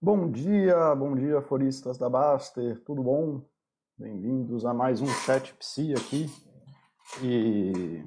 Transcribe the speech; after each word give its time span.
Bom 0.00 0.30
dia, 0.30 0.94
bom 0.94 1.16
dia, 1.16 1.42
foristas 1.42 1.98
da 1.98 2.08
Baster, 2.08 2.80
tudo 2.84 3.02
bom? 3.02 3.42
Bem-vindos 3.98 4.64
a 4.64 4.72
mais 4.72 5.00
um 5.00 5.08
Chat 5.08 5.52
Psi 5.54 5.92
aqui. 5.92 6.26
E 7.20 8.04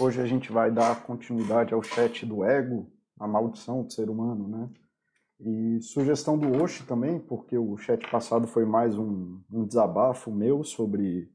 hoje 0.00 0.18
a 0.18 0.24
gente 0.24 0.50
vai 0.50 0.70
dar 0.70 1.04
continuidade 1.04 1.74
ao 1.74 1.82
chat 1.82 2.24
do 2.24 2.42
ego, 2.42 2.90
a 3.20 3.28
maldição 3.28 3.82
do 3.82 3.92
ser 3.92 4.08
humano, 4.08 4.48
né? 4.48 4.70
E 5.38 5.78
sugestão 5.82 6.38
do 6.38 6.62
Oshi 6.62 6.86
também, 6.86 7.20
porque 7.20 7.58
o 7.58 7.76
chat 7.76 8.10
passado 8.10 8.46
foi 8.46 8.64
mais 8.64 8.96
um, 8.96 9.38
um 9.52 9.66
desabafo 9.66 10.30
meu 10.30 10.64
sobre 10.64 11.30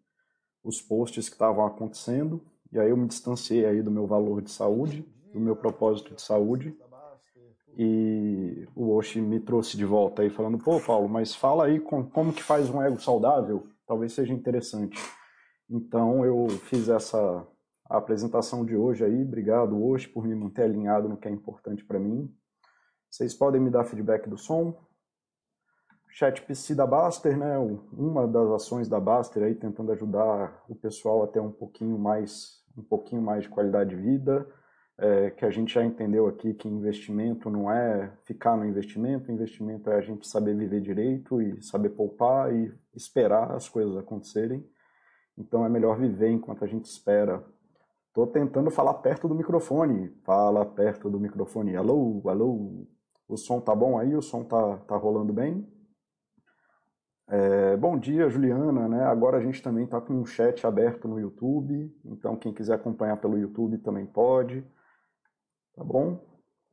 os 0.64 0.82
posts 0.82 1.30
que 1.30 1.36
estavam 1.36 1.64
acontecendo. 1.64 2.44
E 2.72 2.80
aí 2.80 2.90
eu 2.90 2.98
me 2.98 3.08
distanciei 3.08 3.68
aí 3.68 3.84
do 3.84 3.92
meu 3.92 4.08
valor 4.08 4.42
de 4.42 4.50
saúde, 4.50 5.08
do 5.32 5.40
meu 5.40 5.56
propósito 5.56 6.16
de 6.16 6.24
saúde. 6.24 6.76
E 7.78 8.68
o 8.76 8.94
Oshi 8.96 9.22
me 9.22 9.40
trouxe 9.40 9.78
de 9.78 9.86
volta 9.86 10.22
aí 10.22 10.30
falando, 10.30 10.58
pô 10.58 10.80
Paulo, 10.80 11.08
mas 11.08 11.34
fala 11.34 11.66
aí 11.66 11.80
com, 11.80 12.04
como 12.04 12.34
que 12.34 12.44
faz 12.44 12.70
um 12.70 12.82
ego 12.82 13.00
saudável, 13.00 13.68
talvez 13.88 14.14
seja 14.14 14.34
interessante. 14.34 15.00
Então 15.70 16.26
eu 16.26 16.50
fiz 16.50 16.90
essa 16.90 17.48
apresentação 17.86 18.66
de 18.66 18.76
hoje 18.76 19.06
aí, 19.06 19.22
obrigado 19.22 19.82
Oshi 19.84 20.10
por 20.10 20.26
me 20.28 20.36
manter 20.36 20.64
alinhado 20.64 21.08
no 21.08 21.18
que 21.18 21.28
é 21.28 21.32
importante 21.32 21.84
para 21.86 22.00
mim. 22.00 22.30
Vocês 23.10 23.34
podem 23.34 23.60
me 23.60 23.70
dar 23.70 23.84
feedback 23.84 24.30
do 24.30 24.38
som. 24.38 24.74
Chat 26.10 26.42
PC 26.42 26.76
da 26.76 26.86
Baster, 26.86 27.38
né? 27.38 27.58
Uma 27.92 28.28
das 28.28 28.50
ações 28.52 28.88
da 28.88 29.00
Baster 29.00 29.44
aí 29.44 29.56
tentando 29.56 29.92
ajudar 29.92 30.64
o 30.68 30.76
pessoal 30.76 31.24
a 31.24 31.28
ter 31.28 31.40
um 31.40 31.52
pouquinho 31.52 31.98
mais, 31.98 32.64
um 32.78 32.84
pouquinho 32.84 33.22
mais 33.22 33.44
de 33.44 33.50
qualidade 33.50 33.90
de 33.92 33.96
vida. 33.96 34.48
É, 35.04 35.32
que 35.32 35.44
a 35.44 35.50
gente 35.50 35.74
já 35.74 35.84
entendeu 35.84 36.28
aqui 36.28 36.54
que 36.54 36.68
investimento 36.68 37.50
não 37.50 37.72
é 37.72 38.14
ficar 38.24 38.56
no 38.56 38.64
investimento, 38.64 39.32
investimento 39.32 39.90
é 39.90 39.96
a 39.96 40.02
gente 40.02 40.28
saber 40.28 40.56
viver 40.56 40.80
direito 40.80 41.42
e 41.42 41.60
saber 41.64 41.90
poupar 41.90 42.54
e 42.54 42.72
esperar 42.94 43.52
as 43.52 43.68
coisas 43.68 43.98
acontecerem. 43.98 44.64
Então 45.36 45.66
é 45.66 45.70
melhor 45.70 45.98
viver 45.98 46.30
enquanto 46.30 46.64
a 46.64 46.68
gente 46.68 46.86
espera. 46.86 47.44
Estou 48.10 48.28
tentando 48.28 48.70
falar 48.70 48.94
perto 48.96 49.28
do 49.28 49.34
microfone. 49.34 50.10
Fala 50.24 50.64
perto 50.66 51.10
do 51.10 51.20
microfone. 51.20 51.76
Alô, 51.76 52.22
alô. 52.26 52.86
O 53.28 53.38
som 53.38 53.60
tá 53.60 53.74
bom 53.74 53.98
aí? 53.98 54.16
O 54.16 54.22
som 54.22 54.44
tá, 54.44 54.78
tá 54.80 54.96
rolando 54.96 55.34
bem? 55.34 55.68
É, 57.28 57.78
bom 57.78 57.98
dia, 57.98 58.30
Juliana. 58.30 58.88
Né? 58.88 59.04
Agora 59.06 59.38
a 59.38 59.42
gente 59.42 59.64
também 59.64 59.86
está 59.86 60.00
com 60.00 60.14
um 60.14 60.26
chat 60.26 60.68
aberto 60.68 61.08
no 61.08 61.20
YouTube, 61.20 61.90
então 62.04 62.36
quem 62.36 62.54
quiser 62.54 62.76
acompanhar 62.76 63.16
pelo 63.18 63.38
YouTube 63.38 63.78
também 63.78 64.06
pode, 64.06 64.64
tá 65.82 65.84
bom? 65.84 66.20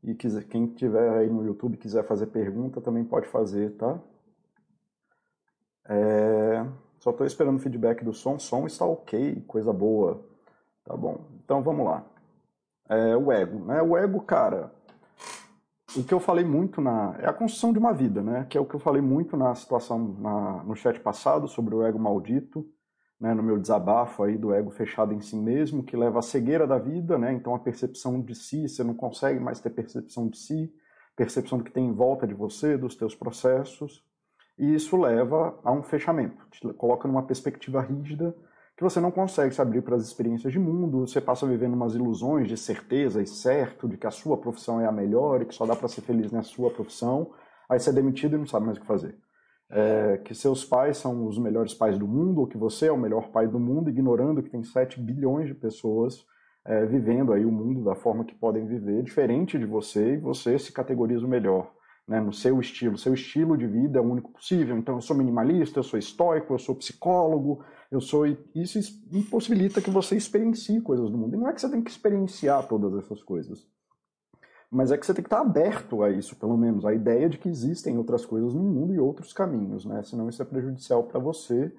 E 0.05 0.14
quiser, 0.14 0.45
quem 0.45 0.67
tiver 0.67 1.11
aí 1.11 1.31
no 1.31 1.45
YouTube 1.45 1.78
quiser 1.78 2.06
fazer 2.06 2.27
pergunta 2.27 2.81
também 2.81 3.03
pode 3.03 3.27
fazer, 3.27 3.70
tá? 3.70 3.98
É, 5.89 6.67
só 7.00 7.11
estou 7.11 7.27
esperando 7.27 7.59
feedback 7.59 8.05
do 8.05 8.12
som. 8.12 8.39
Som 8.39 8.67
está 8.67 8.84
ok, 8.84 9.42
coisa 9.47 9.73
boa, 9.73 10.23
tá 10.84 10.95
bom? 10.95 11.25
Então 11.42 11.62
vamos 11.62 11.87
lá. 11.87 12.05
É, 12.87 13.17
o 13.17 13.33
ego, 13.33 13.65
né? 13.65 13.81
O 13.81 13.97
ego, 13.97 14.20
cara, 14.20 14.70
o 15.97 16.05
que 16.05 16.12
eu 16.12 16.20
falei 16.20 16.45
muito 16.45 16.81
na. 16.83 17.17
É 17.19 17.27
a 17.27 17.33
construção 17.33 17.72
de 17.72 17.78
uma 17.78 17.95
vida, 17.95 18.22
né? 18.22 18.47
Que 18.48 18.59
é 18.59 18.61
o 18.61 18.67
que 18.67 18.75
eu 18.75 18.81
falei 18.81 19.00
muito 19.00 19.39
na 19.39 19.55
situação, 19.55 19.98
na, 20.20 20.62
no 20.65 20.77
chat 20.77 21.00
passado, 21.00 21.48
sobre 21.48 21.75
o 21.75 21.83
ego 21.83 21.98
maldito, 21.98 22.69
né? 23.20 23.34
No 23.34 23.42
meu 23.42 23.58
desabafo 23.58 24.22
aí 24.22 24.36
do 24.36 24.52
ego 24.52 24.70
fechado 24.70 25.12
em 25.12 25.20
si 25.20 25.36
mesmo, 25.36 25.83
que 25.83 25.97
leva 25.97 26.19
à 26.19 26.22
cegueira 26.22 26.66
da 26.66 26.78
vida, 26.78 27.19
né? 27.19 27.33
Então 27.33 27.55
a 27.55 27.58
percepção 27.58 28.20
de 28.20 28.34
si, 28.34 28.69
você 28.69 28.84
não 28.84 28.94
consegue 28.94 29.41
mais 29.41 29.60
ter 29.60 29.70
percepção 29.70 30.28
de 30.28 30.38
si, 30.38 30.72
percepção 31.16 31.58
do 31.58 31.64
que 31.64 31.72
tem 31.72 31.86
em 31.86 31.92
volta 31.92 32.27
de 32.27 32.34
você, 32.34 32.77
dos 32.77 32.94
teus 32.94 33.14
processos. 33.14 34.05
E 34.58 34.75
isso 34.75 34.97
leva 34.97 35.58
a 35.62 35.72
um 35.72 35.83
fechamento, 35.83 36.44
te 36.50 36.66
coloca 36.75 37.06
numa 37.06 37.22
perspectiva 37.22 37.80
rígida 37.80 38.34
que 38.78 38.84
você 38.84 39.00
não 39.00 39.10
consegue 39.10 39.53
se 39.53 39.60
abrir 39.60 39.82
para 39.82 39.97
as 39.97 40.04
experiências 40.04 40.53
de 40.53 40.59
mundo, 40.59 41.00
você 41.00 41.20
passa 41.20 41.44
vivendo 41.44 41.75
umas 41.75 41.97
ilusões 41.97 42.47
de 42.47 42.56
certeza 42.56 43.20
e 43.20 43.26
certo, 43.26 43.88
de 43.88 43.97
que 43.97 44.06
a 44.06 44.10
sua 44.12 44.38
profissão 44.38 44.81
é 44.81 44.87
a 44.87 44.93
melhor 44.93 45.43
e 45.43 45.47
que 45.47 45.54
só 45.54 45.66
dá 45.66 45.75
para 45.75 45.88
ser 45.88 46.03
feliz 46.03 46.31
na 46.31 46.44
sua 46.44 46.70
profissão, 46.70 47.32
aí 47.69 47.81
você 47.81 47.91
é 47.91 47.93
demitido 47.93 48.37
e 48.37 48.38
não 48.38 48.47
sabe 48.47 48.66
mais 48.66 48.78
o 48.78 48.81
que 48.81 48.87
fazer. 48.87 49.19
É, 49.71 50.17
que 50.25 50.34
seus 50.34 50.65
pais 50.65 50.97
são 50.97 51.27
os 51.27 51.39
melhores 51.39 51.75
pais 51.75 51.99
do 51.99 52.09
mundo, 52.09 52.41
ou 52.41 52.47
que 52.47 52.56
você 52.56 52.87
é 52.87 52.93
o 52.93 52.97
melhor 52.97 53.29
pai 53.29 53.47
do 53.47 53.61
mundo, 53.61 53.91
ignorando 53.91 54.43
que 54.43 54.51
tem 54.51 54.65
7 54.65 55.01
bilhões 55.01 55.47
de 55.47 55.55
pessoas 55.55 56.25
é, 56.65 56.84
vivendo 56.84 57.33
aí 57.33 57.45
o 57.45 57.53
mundo 57.53 57.83
da 57.83 57.95
forma 57.95 58.25
que 58.25 58.34
podem 58.34 58.67
viver, 58.67 59.03
diferente 59.03 59.59
de 59.59 59.65
você, 59.65 60.15
e 60.15 60.19
você 60.19 60.59
se 60.59 60.73
categoriza 60.73 61.25
o 61.25 61.29
melhor 61.29 61.73
né, 62.09 62.21
no 62.21 62.33
seu 62.33 62.59
estilo. 62.61 62.97
Seu 62.97 63.15
estilo 63.15 63.56
de 63.56 63.67
vida 63.67 63.99
é 63.99 64.03
o 64.03 64.05
único 64.05 64.33
possível. 64.33 64.77
Então, 64.77 64.97
eu 64.97 65.01
sou 65.01 65.17
minimalista, 65.17 65.79
eu 65.79 65.83
sou 65.83 65.99
estoico, 65.99 66.55
eu 66.55 66.59
sou 66.59 66.75
psicólogo, 66.75 67.62
eu 67.91 68.00
sou. 68.00 68.27
Isso 68.55 68.79
impossibilita 69.12 69.83
que 69.83 69.91
você 69.91 70.17
experiencie 70.17 70.81
coisas 70.81 71.11
do 71.11 71.19
mundo. 71.19 71.35
E 71.35 71.39
não 71.39 71.49
é 71.49 71.53
que 71.53 71.61
você 71.61 71.71
tem 71.71 71.83
que 71.83 71.91
experienciar 71.91 72.67
todas 72.67 72.95
essas 72.95 73.23
coisas. 73.23 73.67
Mas 74.71 74.93
é 74.93 74.99
que 74.99 75.06
você 75.06 75.15
tem 75.15 75.23
que 75.23 75.29
estar 75.29 75.41
aberto 75.41 76.03
a 76.03 76.11
isso, 76.11 76.37
pelo 76.37 76.56
menos, 76.56 76.84
a 76.84 76.93
ideia 76.93 77.29
de 77.29 77.39
que 77.39 77.49
existem 77.49 77.97
outras 77.97 78.27
coisas 78.27 78.53
no 78.53 78.62
mundo 78.62 78.95
e 78.95 78.99
outros 78.99 79.33
caminhos, 79.33 79.84
né? 79.84 80.03
Senão 80.03 80.29
isso 80.29 80.43
é 80.43 80.45
prejudicial 80.45 81.05
para 81.05 81.19
você, 81.19 81.73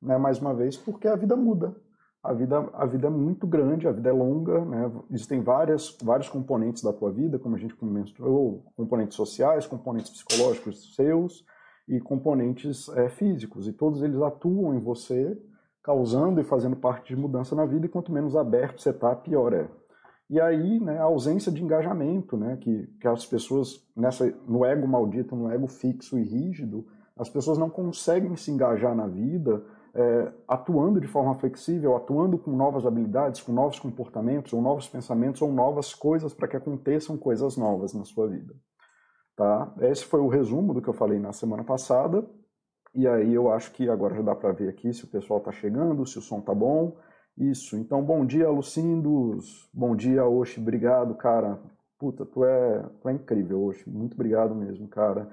né? 0.00 0.16
Mais 0.16 0.40
uma 0.40 0.54
vez, 0.54 0.76
porque 0.76 1.06
a 1.06 1.16
vida 1.16 1.36
muda 1.36 1.76
a 2.22 2.34
vida, 2.34 2.68
a 2.74 2.84
vida 2.84 3.06
é 3.06 3.10
muito 3.10 3.46
grande, 3.46 3.88
a 3.88 3.92
vida 3.92 4.10
é 4.10 4.12
longa, 4.12 4.62
né? 4.64 4.92
existem 5.10 5.40
várias, 5.40 5.96
vários 6.02 6.28
componentes 6.28 6.82
da 6.82 6.92
tua 6.92 7.10
vida, 7.10 7.38
como 7.38 7.56
a 7.56 7.58
gente 7.58 7.74
comentou, 7.74 8.62
componentes 8.76 9.16
sociais, 9.16 9.66
componentes 9.66 10.10
psicológicos 10.10 10.94
seus 10.94 11.44
e 11.88 11.98
componentes 11.98 12.88
é, 12.90 13.08
físicos, 13.08 13.66
e 13.66 13.72
todos 13.72 14.02
eles 14.02 14.20
atuam 14.20 14.74
em 14.74 14.80
você, 14.80 15.36
causando 15.82 16.40
e 16.40 16.44
fazendo 16.44 16.76
parte 16.76 17.14
de 17.14 17.20
mudança 17.20 17.54
na 17.56 17.64
vida, 17.64 17.86
e 17.86 17.88
quanto 17.88 18.12
menos 18.12 18.36
aberto 18.36 18.82
você 18.82 18.90
está, 18.90 19.16
pior 19.16 19.54
é. 19.54 19.66
E 20.30 20.40
aí, 20.40 20.78
né, 20.78 20.96
a 20.96 21.02
ausência 21.02 21.50
de 21.50 21.60
engajamento, 21.60 22.36
né, 22.36 22.56
que, 22.60 22.86
que 23.00 23.08
as 23.08 23.26
pessoas, 23.26 23.84
nessa, 23.96 24.32
no 24.46 24.64
ego 24.64 24.86
maldito, 24.86 25.34
no 25.34 25.50
ego 25.50 25.66
fixo 25.66 26.16
e 26.16 26.22
rígido, 26.22 26.86
as 27.18 27.28
pessoas 27.28 27.58
não 27.58 27.68
conseguem 27.68 28.36
se 28.36 28.48
engajar 28.48 28.94
na 28.94 29.08
vida, 29.08 29.60
é, 29.92 30.32
atuando 30.46 31.00
de 31.00 31.08
forma 31.08 31.34
flexível, 31.34 31.96
atuando 31.96 32.38
com 32.38 32.52
novas 32.52 32.86
habilidades, 32.86 33.42
com 33.42 33.52
novos 33.52 33.80
comportamentos, 33.80 34.52
ou 34.52 34.62
novos 34.62 34.88
pensamentos, 34.88 35.42
ou 35.42 35.52
novas 35.52 35.92
coisas 35.92 36.32
para 36.32 36.46
que 36.46 36.56
aconteçam 36.56 37.16
coisas 37.18 37.56
novas 37.56 37.92
na 37.92 38.04
sua 38.04 38.28
vida. 38.28 38.54
Tá? 39.34 39.74
Esse 39.80 40.04
foi 40.04 40.20
o 40.20 40.28
resumo 40.28 40.72
do 40.72 40.80
que 40.80 40.88
eu 40.88 40.94
falei 40.94 41.18
na 41.18 41.32
semana 41.32 41.64
passada. 41.64 42.24
E 42.94 43.08
aí 43.08 43.34
eu 43.34 43.50
acho 43.50 43.72
que 43.72 43.88
agora 43.88 44.14
já 44.14 44.22
dá 44.22 44.36
para 44.36 44.52
ver 44.52 44.68
aqui 44.68 44.92
se 44.92 45.04
o 45.04 45.08
pessoal 45.08 45.40
está 45.40 45.50
chegando, 45.50 46.06
se 46.06 46.18
o 46.18 46.22
som 46.22 46.40
tá 46.40 46.54
bom. 46.54 46.96
Isso. 47.36 47.76
Então, 47.76 48.02
bom 48.02 48.24
dia, 48.24 48.48
Lucindos. 48.50 49.68
Bom 49.72 49.96
dia, 49.96 50.24
Oxi. 50.26 50.60
Obrigado, 50.60 51.14
cara. 51.14 51.60
Puta, 51.98 52.24
tu 52.24 52.44
é, 52.44 52.82
tu 53.00 53.08
é 53.08 53.12
incrível, 53.12 53.64
Oxi. 53.64 53.88
Muito 53.88 54.14
obrigado 54.14 54.54
mesmo, 54.54 54.88
cara. 54.88 55.30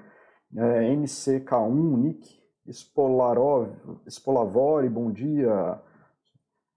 É, 0.55 0.93
NCK1, 0.95 1.97
Nick. 1.97 2.37
Spolarov, 2.69 3.69
Spolavori, 4.07 4.89
bom 4.89 5.09
dia. 5.09 5.81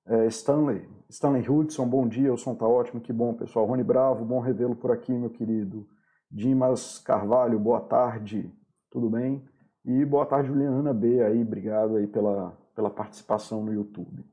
É, 0.06 0.26
Stanley, 0.26 0.88
Stanley 1.08 1.48
Hudson, 1.48 1.86
bom 1.88 2.06
dia, 2.06 2.32
o 2.32 2.38
som 2.38 2.54
tá 2.54 2.66
ótimo, 2.66 3.00
que 3.00 3.12
bom, 3.12 3.34
pessoal. 3.34 3.66
Rony 3.66 3.82
Bravo, 3.82 4.24
bom 4.24 4.38
revê-lo 4.40 4.76
por 4.76 4.92
aqui, 4.92 5.12
meu 5.12 5.30
querido. 5.30 5.86
Dimas 6.30 6.98
Carvalho, 6.98 7.58
boa 7.58 7.80
tarde, 7.80 8.52
tudo 8.90 9.10
bem? 9.10 9.44
E 9.84 10.04
boa 10.04 10.24
tarde, 10.24 10.48
Juliana 10.48 10.94
B, 10.94 11.22
aí, 11.22 11.42
obrigado 11.42 11.96
aí 11.96 12.06
pela, 12.06 12.56
pela 12.74 12.90
participação 12.90 13.64
no 13.64 13.72
YouTube, 13.72 14.24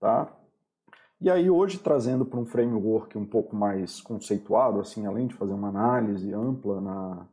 tá? 0.00 0.32
E 1.20 1.28
aí, 1.30 1.50
hoje, 1.50 1.78
trazendo 1.78 2.24
para 2.24 2.38
um 2.38 2.46
framework 2.46 3.18
um 3.18 3.26
pouco 3.26 3.56
mais 3.56 4.00
conceituado, 4.00 4.80
assim, 4.80 5.04
além 5.04 5.26
de 5.26 5.34
fazer 5.34 5.52
uma 5.52 5.68
análise 5.68 6.32
ampla 6.32 6.80
na, 6.80 7.26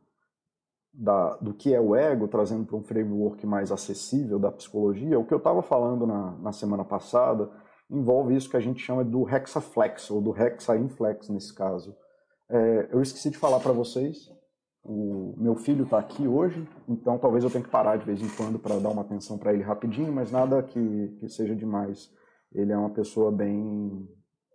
da, 0.92 1.36
do 1.36 1.54
que 1.54 1.72
é 1.72 1.80
o 1.80 1.94
ego, 1.94 2.26
trazendo 2.26 2.64
para 2.64 2.76
um 2.76 2.82
framework 2.82 3.46
mais 3.46 3.70
acessível 3.70 4.38
da 4.38 4.50
psicologia, 4.50 5.18
o 5.18 5.24
que 5.24 5.32
eu 5.32 5.38
estava 5.38 5.62
falando 5.62 6.06
na, 6.06 6.32
na 6.38 6.52
semana 6.52 6.84
passada 6.84 7.50
envolve 7.88 8.34
isso 8.34 8.50
que 8.50 8.56
a 8.56 8.60
gente 8.60 8.82
chama 8.82 9.04
do 9.04 9.28
hexaflex, 9.28 10.10
ou 10.10 10.20
do 10.20 10.36
hexainflex 10.36 11.28
nesse 11.28 11.54
caso. 11.54 11.94
É, 12.48 12.88
eu 12.90 13.00
esqueci 13.00 13.30
de 13.30 13.38
falar 13.38 13.60
para 13.60 13.72
vocês, 13.72 14.28
o 14.82 15.34
meu 15.36 15.56
filho 15.56 15.84
está 15.84 15.98
aqui 15.98 16.26
hoje, 16.26 16.66
então 16.88 17.18
talvez 17.18 17.44
eu 17.44 17.50
tenha 17.50 17.62
que 17.62 17.70
parar 17.70 17.96
de 17.96 18.04
vez 18.04 18.20
em 18.22 18.28
quando 18.28 18.58
para 18.58 18.78
dar 18.78 18.88
uma 18.88 19.02
atenção 19.02 19.36
para 19.36 19.52
ele 19.52 19.62
rapidinho, 19.62 20.12
mas 20.12 20.30
nada 20.30 20.62
que, 20.62 21.16
que 21.18 21.28
seja 21.28 21.54
demais. 21.54 22.10
Ele 22.56 22.72
é 22.72 22.76
uma 22.76 22.90
pessoa 22.90 23.30
bem, 23.30 24.08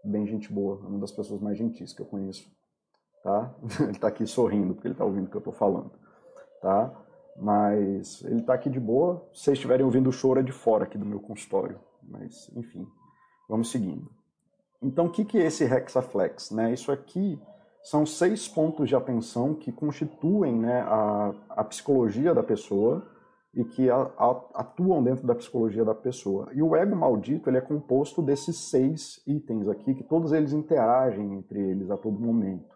bem 0.04 0.28
gente 0.28 0.52
boa, 0.52 0.76
uma 0.78 1.00
das 1.00 1.12
pessoas 1.12 1.40
mais 1.40 1.58
gentis 1.58 1.94
que 1.94 2.02
eu 2.02 2.06
conheço. 2.06 2.52
Tá? 3.24 3.56
Ele 3.80 3.92
está 3.92 4.08
aqui 4.08 4.26
sorrindo 4.28 4.74
porque 4.74 4.88
ele 4.88 4.96
está 4.96 5.06
ouvindo 5.06 5.28
o 5.28 5.30
que 5.30 5.38
eu 5.38 5.40
estou 5.40 5.54
falando 5.54 5.92
tá? 6.62 6.94
Mas 7.36 8.24
ele 8.24 8.40
está 8.40 8.54
aqui 8.54 8.70
de 8.70 8.80
boa. 8.80 9.28
Se 9.34 9.46
vocês 9.46 9.58
estiverem 9.58 9.86
ouvindo 9.86 10.10
o 10.10 10.14
choro 10.14 10.40
é 10.40 10.44
de 10.44 10.52
fora 10.52 10.84
aqui 10.84 10.98
do 10.98 11.06
meu 11.06 11.20
consultório. 11.20 11.80
Mas, 12.04 12.50
enfim, 12.56 12.88
vamos 13.50 13.72
seguindo. 13.72 14.10
Então, 14.82 15.08
o 15.08 15.10
que, 15.10 15.26
que 15.26 15.38
é 15.38 15.46
esse 15.46 15.64
Hexaflex? 15.64 16.52
Né? 16.52 16.74
Isso 16.74 16.92
aqui 16.92 17.40
são 17.84 18.06
seis 18.06 18.48
pontos 18.48 18.88
de 18.88 18.96
atenção 18.96 19.56
que 19.56 19.72
constituem 19.72 20.56
né, 20.56 20.82
a, 20.82 21.34
a 21.50 21.64
psicologia 21.64 22.34
da 22.34 22.44
pessoa 22.44 23.08
e 23.54 23.66
que 23.66 23.90
atuam 23.90 25.04
dentro 25.04 25.28
da 25.28 25.36
psicologia 25.36 25.84
da 25.84 25.94
pessoa. 25.94 26.50
E 26.54 26.64
o 26.64 26.76
ego 26.76 26.96
maldito 26.96 27.50
ele 27.50 27.58
é 27.58 27.62
composto 27.62 28.22
desses 28.22 28.70
seis 28.70 29.22
itens 29.28 29.68
aqui, 29.68 29.94
que 29.94 30.04
todos 30.04 30.32
eles 30.32 30.54
interagem 30.54 31.34
entre 31.34 31.60
eles 31.60 31.92
a 31.92 31.98
todo 31.98 32.20
momento. 32.20 32.74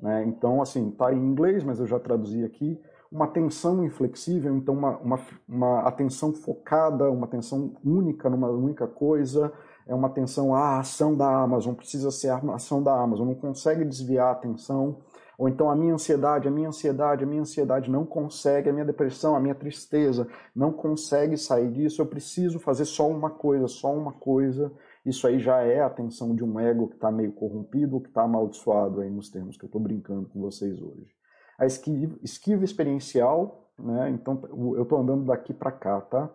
Né? 0.00 0.24
Então, 0.24 0.62
assim, 0.62 0.88
está 0.88 1.12
em 1.12 1.18
inglês, 1.18 1.62
mas 1.62 1.78
eu 1.78 1.86
já 1.86 1.98
traduzi 1.98 2.42
aqui. 2.42 2.80
Uma 3.12 3.26
atenção 3.26 3.84
inflexível, 3.84 4.56
então 4.56 4.74
uma, 4.74 4.96
uma, 4.98 5.20
uma 5.46 5.80
atenção 5.82 6.32
focada, 6.32 7.10
uma 7.10 7.26
atenção 7.26 7.76
única 7.84 8.28
numa 8.28 8.48
única 8.48 8.88
coisa, 8.88 9.52
é 9.86 9.94
uma 9.94 10.08
atenção, 10.08 10.54
a 10.54 10.80
ação 10.80 11.14
da 11.14 11.42
Amazon 11.42 11.74
precisa 11.74 12.10
ser 12.10 12.30
a 12.30 12.38
ação 12.54 12.82
da 12.82 12.98
Amazon, 12.98 13.28
não 13.28 13.34
consegue 13.34 13.84
desviar 13.84 14.28
a 14.28 14.32
atenção, 14.32 14.96
ou 15.38 15.48
então 15.48 15.70
a 15.70 15.76
minha 15.76 15.94
ansiedade, 15.94 16.48
a 16.48 16.50
minha 16.50 16.68
ansiedade, 16.68 17.24
a 17.24 17.26
minha 17.26 17.42
ansiedade 17.42 17.90
não 17.90 18.04
consegue, 18.04 18.68
a 18.68 18.72
minha 18.72 18.84
depressão, 18.84 19.34
a 19.34 19.40
minha 19.40 19.54
tristeza 19.54 20.28
não 20.54 20.72
consegue 20.72 21.36
sair 21.36 21.70
disso, 21.70 22.00
eu 22.00 22.06
preciso 22.06 22.58
fazer 22.58 22.84
só 22.84 23.08
uma 23.08 23.30
coisa, 23.30 23.66
só 23.66 23.92
uma 23.92 24.12
coisa. 24.12 24.72
Isso 25.04 25.26
aí 25.26 25.38
já 25.38 25.60
é 25.60 25.80
a 25.80 25.86
atenção 25.86 26.34
de 26.34 26.42
um 26.42 26.58
ego 26.58 26.88
que 26.88 26.94
está 26.94 27.10
meio 27.10 27.32
corrompido, 27.32 28.00
que 28.00 28.08
está 28.08 28.22
amaldiçoado 28.22 29.00
aí 29.00 29.10
nos 29.10 29.28
termos 29.28 29.56
que 29.56 29.64
eu 29.64 29.68
estou 29.68 29.80
brincando 29.80 30.28
com 30.28 30.40
vocês 30.40 30.80
hoje. 30.80 31.14
A 31.58 31.66
esquiva, 31.66 32.16
esquiva 32.22 32.64
experiencial, 32.64 33.70
né? 33.78 34.10
Então 34.10 34.40
eu 34.74 34.82
estou 34.82 34.98
andando 34.98 35.24
daqui 35.26 35.52
para 35.52 35.70
cá, 35.70 36.00
tá? 36.00 36.30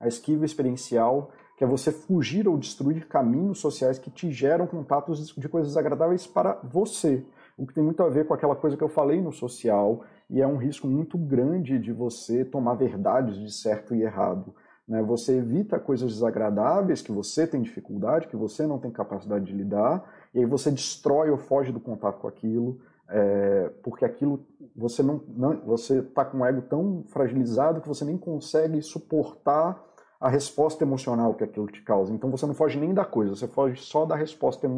A 0.00 0.08
esquiva 0.08 0.44
experiencial 0.44 1.30
que 1.56 1.64
é 1.64 1.66
você 1.66 1.90
fugir 1.90 2.46
ou 2.46 2.56
destruir 2.56 3.08
caminhos 3.08 3.58
sociais 3.58 3.98
que 3.98 4.12
te 4.12 4.30
geram 4.30 4.64
contatos 4.64 5.34
de 5.36 5.48
coisas 5.48 5.76
agradáveis 5.76 6.24
para 6.24 6.54
você. 6.62 7.26
O 7.58 7.66
que 7.66 7.74
tem 7.74 7.82
muito 7.82 8.00
a 8.04 8.08
ver 8.08 8.24
com 8.24 8.32
aquela 8.32 8.54
coisa 8.54 8.76
que 8.76 8.84
eu 8.84 8.88
falei 8.88 9.20
no 9.20 9.32
social, 9.32 10.04
e 10.30 10.40
é 10.40 10.46
um 10.46 10.56
risco 10.56 10.86
muito 10.86 11.18
grande 11.18 11.76
de 11.76 11.92
você 11.92 12.44
tomar 12.44 12.74
verdades 12.74 13.36
de 13.36 13.52
certo 13.52 13.96
e 13.96 14.02
errado. 14.02 14.54
Né? 14.86 15.02
Você 15.02 15.38
evita 15.38 15.78
coisas 15.78 16.12
desagradáveis 16.12 17.02
que 17.02 17.10
você 17.10 17.48
tem 17.48 17.60
dificuldade, 17.60 18.28
que 18.28 18.36
você 18.36 18.64
não 18.64 18.78
tem 18.78 18.92
capacidade 18.92 19.44
de 19.44 19.52
lidar, 19.52 20.04
e 20.32 20.38
aí 20.38 20.46
você 20.46 20.70
destrói 20.70 21.30
ou 21.30 21.36
foge 21.36 21.72
do 21.72 21.80
contato 21.80 22.20
com 22.20 22.28
aquilo, 22.28 22.80
é, 23.10 23.72
porque 23.82 24.04
aquilo 24.04 24.46
você 24.76 25.02
não, 25.02 25.20
não 25.28 25.60
você 25.62 25.98
está 25.98 26.24
com 26.24 26.38
o 26.38 26.44
ego 26.44 26.62
tão 26.62 27.04
fragilizado 27.08 27.80
que 27.80 27.88
você 27.88 28.04
nem 28.04 28.16
consegue 28.16 28.80
suportar 28.82 29.82
a 30.20 30.28
resposta 30.28 30.84
emocional 30.84 31.34
que 31.34 31.42
aquilo 31.42 31.66
te 31.66 31.82
causa. 31.82 32.12
Então 32.12 32.30
você 32.30 32.46
não 32.46 32.54
foge 32.54 32.78
nem 32.78 32.94
da 32.94 33.04
coisa, 33.04 33.34
você 33.34 33.48
foge 33.48 33.80
só 33.80 34.04
da 34.04 34.14
resposta 34.14 34.68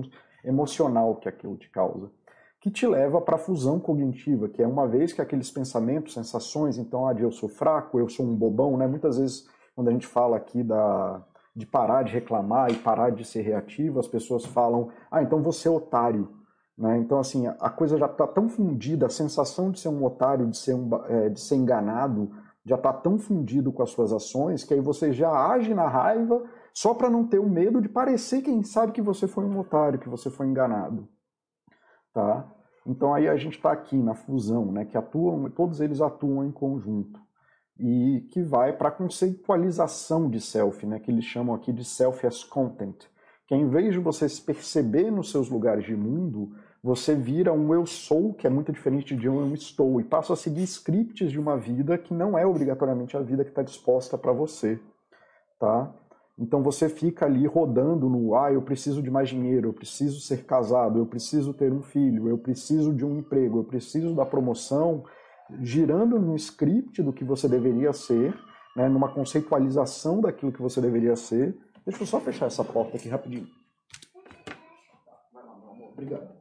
emocional 0.44 1.16
que 1.16 1.28
aquilo 1.28 1.56
te 1.56 1.68
causa. 1.68 2.10
Que 2.60 2.70
te 2.70 2.86
leva 2.86 3.20
para 3.20 3.36
a 3.36 3.38
fusão 3.38 3.80
cognitiva, 3.80 4.48
que 4.48 4.62
é 4.62 4.66
uma 4.66 4.86
vez 4.86 5.12
que 5.12 5.22
aqueles 5.22 5.50
pensamentos, 5.50 6.14
sensações, 6.14 6.76
então, 6.76 7.06
ah, 7.06 7.12
de 7.12 7.22
eu 7.22 7.32
sou 7.32 7.48
fraco, 7.48 7.98
eu 7.98 8.08
sou 8.08 8.26
um 8.26 8.36
bobão, 8.36 8.76
né? 8.76 8.86
Muitas 8.86 9.18
vezes, 9.18 9.46
quando 9.74 9.88
a 9.88 9.92
gente 9.92 10.06
fala 10.06 10.36
aqui 10.36 10.62
da, 10.62 11.24
de 11.54 11.66
parar 11.66 12.02
de 12.02 12.12
reclamar 12.12 12.70
e 12.70 12.76
parar 12.76 13.10
de 13.10 13.24
ser 13.24 13.42
reativo, 13.42 13.98
as 13.98 14.06
pessoas 14.06 14.44
falam, 14.44 14.90
ah, 15.10 15.22
então 15.22 15.42
você 15.42 15.68
é 15.68 15.70
otário. 15.70 16.28
Né? 16.76 16.98
Então, 16.98 17.18
assim, 17.18 17.46
a 17.46 17.68
coisa 17.68 17.98
já 17.98 18.06
está 18.06 18.26
tão 18.26 18.48
fundida, 18.48 19.06
a 19.06 19.10
sensação 19.10 19.70
de 19.70 19.78
ser 19.78 19.88
um 19.88 20.04
otário, 20.04 20.46
de 20.46 20.56
ser, 20.56 20.74
um, 20.74 20.88
é, 21.08 21.28
de 21.28 21.40
ser 21.40 21.56
enganado, 21.56 22.30
já 22.64 22.76
está 22.76 22.92
tão 22.92 23.18
fundido 23.18 23.72
com 23.72 23.82
as 23.82 23.90
suas 23.90 24.12
ações 24.12 24.64
que 24.64 24.72
aí 24.72 24.80
você 24.80 25.12
já 25.12 25.30
age 25.30 25.74
na 25.74 25.88
raiva 25.88 26.42
só 26.72 26.94
para 26.94 27.10
não 27.10 27.26
ter 27.26 27.38
o 27.38 27.48
medo 27.48 27.80
de 27.80 27.88
parecer 27.88 28.42
quem 28.42 28.62
sabe 28.62 28.92
que 28.92 29.02
você 29.02 29.26
foi 29.26 29.44
um 29.44 29.58
otário, 29.58 29.98
que 29.98 30.08
você 30.08 30.30
foi 30.30 30.46
enganado, 30.46 31.08
tá? 32.12 32.50
Então 32.86 33.14
aí 33.14 33.28
a 33.28 33.36
gente 33.36 33.56
está 33.56 33.72
aqui 33.72 33.96
na 33.96 34.14
fusão, 34.14 34.72
né? 34.72 34.84
Que 34.84 34.96
atuam, 34.96 35.50
todos 35.50 35.80
eles 35.80 36.00
atuam 36.00 36.44
em 36.44 36.50
conjunto 36.50 37.20
e 37.78 38.26
que 38.30 38.42
vai 38.42 38.72
para 38.74 38.88
a 38.88 38.92
conceitualização 38.92 40.28
de 40.28 40.40
self, 40.40 40.86
né? 40.86 41.00
Que 41.00 41.10
eles 41.10 41.24
chamam 41.24 41.54
aqui 41.54 41.72
de 41.72 41.84
self 41.84 42.26
as 42.26 42.44
content, 42.44 43.06
que 43.46 43.54
em 43.54 43.68
vez 43.68 43.92
de 43.92 43.98
você 43.98 44.28
se 44.28 44.42
perceber 44.42 45.10
nos 45.10 45.30
seus 45.30 45.48
lugares 45.48 45.84
de 45.84 45.96
mundo, 45.96 46.52
você 46.82 47.14
vira 47.14 47.52
um 47.52 47.74
eu 47.74 47.84
sou, 47.86 48.32
que 48.34 48.46
é 48.46 48.50
muito 48.50 48.72
diferente 48.72 49.14
de 49.14 49.28
um 49.28 49.40
eu 49.40 49.54
estou, 49.54 50.00
e 50.00 50.04
passa 50.04 50.32
a 50.32 50.36
seguir 50.36 50.62
scripts 50.62 51.30
de 51.30 51.38
uma 51.38 51.56
vida 51.56 51.98
que 51.98 52.14
não 52.14 52.38
é 52.38 52.46
obrigatoriamente 52.46 53.16
a 53.16 53.20
vida 53.20 53.44
que 53.44 53.50
está 53.50 53.62
disposta 53.62 54.16
para 54.16 54.32
você, 54.32 54.80
tá? 55.58 55.94
Então 56.40 56.62
você 56.62 56.88
fica 56.88 57.26
ali 57.26 57.46
rodando 57.46 58.08
no, 58.08 58.34
ah, 58.34 58.50
eu 58.50 58.62
preciso 58.62 59.02
de 59.02 59.10
mais 59.10 59.28
dinheiro, 59.28 59.68
eu 59.68 59.72
preciso 59.74 60.20
ser 60.20 60.44
casado, 60.44 60.98
eu 60.98 61.04
preciso 61.04 61.52
ter 61.52 61.70
um 61.70 61.82
filho, 61.82 62.28
eu 62.28 62.38
preciso 62.38 62.94
de 62.94 63.04
um 63.04 63.18
emprego, 63.18 63.58
eu 63.58 63.64
preciso 63.64 64.14
da 64.14 64.24
promoção, 64.24 65.04
girando 65.60 66.18
num 66.18 66.34
script 66.36 67.02
do 67.02 67.12
que 67.12 67.24
você 67.24 67.46
deveria 67.46 67.92
ser, 67.92 68.34
né, 68.74 68.88
numa 68.88 69.12
conceitualização 69.12 70.20
daquilo 70.20 70.52
que 70.52 70.62
você 70.62 70.80
deveria 70.80 71.14
ser. 71.14 71.54
Deixa 71.84 72.02
eu 72.02 72.06
só 72.06 72.18
fechar 72.20 72.46
essa 72.46 72.64
porta 72.64 72.96
aqui 72.96 73.08
rapidinho. 73.08 73.46
Obrigado 75.92 76.40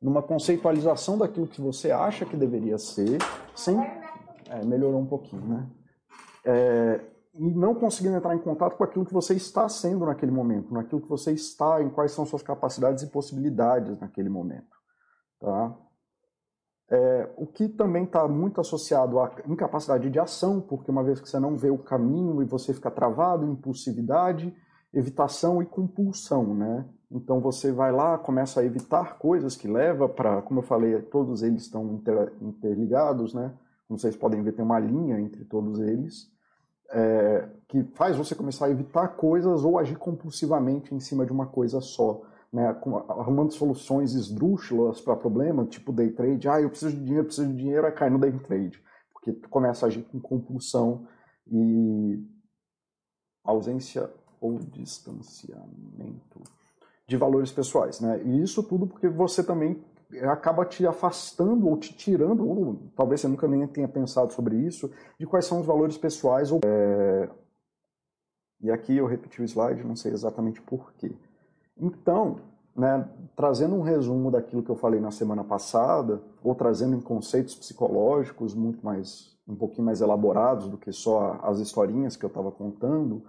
numa 0.00 0.22
conceitualização 0.22 1.18
daquilo 1.18 1.46
que 1.46 1.60
você 1.60 1.90
acha 1.90 2.24
que 2.24 2.36
deveria 2.36 2.78
ser, 2.78 3.18
sem. 3.54 3.76
É, 4.50 4.64
melhorou 4.64 5.00
um 5.00 5.06
pouquinho, 5.06 5.44
né? 5.44 5.66
É, 6.44 7.00
e 7.38 7.54
não 7.54 7.74
conseguindo 7.74 8.16
entrar 8.16 8.34
em 8.34 8.40
contato 8.40 8.76
com 8.76 8.82
aquilo 8.82 9.06
que 9.06 9.14
você 9.14 9.34
está 9.34 9.68
sendo 9.68 10.04
naquele 10.04 10.32
momento, 10.32 10.74
naquilo 10.74 11.00
que 11.00 11.08
você 11.08 11.32
está, 11.32 11.80
em 11.80 11.88
quais 11.88 12.10
são 12.10 12.26
suas 12.26 12.42
capacidades 12.42 13.04
e 13.04 13.10
possibilidades 13.10 13.98
naquele 14.00 14.28
momento. 14.28 14.76
Tá? 15.38 15.76
É, 16.90 17.30
o 17.36 17.46
que 17.46 17.68
também 17.68 18.04
está 18.04 18.26
muito 18.26 18.60
associado 18.60 19.20
à 19.20 19.30
incapacidade 19.46 20.10
de 20.10 20.18
ação, 20.18 20.60
porque 20.60 20.90
uma 20.90 21.04
vez 21.04 21.20
que 21.20 21.28
você 21.28 21.38
não 21.38 21.56
vê 21.56 21.70
o 21.70 21.78
caminho 21.78 22.42
e 22.42 22.46
você 22.46 22.74
fica 22.74 22.90
travado, 22.90 23.46
impulsividade, 23.46 24.52
evitação 24.92 25.62
e 25.62 25.66
compulsão, 25.66 26.54
né? 26.54 26.88
Então 27.10 27.40
você 27.40 27.70
vai 27.70 27.92
lá, 27.92 28.18
começa 28.18 28.60
a 28.60 28.64
evitar 28.64 29.18
coisas 29.18 29.54
que 29.54 29.68
leva 29.68 30.08
para, 30.08 30.42
como 30.42 30.60
eu 30.60 30.64
falei, 30.64 31.00
todos 31.02 31.42
eles 31.42 31.62
estão 31.62 31.92
inter, 31.92 32.32
interligados, 32.40 33.34
né? 33.34 33.54
Como 33.86 33.98
vocês 33.98 34.16
podem 34.16 34.42
ver, 34.42 34.52
tem 34.52 34.64
uma 34.64 34.78
linha 34.78 35.20
entre 35.20 35.44
todos 35.44 35.78
eles, 35.80 36.30
é, 36.90 37.48
que 37.68 37.84
faz 37.94 38.16
você 38.16 38.34
começar 38.34 38.66
a 38.66 38.70
evitar 38.70 39.08
coisas 39.08 39.64
ou 39.64 39.78
agir 39.78 39.96
compulsivamente 39.96 40.94
em 40.94 41.00
cima 41.00 41.26
de 41.26 41.32
uma 41.32 41.46
coisa 41.46 41.80
só, 41.80 42.22
né? 42.52 42.68
Arrumando 43.08 43.52
soluções 43.52 44.14
esdrúxulas 44.14 45.00
para 45.00 45.16
problema, 45.16 45.66
tipo 45.66 45.92
day 45.92 46.10
trade. 46.10 46.48
Ah, 46.48 46.60
eu 46.60 46.70
preciso 46.70 46.96
de 46.96 47.04
dinheiro, 47.04 47.26
preciso 47.26 47.48
de 47.48 47.56
dinheiro, 47.56 47.86
aí 47.86 47.92
cai 47.92 48.08
no 48.08 48.18
day 48.18 48.32
trade, 48.32 48.82
porque 49.12 49.32
tu 49.32 49.48
começa 49.48 49.84
a 49.84 49.88
agir 49.88 50.02
com 50.04 50.18
compulsão 50.18 51.06
e 51.46 52.24
ausência 53.44 54.10
ou 54.40 54.58
distanciamento 54.58 56.42
de 57.06 57.16
valores 57.16 57.50
pessoais, 57.50 58.00
né? 58.00 58.22
E 58.22 58.42
isso 58.42 58.62
tudo 58.62 58.86
porque 58.86 59.08
você 59.08 59.42
também 59.42 59.82
acaba 60.22 60.64
te 60.64 60.86
afastando 60.86 61.68
ou 61.68 61.76
te 61.76 61.94
tirando, 61.94 62.48
ou 62.48 62.90
talvez 62.96 63.20
você 63.20 63.28
nunca 63.28 63.46
nem 63.46 63.66
tenha 63.66 63.88
pensado 63.88 64.32
sobre 64.32 64.56
isso, 64.56 64.90
de 65.18 65.26
quais 65.26 65.44
são 65.44 65.60
os 65.60 65.66
valores 65.66 65.98
pessoais. 65.98 66.50
Ou, 66.50 66.60
é... 66.64 67.28
E 68.60 68.70
aqui 68.70 68.96
eu 68.96 69.06
repeti 69.06 69.40
o 69.40 69.44
slide, 69.44 69.84
não 69.84 69.94
sei 69.94 70.12
exatamente 70.12 70.60
porquê. 70.62 71.14
Então, 71.76 72.40
né, 72.74 73.08
trazendo 73.36 73.74
um 73.74 73.82
resumo 73.82 74.30
daquilo 74.30 74.62
que 74.62 74.70
eu 74.70 74.76
falei 74.76 75.00
na 75.00 75.10
semana 75.10 75.44
passada, 75.44 76.22
ou 76.42 76.54
trazendo 76.54 76.96
em 76.96 77.00
conceitos 77.00 77.54
psicológicos 77.54 78.54
muito 78.54 78.84
mais, 78.84 79.36
um 79.46 79.54
pouquinho 79.54 79.84
mais 79.84 80.00
elaborados 80.00 80.68
do 80.68 80.78
que 80.78 80.90
só 80.92 81.38
as 81.42 81.58
historinhas 81.58 82.16
que 82.16 82.24
eu 82.24 82.28
estava 82.28 82.50
contando, 82.50 83.22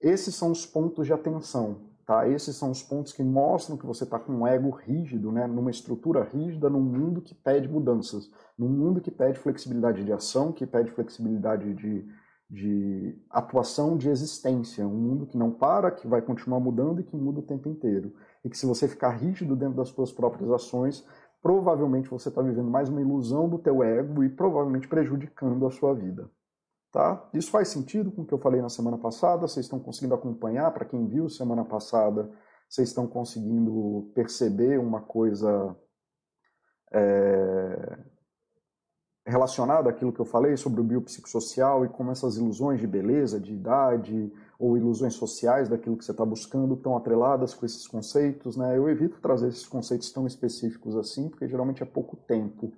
esses 0.00 0.34
são 0.34 0.50
os 0.50 0.64
pontos 0.64 1.06
de 1.06 1.12
atenção 1.12 1.93
Tá? 2.06 2.28
Esses 2.28 2.56
são 2.56 2.70
os 2.70 2.82
pontos 2.82 3.12
que 3.12 3.22
mostram 3.22 3.78
que 3.78 3.86
você 3.86 4.04
está 4.04 4.18
com 4.18 4.32
um 4.32 4.46
ego 4.46 4.68
rígido, 4.70 5.32
né? 5.32 5.46
numa 5.46 5.70
estrutura 5.70 6.22
rígida, 6.22 6.68
num 6.68 6.80
mundo 6.80 7.22
que 7.22 7.34
pede 7.34 7.66
mudanças, 7.66 8.30
num 8.58 8.68
mundo 8.68 9.00
que 9.00 9.10
pede 9.10 9.38
flexibilidade 9.38 10.04
de 10.04 10.12
ação, 10.12 10.52
que 10.52 10.66
pede 10.66 10.90
flexibilidade 10.90 11.72
de, 11.72 12.06
de 12.50 13.18
atuação, 13.30 13.96
de 13.96 14.10
existência. 14.10 14.86
Um 14.86 14.96
mundo 14.96 15.26
que 15.26 15.38
não 15.38 15.50
para, 15.50 15.90
que 15.90 16.06
vai 16.06 16.20
continuar 16.20 16.60
mudando 16.60 17.00
e 17.00 17.04
que 17.04 17.16
muda 17.16 17.40
o 17.40 17.42
tempo 17.42 17.70
inteiro. 17.70 18.12
E 18.44 18.50
que 18.50 18.58
se 18.58 18.66
você 18.66 18.86
ficar 18.86 19.10
rígido 19.10 19.56
dentro 19.56 19.76
das 19.76 19.88
suas 19.88 20.12
próprias 20.12 20.50
ações, 20.50 21.06
provavelmente 21.42 22.10
você 22.10 22.28
está 22.28 22.42
vivendo 22.42 22.70
mais 22.70 22.90
uma 22.90 23.00
ilusão 23.00 23.48
do 23.48 23.58
teu 23.58 23.82
ego 23.82 24.22
e 24.22 24.28
provavelmente 24.28 24.88
prejudicando 24.88 25.66
a 25.66 25.70
sua 25.70 25.94
vida. 25.94 26.30
Tá? 26.94 27.28
Isso 27.34 27.50
faz 27.50 27.70
sentido 27.70 28.12
com 28.12 28.22
o 28.22 28.24
que 28.24 28.32
eu 28.32 28.38
falei 28.38 28.62
na 28.62 28.68
semana 28.68 28.96
passada? 28.96 29.48
Vocês 29.48 29.66
estão 29.66 29.80
conseguindo 29.80 30.14
acompanhar? 30.14 30.70
Para 30.70 30.84
quem 30.84 31.08
viu 31.08 31.28
semana 31.28 31.64
passada, 31.64 32.30
vocês 32.68 32.86
estão 32.86 33.04
conseguindo 33.04 34.12
perceber 34.14 34.78
uma 34.78 35.00
coisa 35.00 35.76
é, 36.92 37.98
relacionada 39.26 39.90
àquilo 39.90 40.12
que 40.12 40.20
eu 40.20 40.24
falei 40.24 40.56
sobre 40.56 40.80
o 40.80 40.84
biopsicossocial 40.84 41.84
e 41.84 41.88
como 41.88 42.12
essas 42.12 42.36
ilusões 42.36 42.78
de 42.78 42.86
beleza, 42.86 43.40
de 43.40 43.52
idade, 43.52 44.32
ou 44.56 44.76
ilusões 44.76 45.14
sociais 45.14 45.68
daquilo 45.68 45.96
que 45.96 46.04
você 46.04 46.12
está 46.12 46.24
buscando 46.24 46.74
estão 46.74 46.96
atreladas 46.96 47.54
com 47.54 47.66
esses 47.66 47.88
conceitos, 47.88 48.56
né? 48.56 48.78
Eu 48.78 48.88
evito 48.88 49.20
trazer 49.20 49.48
esses 49.48 49.66
conceitos 49.66 50.12
tão 50.12 50.28
específicos 50.28 50.94
assim, 50.94 51.28
porque 51.28 51.48
geralmente 51.48 51.82
é 51.82 51.86
pouco 51.86 52.16
tempo, 52.16 52.72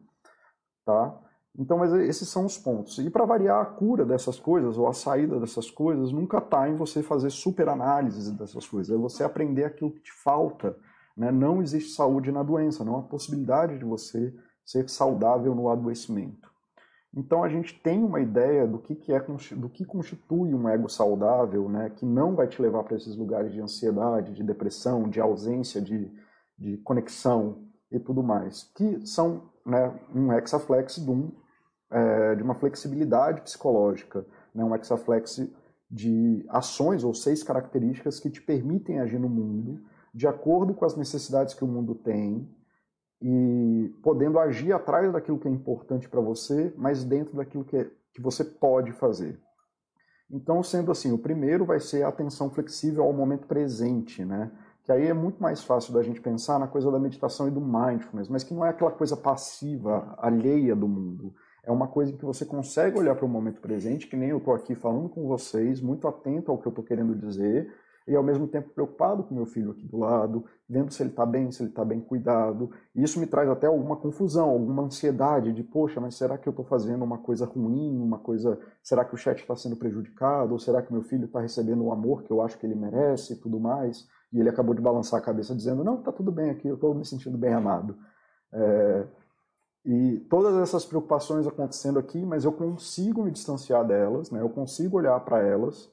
tá? 0.87 1.26
Então, 1.59 1.79
mas 1.79 1.93
esses 1.95 2.29
são 2.29 2.45
os 2.45 2.59
pontos. 2.59 2.99
E 2.99 3.09
para 3.09 3.25
variar 3.25 3.63
a 3.63 3.65
cura 3.65 4.05
dessas 4.05 4.39
coisas, 4.39 4.77
ou 4.77 4.87
a 4.89 4.93
saída 4.93 5.41
dessas 5.41 5.71
coisas, 5.71 6.13
nunca 6.13 6.39
está 6.39 6.69
em 6.69 6.77
você 6.77 7.03
fazer 7.03 7.31
super 7.31 7.69
análises 7.69 8.31
dessas 8.31 8.67
coisas, 8.67 8.95
é 8.95 8.99
você 8.99 9.25
aprender 9.25 9.65
aquilo 9.65 9.91
que 9.91 10.01
te 10.01 10.13
falta. 10.13 10.77
Né? 11.17 11.33
Não 11.33 11.63
existe 11.63 11.95
saúde 11.95 12.31
na 12.31 12.43
doença, 12.43 12.85
não 12.85 12.99
há 12.99 13.03
possibilidade 13.03 13.79
de 13.79 13.85
você 13.85 14.35
ser 14.65 14.89
saudável 14.91 15.55
no 15.55 15.71
adoecimento. 15.71 16.51
Então 17.17 17.43
a 17.43 17.49
gente 17.49 17.81
tem 17.81 18.05
uma 18.05 18.21
ideia 18.21 18.67
do 18.67 18.79
que, 18.79 18.95
que 18.95 19.11
é 19.11 19.21
do 19.57 19.71
que 19.71 19.87
constitui 19.87 20.53
um 20.53 20.69
ego 20.69 20.87
saudável, 20.89 21.67
né, 21.67 21.91
que 21.97 22.05
não 22.05 22.35
vai 22.35 22.47
te 22.47 22.61
levar 22.61 22.85
para 22.85 22.97
esses 22.97 23.17
lugares 23.17 23.53
de 23.53 23.61
ansiedade, 23.61 24.35
de 24.35 24.43
depressão, 24.43 25.09
de 25.09 25.19
ausência 25.19 25.81
de, 25.81 26.13
de 26.59 26.77
conexão 26.79 27.65
e 27.91 27.99
tudo 27.99 28.23
mais, 28.23 28.71
que 28.75 29.07
são 29.07 29.49
né, 29.65 29.99
um 30.15 30.31
hexaflex 30.31 30.97
de, 30.97 31.11
um, 31.11 31.33
é, 31.91 32.35
de 32.35 32.43
uma 32.43 32.55
flexibilidade 32.55 33.43
psicológica, 33.43 34.27
né, 34.55 34.65
um 34.65 34.75
hexaflex 34.75 35.49
de 35.91 36.45
ações 36.49 37.05
ou 37.05 37.15
seis 37.15 37.43
características 37.43 38.19
que 38.19 38.31
te 38.31 38.43
permitem 38.43 39.01
agir 39.01 39.19
no 39.19 39.29
mundo 39.29 39.81
de 40.17 40.27
acordo 40.27 40.73
com 40.73 40.87
as 40.87 40.97
necessidades 40.97 41.53
que 41.53 41.63
o 41.63 41.69
mundo 41.69 41.95
tem, 41.95 42.49
e 43.21 43.95
podendo 44.03 44.39
agir 44.39 44.73
atrás 44.73 45.13
daquilo 45.13 45.39
que 45.39 45.47
é 45.47 45.51
importante 45.51 46.09
para 46.09 46.23
você, 46.23 46.73
mas 46.75 47.05
dentro 47.05 47.37
daquilo 47.37 47.65
que, 47.65 47.77
é, 47.77 47.91
que 48.15 48.23
você 48.23 48.43
pode 48.43 48.93
fazer. 48.93 49.39
Então, 50.31 50.63
sendo 50.63 50.91
assim, 50.91 51.13
o 51.13 51.19
primeiro 51.19 51.67
vai 51.67 51.79
ser 51.81 52.03
a 52.03 52.09
atenção 52.09 52.51
flexível 52.51 53.05
ao 53.05 53.13
momento 53.13 53.47
presente, 53.47 54.25
né? 54.25 54.51
Que 54.83 54.91
aí 54.91 55.07
é 55.07 55.13
muito 55.13 55.41
mais 55.43 55.63
fácil 55.63 55.93
da 55.93 56.03
gente 56.03 56.21
pensar 56.21 56.59
na 56.59 56.67
coisa 56.67 56.91
da 56.91 56.99
meditação 56.99 57.47
e 57.47 57.51
do 57.51 57.61
mindfulness, 57.61 58.29
mas 58.31 58.43
que 58.43 58.55
não 58.55 58.65
é 58.65 58.71
aquela 58.71 58.93
coisa 58.93 59.17
passiva, 59.17 60.15
alheia 60.19 60.75
do 60.75 60.89
mundo. 60.89 61.35
É 61.67 61.73
uma 61.73 61.89
coisa 61.89 62.13
que 62.13 62.25
você 62.25 62.47
consegue 62.47 62.97
olhar 62.97 63.17
para 63.17 63.27
o 63.27 63.29
momento 63.29 63.61
presente, 63.61 64.07
que 64.07 64.17
nem 64.17 64.31
eu 64.31 64.39
estou 64.39 64.55
aqui 64.55 64.77
falando 64.77 65.09
com 65.09 65.27
vocês, 65.27 65.81
muito 65.81 66.07
atento 66.07 66.53
ao 66.53 66.59
que 66.59 66.67
eu 66.67 66.71
estou 66.71 66.85
querendo 66.85 67.13
dizer, 67.13 67.75
e 68.07 68.15
ao 68.15 68.23
mesmo 68.23 68.47
tempo 68.47 68.71
preocupado 68.71 69.25
com 69.25 69.35
meu 69.35 69.47
filho 69.47 69.73
aqui 69.73 69.85
do 69.85 69.99
lado, 69.99 70.45
vendo 70.69 70.93
se 70.93 71.03
ele 71.03 71.11
está 71.11 71.27
bem, 71.27 71.51
se 71.51 71.61
ele 71.61 71.71
está 71.71 71.85
bem 71.85 72.01
cuidado. 72.01 72.71
E 72.95 73.03
isso 73.03 73.19
me 73.19 73.27
traz 73.27 73.49
até 73.49 73.67
alguma 73.67 73.97
confusão, 73.97 74.49
alguma 74.49 74.85
ansiedade 74.85 75.53
de, 75.53 75.65
poxa, 75.65 76.01
mas 76.01 76.15
será 76.15 76.39
que 76.39 76.49
eu 76.49 76.53
estou 76.53 76.65
fazendo 76.65 77.05
uma 77.05 77.19
coisa 77.19 77.45
ruim, 77.45 78.01
uma 78.01 78.19
coisa, 78.21 78.61
será 78.81 79.05
que 79.05 79.15
o 79.15 79.19
chat 79.19 79.41
está 79.41 79.57
sendo 79.57 79.75
prejudicado, 79.75 80.53
ou 80.53 80.61
será 80.61 80.81
que 80.81 80.93
meu 80.93 81.03
filho 81.03 81.25
está 81.25 81.41
recebendo 81.41 81.83
o 81.83 81.91
amor 81.91 82.23
que 82.23 82.31
eu 82.31 82.41
acho 82.43 82.57
que 82.57 82.65
ele 82.65 82.77
merece 82.77 83.33
e 83.33 83.37
tudo 83.41 83.59
mais? 83.59 84.07
E 84.33 84.39
ele 84.39 84.49
acabou 84.49 84.73
de 84.73 84.81
balançar 84.81 85.19
a 85.19 85.23
cabeça 85.23 85.53
dizendo, 85.53 85.83
não, 85.83 85.99
está 85.99 86.13
tudo 86.13 86.31
bem 86.31 86.51
aqui, 86.51 86.69
eu 86.69 86.77
estou 86.77 86.95
me 86.95 87.05
sentindo 87.05 87.37
bem 87.37 87.53
amado. 87.53 87.99
É... 88.53 89.07
E 89.87 90.19
todas 90.29 90.57
essas 90.57 90.85
preocupações 90.85 91.47
acontecendo 91.47 91.99
aqui, 91.99 92.19
mas 92.27 92.45
eu 92.45 92.51
consigo 92.51 93.23
me 93.23 93.31
distanciar 93.31 93.87
delas, 93.87 94.33
né? 94.33 94.41
eu 94.41 94.51
consigo 94.51 94.97
olhar 94.97 95.19
para 95.21 95.41
elas, 95.41 95.89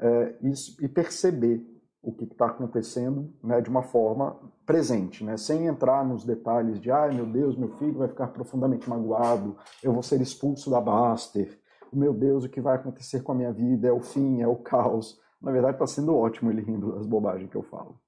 é, 0.00 0.34
e, 0.42 0.84
e, 0.84 0.88
perceber 0.88 1.64
o 2.02 2.12
que 2.12 2.24
está 2.24 2.46
acontecendo 2.46 3.32
né, 3.42 3.60
de 3.60 3.70
uma 3.70 3.82
forma 3.82 4.36
presente, 4.66 5.24
né, 5.24 5.36
sem 5.38 5.66
entrar 5.66 6.04
nos 6.04 6.22
detalhes 6.22 6.78
de, 6.78 6.90
ai 6.90 7.14
meu 7.14 7.24
Deus, 7.24 7.56
meu 7.56 7.70
filho 7.78 7.98
vai 7.98 8.08
ficar 8.08 8.26
profundamente 8.26 8.90
magoado, 8.90 9.56
eu 9.82 9.92
vou 9.92 10.02
ser 10.02 10.20
expulso 10.20 10.68
da 10.68 10.80
Baster, 10.80 11.58
meu 11.92 12.12
Deus, 12.12 12.44
o 12.44 12.48
que 12.48 12.60
vai 12.60 12.76
acontecer 12.76 13.22
com 13.22 13.32
a 13.32 13.34
minha 13.34 13.52
vida, 13.52 13.88
é 13.88 13.92
o 13.92 14.00
fim, 14.00 14.42
é 14.42 14.48
o 14.48 14.56
caos. 14.56 15.18
Na 15.40 15.50
verdade, 15.50 15.74
está 15.74 15.86
sendo 15.86 16.14
ótimo 16.14 16.50
ele 16.50 16.62
rindo 16.62 16.92
das 16.92 17.06
bobagens 17.06 17.50
que 17.50 17.56
eu 17.56 17.62
falo. 17.62 17.98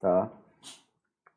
Tá? 0.00 0.30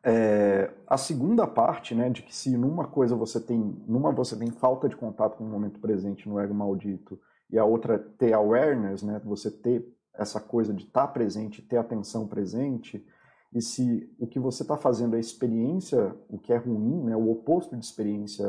É, 0.10 0.72
a 0.88 0.96
segunda 0.96 1.46
parte, 1.46 1.94
né, 1.94 2.10
de 2.10 2.24
que 2.24 2.34
se 2.34 2.56
numa 2.56 2.88
coisa 2.88 3.14
você 3.14 3.42
tem, 3.42 3.60
numa 3.86 4.10
você 4.10 4.38
tem 4.38 4.50
falta 4.50 4.88
de 4.88 4.96
contato 4.96 5.36
com 5.36 5.44
o 5.44 5.50
momento 5.50 5.82
presente 5.82 6.30
no 6.30 6.40
ego 6.40 6.54
maldito 6.54 7.20
e 7.50 7.60
a 7.60 7.66
outra 7.66 8.00
ter 8.00 8.32
awareness, 8.32 9.04
né? 9.04 9.22
Você 9.26 9.52
ter 9.52 9.86
essa 10.14 10.40
coisa 10.40 10.74
de 10.74 10.86
estar 10.86 11.08
tá 11.08 11.12
presente, 11.12 11.62
ter 11.62 11.76
atenção 11.76 12.26
presente, 12.26 13.06
e 13.54 13.62
se 13.62 14.10
o 14.18 14.26
que 14.26 14.40
você 14.40 14.64
está 14.64 14.78
fazendo 14.78 15.18
é 15.18 15.20
experiência, 15.20 16.16
o 16.30 16.38
que 16.38 16.54
é 16.54 16.58
ruim, 16.58 17.04
né? 17.04 17.16
O 17.18 17.30
oposto 17.30 17.76
de 17.76 17.84
experiência, 17.84 18.46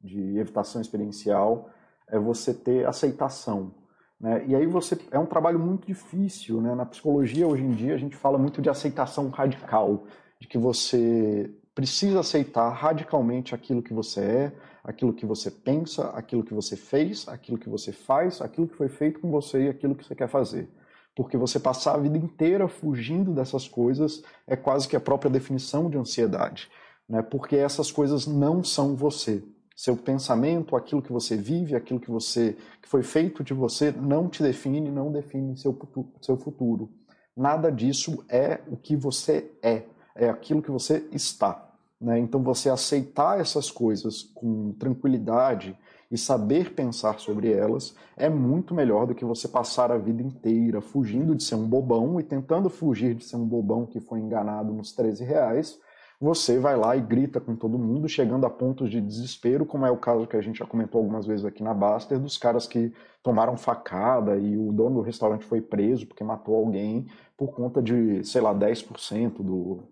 de 0.00 0.38
evitação 0.38 0.80
experiencial, 0.80 1.68
é 2.08 2.18
você 2.18 2.54
ter 2.54 2.86
aceitação. 2.86 3.74
Né? 4.18 4.42
E 4.46 4.54
aí 4.54 4.66
você 4.66 4.98
é 5.10 5.18
um 5.18 5.26
trabalho 5.26 5.58
muito 5.58 5.86
difícil, 5.86 6.62
né? 6.62 6.74
Na 6.74 6.86
psicologia 6.86 7.46
hoje 7.46 7.62
em 7.62 7.72
dia 7.72 7.94
a 7.94 7.98
gente 7.98 8.16
fala 8.16 8.38
muito 8.38 8.62
de 8.62 8.70
aceitação 8.70 9.28
radical, 9.28 10.04
de 10.44 10.48
que 10.48 10.58
você 10.58 11.50
precisa 11.74 12.20
aceitar 12.20 12.68
radicalmente 12.68 13.54
aquilo 13.54 13.82
que 13.82 13.94
você 13.94 14.20
é, 14.20 14.52
aquilo 14.84 15.14
que 15.14 15.24
você 15.24 15.50
pensa, 15.50 16.10
aquilo 16.10 16.44
que 16.44 16.52
você 16.52 16.76
fez, 16.76 17.26
aquilo 17.26 17.56
que 17.56 17.68
você 17.68 17.92
faz, 17.92 18.42
aquilo 18.42 18.68
que 18.68 18.76
foi 18.76 18.90
feito 18.90 19.20
com 19.20 19.30
você 19.30 19.64
e 19.64 19.68
aquilo 19.70 19.94
que 19.94 20.04
você 20.04 20.14
quer 20.14 20.28
fazer. 20.28 20.68
Porque 21.16 21.38
você 21.38 21.58
passar 21.58 21.94
a 21.94 21.98
vida 21.98 22.18
inteira 22.18 22.68
fugindo 22.68 23.32
dessas 23.32 23.66
coisas 23.66 24.22
é 24.46 24.54
quase 24.54 24.86
que 24.86 24.94
a 24.94 25.00
própria 25.00 25.30
definição 25.30 25.88
de 25.88 25.96
ansiedade, 25.96 26.70
né? 27.08 27.22
Porque 27.22 27.56
essas 27.56 27.90
coisas 27.90 28.26
não 28.26 28.62
são 28.62 28.94
você. 28.94 29.42
Seu 29.74 29.96
pensamento, 29.96 30.76
aquilo 30.76 31.00
que 31.00 31.12
você 31.12 31.38
vive, 31.38 31.74
aquilo 31.74 31.98
que 31.98 32.10
você 32.10 32.54
que 32.82 32.88
foi 32.88 33.02
feito 33.02 33.42
de 33.42 33.54
você 33.54 33.90
não 33.90 34.28
te 34.28 34.42
define, 34.42 34.90
não 34.90 35.10
define 35.10 35.56
seu 35.56 35.74
seu 36.20 36.36
futuro. 36.36 36.90
Nada 37.34 37.72
disso 37.72 38.24
é 38.28 38.60
o 38.68 38.76
que 38.76 38.94
você 38.94 39.50
é, 39.62 39.84
é 40.14 40.28
aquilo 40.28 40.62
que 40.62 40.70
você 40.70 41.06
está. 41.12 41.70
Né? 42.00 42.18
Então, 42.18 42.42
você 42.42 42.68
aceitar 42.68 43.40
essas 43.40 43.70
coisas 43.70 44.22
com 44.22 44.72
tranquilidade 44.72 45.76
e 46.10 46.18
saber 46.18 46.74
pensar 46.74 47.18
sobre 47.18 47.50
elas 47.52 47.94
é 48.16 48.28
muito 48.28 48.74
melhor 48.74 49.06
do 49.06 49.14
que 49.14 49.24
você 49.24 49.48
passar 49.48 49.90
a 49.90 49.98
vida 49.98 50.22
inteira 50.22 50.80
fugindo 50.80 51.34
de 51.34 51.42
ser 51.42 51.56
um 51.56 51.66
bobão 51.66 52.20
e 52.20 52.22
tentando 52.22 52.68
fugir 52.68 53.14
de 53.14 53.24
ser 53.24 53.36
um 53.36 53.46
bobão 53.46 53.86
que 53.86 54.00
foi 54.00 54.20
enganado 54.20 54.72
nos 54.72 54.92
13 54.92 55.24
reais. 55.24 55.78
Você 56.20 56.58
vai 56.58 56.76
lá 56.76 56.96
e 56.96 57.00
grita 57.00 57.40
com 57.40 57.56
todo 57.56 57.78
mundo, 57.78 58.08
chegando 58.08 58.46
a 58.46 58.50
pontos 58.50 58.90
de 58.90 59.00
desespero, 59.00 59.66
como 59.66 59.84
é 59.84 59.90
o 59.90 59.96
caso 59.96 60.26
que 60.26 60.36
a 60.36 60.40
gente 60.40 60.58
já 60.58 60.66
comentou 60.66 61.00
algumas 61.00 61.26
vezes 61.26 61.44
aqui 61.44 61.62
na 61.62 61.74
Baster, 61.74 62.18
dos 62.18 62.38
caras 62.38 62.66
que 62.66 62.92
tomaram 63.22 63.56
facada 63.56 64.36
e 64.36 64.56
o 64.56 64.72
dono 64.72 64.96
do 64.96 65.02
restaurante 65.02 65.44
foi 65.44 65.60
preso 65.60 66.06
porque 66.06 66.22
matou 66.22 66.54
alguém 66.54 67.06
por 67.36 67.52
conta 67.54 67.82
de, 67.82 68.22
sei 68.24 68.40
lá, 68.40 68.54
10% 68.54 69.42
do, 69.42 69.82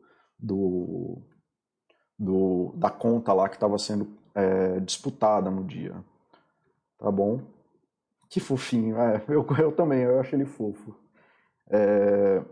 do, 0.42 1.22
do, 2.18 2.72
da 2.74 2.90
conta 2.90 3.32
lá 3.32 3.48
que 3.48 3.54
estava 3.54 3.78
sendo 3.78 4.08
é, 4.34 4.80
disputada 4.80 5.50
no 5.50 5.62
dia. 5.62 5.94
Tá 6.98 7.10
bom? 7.10 7.40
Que 8.28 8.40
fofinho, 8.40 8.98
é, 8.98 9.22
eu, 9.28 9.46
eu 9.58 9.72
também, 9.72 10.00
eu 10.00 10.20
acho 10.20 10.34
ele 10.34 10.44
fofo. 10.44 10.94
É... 11.70 12.42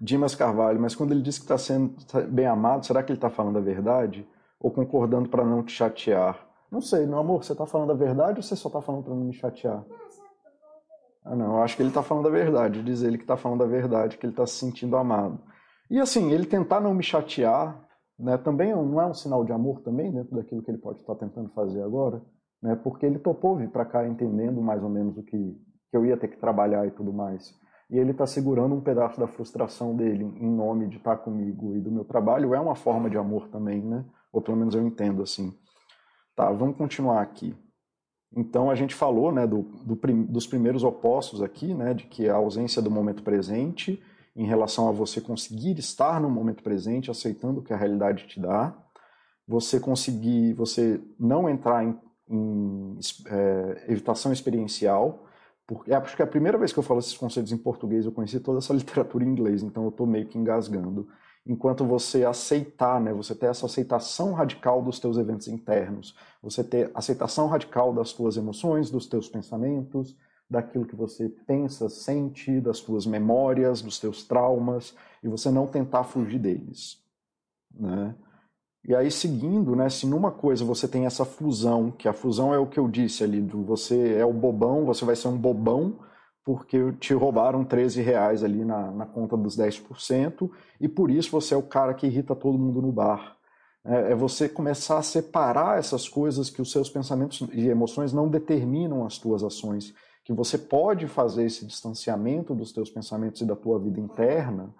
Dimas 0.00 0.34
Carvalho, 0.34 0.80
mas 0.80 0.94
quando 0.94 1.12
ele 1.12 1.22
diz 1.22 1.38
que 1.38 1.44
está 1.44 1.56
sendo 1.56 1.96
bem 2.28 2.46
amado, 2.46 2.84
será 2.84 3.02
que 3.02 3.10
ele 3.10 3.16
está 3.16 3.30
falando 3.30 3.56
a 3.56 3.62
verdade? 3.62 4.28
Ou 4.60 4.70
concordando 4.70 5.28
para 5.28 5.44
não 5.44 5.62
te 5.62 5.72
chatear? 5.72 6.46
Não 6.70 6.80
sei, 6.80 7.06
meu 7.06 7.18
amor, 7.18 7.44
você 7.44 7.52
está 7.52 7.64
falando 7.64 7.92
a 7.92 7.94
verdade 7.94 8.38
ou 8.38 8.42
você 8.42 8.56
só 8.56 8.68
está 8.68 8.82
falando 8.82 9.04
para 9.04 9.14
não 9.14 9.24
me 9.24 9.32
chatear? 9.32 9.84
Ah, 11.24 11.34
não, 11.34 11.56
eu 11.56 11.62
acho 11.62 11.76
que 11.76 11.82
ele 11.82 11.88
está 11.88 12.02
falando 12.02 12.28
a 12.28 12.30
verdade. 12.30 12.82
Diz 12.82 13.02
ele 13.02 13.16
que 13.16 13.24
está 13.24 13.36
falando 13.36 13.64
a 13.64 13.66
verdade, 13.66 14.18
que 14.18 14.26
ele 14.26 14.32
está 14.32 14.46
se 14.46 14.56
sentindo 14.56 14.96
amado. 14.96 15.40
E 15.90 15.98
assim, 15.98 16.30
ele 16.32 16.46
tentar 16.46 16.80
não 16.80 16.94
me 16.94 17.02
chatear, 17.02 17.82
né, 18.18 18.36
também 18.38 18.72
não 18.72 19.00
é 19.00 19.06
um 19.06 19.14
sinal 19.14 19.44
de 19.44 19.52
amor 19.52 19.80
também 19.80 20.10
dentro 20.12 20.34
daquilo 20.36 20.62
que 20.62 20.70
ele 20.70 20.78
pode 20.78 21.00
estar 21.00 21.14
tentando 21.14 21.50
fazer 21.50 21.82
agora, 21.82 22.22
né, 22.62 22.74
porque 22.76 23.04
ele 23.06 23.18
topou 23.18 23.56
vir 23.56 23.70
para 23.70 23.84
cá 23.84 24.06
entendendo 24.06 24.60
mais 24.62 24.82
ou 24.82 24.88
menos 24.88 25.16
o 25.16 25.22
que, 25.22 25.56
que 25.90 25.96
eu 25.96 26.04
ia 26.06 26.16
ter 26.16 26.28
que 26.28 26.38
trabalhar 26.38 26.86
e 26.86 26.90
tudo 26.90 27.12
mais. 27.12 27.54
E 27.90 27.98
ele 27.98 28.12
está 28.12 28.26
segurando 28.26 28.74
um 28.74 28.80
pedaço 28.80 29.20
da 29.20 29.26
frustração 29.26 29.94
dele 29.94 30.24
em 30.24 30.50
nome 30.50 30.88
de 30.88 30.96
estar 30.96 31.18
comigo 31.18 31.76
e 31.76 31.80
do 31.80 31.90
meu 31.90 32.04
trabalho, 32.04 32.54
é 32.54 32.60
uma 32.60 32.74
forma 32.74 33.10
de 33.10 33.18
amor 33.18 33.48
também, 33.48 33.82
né? 33.82 34.04
Ou 34.32 34.40
pelo 34.40 34.56
menos 34.56 34.74
eu 34.74 34.82
entendo 34.86 35.22
assim. 35.22 35.52
Tá, 36.34 36.50
vamos 36.50 36.76
continuar 36.76 37.20
aqui. 37.20 37.54
Então 38.36 38.70
a 38.70 38.74
gente 38.74 38.94
falou 38.94 39.30
né, 39.30 39.46
do, 39.46 39.62
do, 39.84 39.96
dos 40.24 40.46
primeiros 40.46 40.82
opostos 40.82 41.42
aqui, 41.42 41.72
né, 41.72 41.94
de 41.94 42.04
que 42.04 42.28
a 42.28 42.34
ausência 42.34 42.82
do 42.82 42.90
momento 42.90 43.22
presente 43.22 44.02
em 44.36 44.46
relação 44.46 44.88
a 44.88 44.92
você 44.92 45.20
conseguir 45.20 45.78
estar 45.78 46.20
no 46.20 46.28
momento 46.28 46.62
presente, 46.62 47.10
aceitando 47.10 47.60
o 47.60 47.62
que 47.62 47.72
a 47.72 47.76
realidade 47.76 48.26
te 48.26 48.40
dá, 48.40 48.76
você 49.46 49.78
conseguir, 49.78 50.54
você 50.54 51.00
não 51.18 51.48
entrar 51.48 51.84
em, 51.84 51.96
em 52.28 52.98
é, 53.26 53.84
evitação 53.88 54.32
experiencial, 54.32 55.26
porque 55.66 55.92
é, 55.92 55.96
acho 55.96 56.16
que 56.16 56.22
é 56.22 56.24
a 56.24 56.28
primeira 56.28 56.58
vez 56.58 56.72
que 56.72 56.78
eu 56.78 56.82
falo 56.82 56.98
esses 56.98 57.16
conceitos 57.16 57.52
em 57.52 57.56
português, 57.56 58.04
eu 58.04 58.12
conheci 58.12 58.40
toda 58.40 58.58
essa 58.58 58.72
literatura 58.74 59.24
em 59.24 59.28
inglês, 59.28 59.62
então 59.62 59.84
eu 59.84 59.90
estou 59.90 60.06
meio 60.06 60.26
que 60.26 60.38
engasgando. 60.38 61.08
Enquanto 61.46 61.84
você 61.84 62.24
aceitar, 62.24 63.00
né, 63.00 63.12
você 63.12 63.34
ter 63.34 63.46
essa 63.46 63.66
aceitação 63.66 64.32
radical 64.32 64.82
dos 64.82 64.98
teus 64.98 65.18
eventos 65.18 65.46
internos, 65.48 66.16
você 66.42 66.64
ter 66.64 66.90
aceitação 66.94 67.46
radical 67.48 67.92
das 67.92 68.12
tuas 68.12 68.36
emoções, 68.36 68.90
dos 68.90 69.06
teus 69.06 69.28
pensamentos, 69.28 70.16
daquilo 70.48 70.86
que 70.86 70.96
você 70.96 71.28
pensa, 71.46 71.88
sente, 71.88 72.60
das 72.60 72.80
tuas 72.80 73.06
memórias, 73.06 73.82
dos 73.82 73.98
teus 73.98 74.22
traumas, 74.22 74.94
e 75.22 75.28
você 75.28 75.50
não 75.50 75.66
tentar 75.66 76.04
fugir 76.04 76.38
deles. 76.38 77.02
Né? 77.72 78.14
E 78.86 78.94
aí, 78.94 79.10
seguindo, 79.10 79.74
né, 79.74 79.88
se 79.88 80.06
numa 80.06 80.30
coisa 80.30 80.64
você 80.64 80.86
tem 80.86 81.06
essa 81.06 81.24
fusão, 81.24 81.90
que 81.90 82.06
a 82.06 82.12
fusão 82.12 82.52
é 82.52 82.58
o 82.58 82.66
que 82.66 82.78
eu 82.78 82.88
disse 82.88 83.24
ali, 83.24 83.40
do 83.40 83.64
você 83.64 84.14
é 84.14 84.24
o 84.24 84.32
bobão, 84.32 84.84
você 84.84 85.04
vai 85.04 85.16
ser 85.16 85.28
um 85.28 85.36
bobão, 85.36 85.98
porque 86.44 86.92
te 87.00 87.14
roubaram 87.14 87.64
13 87.64 88.02
reais 88.02 88.44
ali 88.44 88.64
na, 88.64 88.90
na 88.90 89.06
conta 89.06 89.36
dos 89.36 89.56
10%, 89.56 90.50
e 90.80 90.88
por 90.88 91.10
isso 91.10 91.30
você 91.30 91.54
é 91.54 91.56
o 91.56 91.62
cara 91.62 91.94
que 91.94 92.06
irrita 92.06 92.36
todo 92.36 92.58
mundo 92.58 92.82
no 92.82 92.92
bar. 92.92 93.36
É, 93.84 94.12
é 94.12 94.14
você 94.14 94.48
começar 94.48 94.98
a 94.98 95.02
separar 95.02 95.78
essas 95.78 96.08
coisas 96.08 96.50
que 96.50 96.60
os 96.60 96.70
seus 96.70 96.90
pensamentos 96.90 97.46
e 97.52 97.68
emoções 97.68 98.12
não 98.12 98.28
determinam 98.28 99.06
as 99.06 99.18
tuas 99.18 99.42
ações, 99.42 99.94
que 100.22 100.32
você 100.32 100.58
pode 100.58 101.06
fazer 101.06 101.44
esse 101.44 101.66
distanciamento 101.66 102.54
dos 102.54 102.72
teus 102.72 102.90
pensamentos 102.90 103.40
e 103.40 103.46
da 103.46 103.56
tua 103.56 103.78
vida 103.78 104.00
interna, 104.00 104.74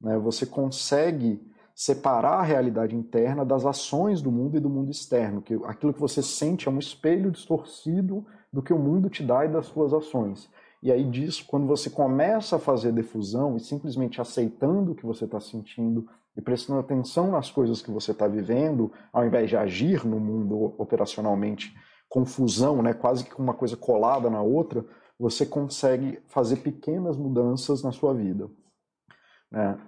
né, 0.00 0.18
você 0.18 0.46
consegue 0.46 1.40
separar 1.74 2.40
a 2.40 2.42
realidade 2.42 2.96
interna 2.96 3.44
das 3.44 3.64
ações 3.64 4.20
do 4.20 4.32
mundo 4.32 4.56
e 4.56 4.60
do 4.60 4.68
mundo 4.68 4.90
externo, 4.90 5.40
que 5.40 5.54
aquilo 5.64 5.94
que 5.94 6.00
você 6.00 6.20
sente 6.20 6.66
é 6.66 6.70
um 6.70 6.78
espelho 6.78 7.30
distorcido 7.30 8.26
do 8.52 8.60
que 8.60 8.72
o 8.72 8.78
mundo 8.78 9.08
te 9.08 9.22
dá 9.22 9.44
e 9.44 9.48
das 9.48 9.66
suas 9.66 9.92
ações. 9.92 10.50
E 10.82 10.92
aí 10.92 11.04
disso, 11.04 11.44
quando 11.46 11.66
você 11.66 11.90
começa 11.90 12.56
a 12.56 12.58
fazer 12.58 12.92
defusão 12.92 13.56
e 13.56 13.60
simplesmente 13.60 14.20
aceitando 14.20 14.92
o 14.92 14.94
que 14.94 15.04
você 15.04 15.24
está 15.24 15.40
sentindo 15.40 16.08
e 16.36 16.40
prestando 16.40 16.78
atenção 16.78 17.32
nas 17.32 17.50
coisas 17.50 17.82
que 17.82 17.90
você 17.90 18.12
está 18.12 18.28
vivendo, 18.28 18.92
ao 19.12 19.26
invés 19.26 19.48
de 19.48 19.56
agir 19.56 20.06
no 20.06 20.20
mundo 20.20 20.74
operacionalmente 20.78 21.74
confusão, 22.08 22.80
né, 22.80 22.94
quase 22.94 23.24
que 23.24 23.38
uma 23.38 23.52
coisa 23.52 23.76
colada 23.76 24.30
na 24.30 24.40
outra, 24.40 24.84
você 25.18 25.44
consegue 25.44 26.22
fazer 26.28 26.56
pequenas 26.56 27.16
mudanças 27.16 27.82
na 27.82 27.90
sua 27.90 28.14
vida. 28.14 28.48
Né? 29.50 29.78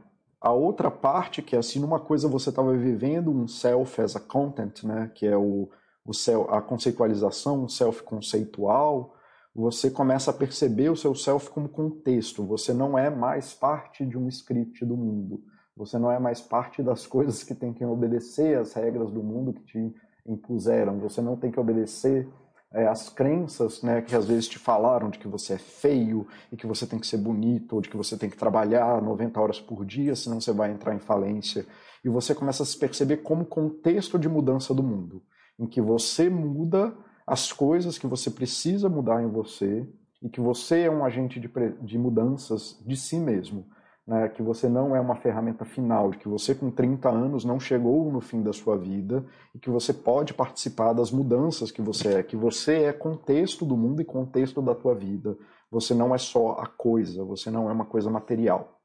A 0.41 0.53
outra 0.53 0.91
parte, 0.91 1.41
que 1.41 1.55
é 1.55 1.59
assim, 1.59 1.79
numa 1.79 2.01
coisa 2.01 2.27
você 2.27 2.51
estava 2.51 2.77
vivendo 2.77 3.31
um 3.31 3.47
self 3.47 4.01
as 4.01 4.17
a 4.17 4.21
content, 4.21 4.83
né, 4.83 5.11
que 5.15 5.27
é 5.27 5.37
o, 5.37 5.71
o 6.05 6.13
self, 6.13 6.51
a 6.51 6.61
conceitualização, 6.61 7.65
um 7.65 7.69
self 7.69 8.03
conceitual, 8.03 9.15
você 9.54 9.90
começa 9.90 10.30
a 10.30 10.35
perceber 10.35 10.90
o 10.90 10.97
seu 10.97 11.14
self 11.14 11.50
como 11.50 11.69
contexto. 11.69 12.47
Você 12.47 12.73
não 12.73 12.97
é 12.97 13.11
mais 13.11 13.52
parte 13.52 14.07
de 14.07 14.16
um 14.16 14.28
script 14.28 14.85
do 14.85 14.97
mundo. 14.97 15.42
Você 15.76 15.99
não 15.99 16.11
é 16.11 16.19
mais 16.19 16.40
parte 16.40 16.83
das 16.83 17.07
coisas 17.07 17.42
que 17.42 17.54
tem 17.54 17.73
que 17.73 17.85
obedecer 17.85 18.59
às 18.59 18.75
regras 18.75 19.11
do 19.11 19.23
mundo 19.23 19.52
que 19.52 19.62
te 19.64 19.95
impuseram. 20.26 20.99
Você 21.00 21.21
não 21.21 21.37
tem 21.37 21.50
que 21.50 21.59
obedecer 21.59 22.28
é, 22.73 22.87
às 22.87 23.09
crenças 23.09 23.83
né, 23.83 24.00
que 24.00 24.14
às 24.14 24.26
vezes 24.26 24.47
te 24.47 24.59
falaram 24.59 25.11
de 25.11 25.19
que 25.19 25.26
você 25.26 25.54
é 25.54 25.59
feio 25.59 26.26
e 26.52 26.57
que 26.57 26.66
você 26.66 26.87
tem 26.87 26.99
que 26.99 27.07
ser 27.07 27.16
bonito, 27.16 27.75
ou 27.75 27.80
de 27.80 27.88
que 27.88 27.97
você 27.97 28.16
tem 28.16 28.30
que 28.30 28.37
trabalhar 28.37 29.02
90 29.02 29.40
horas 29.40 29.61
por 29.61 29.85
dia, 29.85 30.14
senão 30.14 30.40
você 30.40 30.52
vai 30.52 30.71
entrar 30.71 30.95
em 30.95 31.00
falência. 31.00 31.66
E 32.04 32.09
você 32.09 32.35
começa 32.35 32.62
a 32.62 32.66
se 32.66 32.78
perceber 32.78 33.19
como 33.19 33.45
contexto 33.45 34.19
de 34.19 34.28
mudança 34.28 34.73
do 34.73 34.83
mundo, 34.83 35.23
em 35.59 35.66
que 35.66 35.80
você 35.80 36.30
muda 36.30 36.95
as 37.31 37.53
coisas 37.53 37.97
que 37.97 38.09
você 38.09 38.29
precisa 38.29 38.89
mudar 38.89 39.23
em 39.23 39.29
você 39.29 39.87
e 40.21 40.29
que 40.29 40.41
você 40.41 40.81
é 40.81 40.91
um 40.91 41.05
agente 41.05 41.39
de, 41.39 41.49
de 41.81 41.97
mudanças 41.97 42.77
de 42.85 42.97
si 42.97 43.21
mesmo. 43.21 43.69
Né? 44.05 44.29
Que 44.29 44.43
você 44.43 44.69
não 44.69 44.97
é 44.97 45.01
uma 45.01 45.15
ferramenta 45.15 45.65
final, 45.65 46.11
que 46.11 46.27
você 46.27 46.57
com 46.57 46.73
30 46.73 47.09
anos 47.09 47.45
não 47.45 47.61
chegou 47.61 48.11
no 48.11 48.21
fim 48.21 48.43
da 48.43 48.53
sua 48.53 48.77
vida 48.77 49.25
e 49.55 49.61
que 49.61 49.71
você 49.71 49.95
pode 49.95 50.35
participar 50.35 50.93
das 50.93 51.13
mudanças 51.13 51.71
que 51.71 51.81
você 51.81 52.15
é, 52.15 52.23
que 52.25 52.35
você 52.35 52.83
é 52.83 52.93
contexto 52.93 53.65
do 53.65 53.77
mundo 53.77 54.03
e 54.03 54.05
contexto 54.05 54.61
da 54.61 54.75
tua 54.75 54.97
vida. 54.97 55.39
Você 55.71 55.95
não 55.95 56.13
é 56.13 56.19
só 56.19 56.55
a 56.59 56.67
coisa, 56.67 57.23
você 57.23 57.49
não 57.49 57.71
é 57.71 57.73
uma 57.73 57.87
coisa 57.87 58.11
material. 58.11 58.83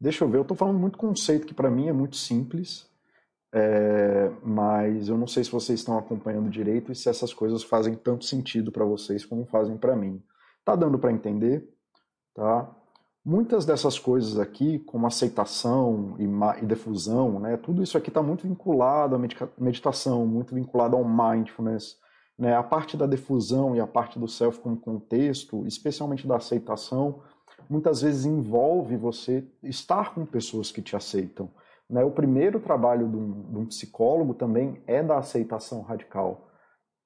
Deixa 0.00 0.24
eu 0.24 0.28
ver, 0.30 0.38
eu 0.38 0.42
estou 0.42 0.56
falando 0.56 0.78
muito 0.78 0.96
conceito 0.96 1.46
que 1.46 1.52
para 1.52 1.70
mim 1.70 1.88
é 1.88 1.92
muito 1.92 2.16
simples, 2.16 2.90
é, 3.52 4.30
mas 4.42 5.08
eu 5.08 5.16
não 5.16 5.26
sei 5.26 5.44
se 5.44 5.50
vocês 5.50 5.80
estão 5.80 5.96
acompanhando 5.98 6.50
direito 6.50 6.92
e 6.92 6.94
se 6.94 7.08
essas 7.08 7.32
coisas 7.32 7.62
fazem 7.62 7.94
tanto 7.94 8.24
sentido 8.24 8.70
para 8.70 8.84
vocês 8.84 9.24
como 9.24 9.46
fazem 9.46 9.76
para 9.76 9.96
mim. 9.96 10.22
Tá 10.64 10.74
dando 10.74 10.98
para 10.98 11.12
entender? 11.12 11.68
Tá? 12.34 12.70
Muitas 13.24 13.64
dessas 13.64 13.98
coisas 13.98 14.38
aqui, 14.38 14.78
como 14.80 15.06
aceitação 15.06 16.16
e, 16.18 16.62
e 16.62 16.66
defusão, 16.66 17.40
né, 17.40 17.56
tudo 17.56 17.82
isso 17.82 17.98
aqui 17.98 18.08
está 18.08 18.22
muito 18.22 18.46
vinculado 18.46 19.16
à 19.16 19.18
meditação, 19.58 20.26
muito 20.26 20.54
vinculado 20.54 20.96
ao 20.96 21.04
mindfulness. 21.04 21.96
Né? 22.38 22.54
A 22.54 22.62
parte 22.62 22.96
da 22.96 23.06
defusão 23.06 23.74
e 23.74 23.80
a 23.80 23.86
parte 23.86 24.18
do 24.18 24.28
self 24.28 24.60
como 24.60 24.76
contexto, 24.76 25.66
especialmente 25.66 26.26
da 26.26 26.36
aceitação, 26.36 27.22
muitas 27.68 28.02
vezes 28.02 28.26
envolve 28.26 28.96
você 28.96 29.44
estar 29.62 30.14
com 30.14 30.24
pessoas 30.24 30.70
que 30.70 30.82
te 30.82 30.94
aceitam. 30.94 31.50
Né? 31.88 32.04
O 32.04 32.10
primeiro 32.10 32.60
trabalho 32.60 33.08
de 33.08 33.16
um, 33.16 33.42
de 33.42 33.58
um, 33.58 33.66
psicólogo 33.66 34.34
também 34.34 34.82
é 34.86 35.02
da 35.02 35.18
aceitação 35.18 35.82
radical. 35.82 36.48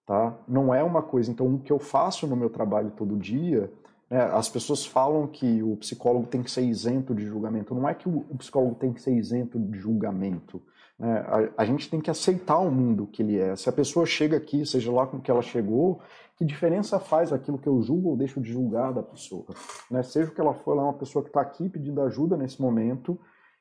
Tá? 0.07 0.37
Não 0.49 0.75
é 0.75 0.83
uma 0.83 1.03
coisa. 1.03 1.31
Então, 1.31 1.55
o 1.55 1.61
que 1.61 1.73
eu 1.73 1.79
faço 1.79 2.27
no 2.27 2.35
meu 2.35 2.51
trabalho 2.51 2.91
todo 2.91 3.17
dia, 3.17 3.71
né, 4.11 4.23
as 4.33 4.49
pessoas 4.49 4.85
falam 4.85 5.27
que 5.27 5.63
o 5.63 5.77
psicólogo 5.77 6.27
tem 6.27 6.43
que 6.43 6.51
ser 6.51 6.63
isento 6.63 7.15
de 7.15 7.25
julgamento. 7.25 7.75
Não 7.75 7.89
é 7.89 7.95
que 7.95 8.09
o, 8.09 8.23
psicólogo 8.39 8.75
tem 8.75 8.93
que 8.93 9.01
ser 9.01 9.15
isento 9.15 9.59
de 9.59 9.79
julgamento. 9.79 10.61
Né? 10.99 11.25
A, 11.57 11.63
a, 11.63 11.65
gente 11.65 11.89
tem 11.89 12.01
que 12.01 12.11
aceitar 12.11 12.59
o 12.59 12.71
mundo 12.71 13.07
que 13.07 13.23
ele 13.23 13.39
é. 13.39 13.55
Se 13.55 13.69
a 13.69 13.73
pessoa 13.73 14.05
chega 14.05 14.37
aqui, 14.37 14.67
seja 14.67 14.91
lá 14.91 15.07
com 15.07 15.21
que 15.21 15.31
ela 15.31 15.43
chegou, 15.43 16.01
que 16.37 16.45
diferença 16.45 16.99
faz 16.99 17.33
aquilo 17.33 17.59
que 17.59 17.69
eu 17.69 17.81
julgo 17.83 18.09
ou 18.09 18.17
deixo 18.17 18.41
de 18.41 18.51
julgar 18.51 18.93
da 18.93 19.03
pessoa? 19.03 19.47
Né? 19.91 20.03
Seja 20.03 20.31
o 20.31 20.35
que 20.35 20.41
ela 20.41 20.55
for, 20.55 20.73
ela 20.73 20.83
é 20.83 20.85
uma 20.87 20.95
pessoa 20.95 21.23
que 21.23 21.29
está 21.29 21.41
aqui 21.41 21.69
pedindo 21.69 22.01
ajuda 22.03 22.37
nesse 22.37 22.61
momento 22.61 23.17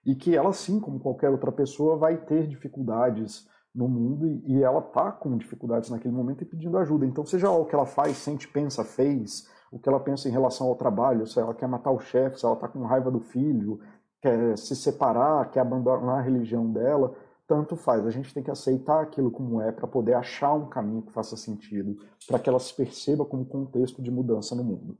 e 0.06 0.16
que 0.16 0.36
ela, 0.36 0.54
sim, 0.54 0.80
como 0.80 1.00
qualquer 1.00 1.30
outra 1.30 1.52
pessoa, 1.52 1.98
vai 1.98 2.18
ter 2.18 2.48
dificuldades 2.48 3.48
no 3.74 3.88
mundo 3.88 4.42
e, 4.46 4.64
ela 4.64 4.82
tá 4.82 5.12
com 5.12 5.38
dificuldades 5.38 5.90
naquele 5.90 6.14
momento 6.14 6.42
e 6.42 6.46
pedindo 6.46 6.78
ajuda. 6.78 7.06
Então, 7.06 7.26
seja 7.26 7.50
o 7.50 7.66
que 7.66 7.76
ela 7.76 7.86
faz, 7.86 8.18
sente, 8.18 8.48
pensa, 8.48 8.84
fez, 8.84 9.48
o 9.72 9.80
que 9.80 9.88
ela 9.88 10.00
pensa 10.00 10.28
em 10.28 10.32
relação 10.32 10.68
ao 10.68 10.76
trabalho, 10.76 11.28
se 11.28 11.40
ela 11.40 11.54
quer 11.54 11.68
matar 11.68 11.92
o 11.92 12.00
chefe, 12.00 12.40
se 12.40 12.46
ela 12.46 12.56
está 12.56 12.68
com 12.68 12.84
raiva 12.84 13.12
do 13.12 13.20
filho, 13.20 13.80
quer 14.22 14.58
se 14.58 14.76
separar, 14.76 15.50
quer 15.52 15.62
abandonar 15.62 16.20
a 16.20 16.22
religião 16.22 16.72
dela, 16.72 17.16
tanto 17.48 17.76
faz. 17.76 18.06
A 18.06 18.12
gente 18.12 18.34
tem 18.34 18.44
que 18.44 18.52
aceitar 18.52 19.02
aquilo 19.02 19.32
como 19.32 19.62
é 19.62 19.72
para 19.72 19.88
poder 19.88 20.14
achar 20.14 20.54
um 20.54 20.68
caminho 20.68 21.04
que 21.04 21.12
faça 21.12 21.38
sentido, 21.38 21.98
para 22.28 22.40
que 22.40 22.50
ela 22.50 22.60
se 22.60 22.74
perceba 22.74 23.26
como 23.26 23.46
contexto 23.46 24.02
de 24.02 24.12
mudança 24.12 24.56
no 24.56 24.64
mundo. 24.64 24.98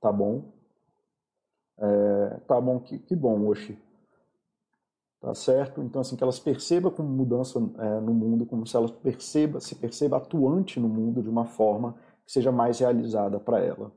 Tá 0.00 0.12
bom? 0.12 0.52
É, 1.78 2.40
tá 2.46 2.60
bom, 2.60 2.78
que, 2.80 2.98
que 2.98 3.16
bom, 3.16 3.46
Oxi. 3.48 3.78
Tá 5.24 5.34
certo? 5.34 5.80
Então, 5.80 6.02
assim, 6.02 6.16
que 6.16 6.22
elas 6.22 6.38
percebam 6.38 6.92
como 6.92 7.08
mudança 7.08 7.58
é, 7.78 7.98
no 7.98 8.12
mundo, 8.12 8.44
como 8.44 8.66
se 8.66 8.76
elas 8.76 8.90
perceba, 8.90 9.58
se 9.58 9.74
perceba 9.74 10.18
atuante 10.18 10.78
no 10.78 10.86
mundo 10.86 11.22
de 11.22 11.30
uma 11.30 11.46
forma 11.46 11.94
que 12.26 12.32
seja 12.32 12.52
mais 12.52 12.80
realizada 12.80 13.40
para 13.40 13.58
ela. 13.58 13.90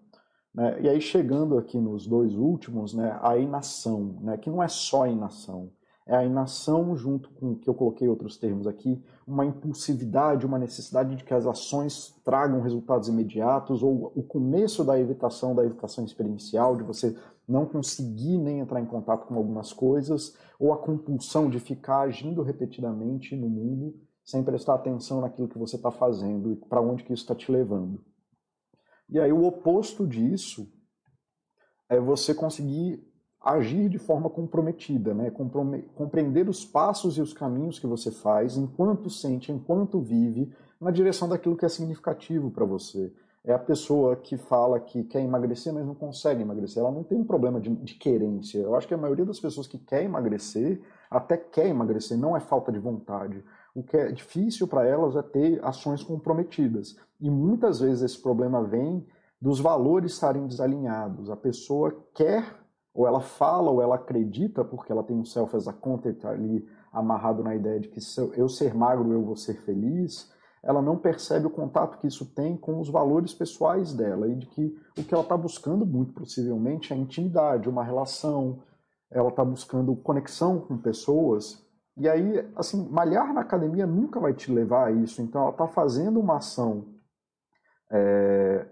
Né? 0.56 0.80
E 0.84 0.88
aí, 0.88 1.02
chegando 1.02 1.58
aqui 1.58 1.78
nos 1.78 2.08
dois 2.08 2.34
últimos, 2.34 2.94
né, 2.94 3.20
a 3.22 3.38
inação, 3.38 4.16
né, 4.22 4.38
que 4.38 4.50
não 4.50 4.63
é 4.63 4.70
só 4.70 5.04
a 5.04 5.10
inação, 5.10 5.70
é 6.06 6.16
a 6.16 6.24
inação 6.24 6.96
junto 6.96 7.30
com 7.32 7.56
que 7.56 7.70
eu 7.70 7.74
coloquei 7.74 8.08
outros 8.08 8.38
termos 8.38 8.66
aqui, 8.66 9.04
uma 9.28 9.46
impulsividade, 9.46 10.46
uma 10.46 10.58
necessidade 10.58 11.13
de 11.13 11.26
que 11.26 11.34
as 11.34 11.46
ações 11.46 12.16
tragam 12.24 12.62
resultados 12.62 13.10
imediatos, 13.10 13.84
ou 13.84 14.13
o 14.16 14.24
começo 14.24 14.82
da 14.82 14.98
evitação, 14.98 15.54
da 15.54 15.66
evitação 15.66 16.06
experiencial, 16.06 16.78
de 16.78 16.84
você 16.84 17.13
não 17.48 17.66
conseguir 17.66 18.38
nem 18.38 18.60
entrar 18.60 18.82
em 18.82 18.86
contato 18.86 19.26
com 19.26 19.36
algumas 19.36 19.72
coisas, 19.72 20.36
ou 20.60 20.74
a 20.74 20.78
compulsão 20.78 21.50
de 21.50 21.60
ficar 21.60 22.02
agindo 22.02 22.44
repetidamente 22.44 23.36
no 23.36 23.48
mundo 23.48 23.96
sem 24.24 24.44
prestar 24.44 24.76
atenção 24.76 25.22
naquilo 25.22 25.48
que 25.48 25.58
você 25.58 25.78
está 25.78 25.90
fazendo 25.90 26.52
e 26.52 26.56
para 26.58 26.82
onde 26.82 27.04
que 27.04 27.14
isso 27.14 27.24
está 27.24 27.34
te 27.34 27.50
levando. 27.50 28.04
E 29.10 29.20
aí 29.20 29.32
o 29.32 29.46
oposto 29.46 30.06
disso 30.06 30.70
é 31.88 31.98
você 31.98 32.34
conseguir 32.34 33.02
agir 33.40 33.88
de 33.88 33.98
forma 33.98 34.30
comprometida, 34.30 35.14
né? 35.14 35.32
compreender 35.96 36.50
os 36.50 36.66
passos 36.66 37.18
e 37.18 37.22
os 37.22 37.32
caminhos 37.32 37.80
que 37.80 37.88
você 37.88 38.12
faz 38.12 38.58
enquanto 38.58 39.10
sente, 39.10 39.54
enquanto 39.54 40.02
vive, 40.02 40.54
na 40.82 40.92
direção 40.92 41.30
daquilo 41.30 41.56
que 41.56 41.64
é 41.64 41.70
significativo 41.70 42.52
para 42.52 42.66
você 42.66 43.14
é 43.48 43.54
a 43.54 43.60
pessoa 43.60 44.18
que 44.18 44.36
fala 44.36 44.78
que 44.78 45.06
quer 45.06 45.22
emagrecer, 45.22 45.74
mas 45.74 45.86
não 45.86 45.96
consegue 45.96 46.42
emagrecer. 46.42 46.84
Ela 46.84 46.92
não 46.92 47.02
tem 47.02 47.18
um 47.18 47.24
problema 47.24 47.62
de, 47.62 47.74
de 47.74 47.94
querência. 47.94 48.60
Eu 48.60 48.76
acho 48.76 48.86
que 48.86 48.94
a 48.94 48.98
maioria 48.98 49.24
das 49.24 49.40
pessoas 49.40 49.66
que 49.66 49.78
quer 49.78 50.04
emagrecer, 50.04 50.82
até 51.10 51.38
quer 51.38 51.68
emagrecer, 51.68 52.18
não 52.18 52.36
é 52.36 52.42
falta 52.42 52.74
de 52.74 52.78
vontade. 52.78 53.42
O 53.74 53.82
que 53.82 53.96
é 53.96 54.12
difícil 54.12 54.68
para 54.68 54.86
elas 54.86 55.16
é 55.16 55.22
ter 55.22 55.64
ações 55.64 56.04
comprometidas. 56.04 56.98
E 57.22 57.30
muitas 57.30 57.80
vezes 57.80 58.04
esse 58.04 58.22
problema 58.22 58.62
vem 58.66 59.08
dos 59.42 59.62
valores 59.62 60.12
estarem 60.12 60.46
desalinhados. 60.46 61.30
A 61.30 61.38
pessoa 61.38 61.96
quer 62.14 62.44
ou 62.94 63.08
ela 63.08 63.22
fala 63.22 63.72
ou 63.72 63.82
ela 63.82 63.96
acredita 63.96 64.66
porque 64.66 64.92
ela 64.92 65.04
tem 65.04 65.16
um 65.16 65.24
self 65.24 65.56
as 65.56 65.70
a 65.70 65.74
content 65.74 66.26
ali 66.26 66.68
amarrado 66.92 67.44
na 67.44 67.56
ideia 67.56 67.80
de 67.80 67.88
que 67.88 68.02
eu 68.36 68.50
ser 68.50 68.74
magro 68.74 69.14
eu 69.14 69.24
vou 69.24 69.38
ser 69.38 69.54
feliz, 69.62 70.34
ela 70.67 70.82
não 70.82 70.97
percebe 70.97 71.47
o 71.47 71.49
contato 71.49 71.97
que 71.97 72.08
isso 72.08 72.25
tem 72.36 72.58
com 72.58 72.82
os 72.82 72.89
valores 72.89 73.34
pessoais 73.34 73.93
dela 73.93 74.27
e 74.27 74.36
de 74.36 74.45
que 74.47 74.77
o 74.97 75.03
que 75.03 75.13
ela 75.13 75.23
está 75.23 75.38
buscando 75.38 75.86
muito 75.86 76.13
possivelmente 76.13 76.91
é 76.91 76.95
intimidade, 76.97 77.69
uma 77.69 77.86
relação, 77.86 78.62
ela 79.10 79.30
está 79.30 79.45
buscando 79.45 79.95
conexão 79.95 80.60
com 80.60 80.77
pessoas 80.77 81.65
e 81.95 82.08
aí, 82.10 82.45
assim, 82.58 82.86
malhar 82.89 83.34
na 83.34 83.41
academia 83.41 83.88
nunca 83.88 84.19
vai 84.19 84.34
te 84.34 84.51
levar 84.51 84.88
a 84.88 84.91
isso. 84.91 85.19
Então, 85.19 85.41
ela 85.41 85.51
está 85.51 85.67
fazendo 85.67 86.19
uma 86.19 86.38
ação 86.38 86.86
é, 87.89 88.67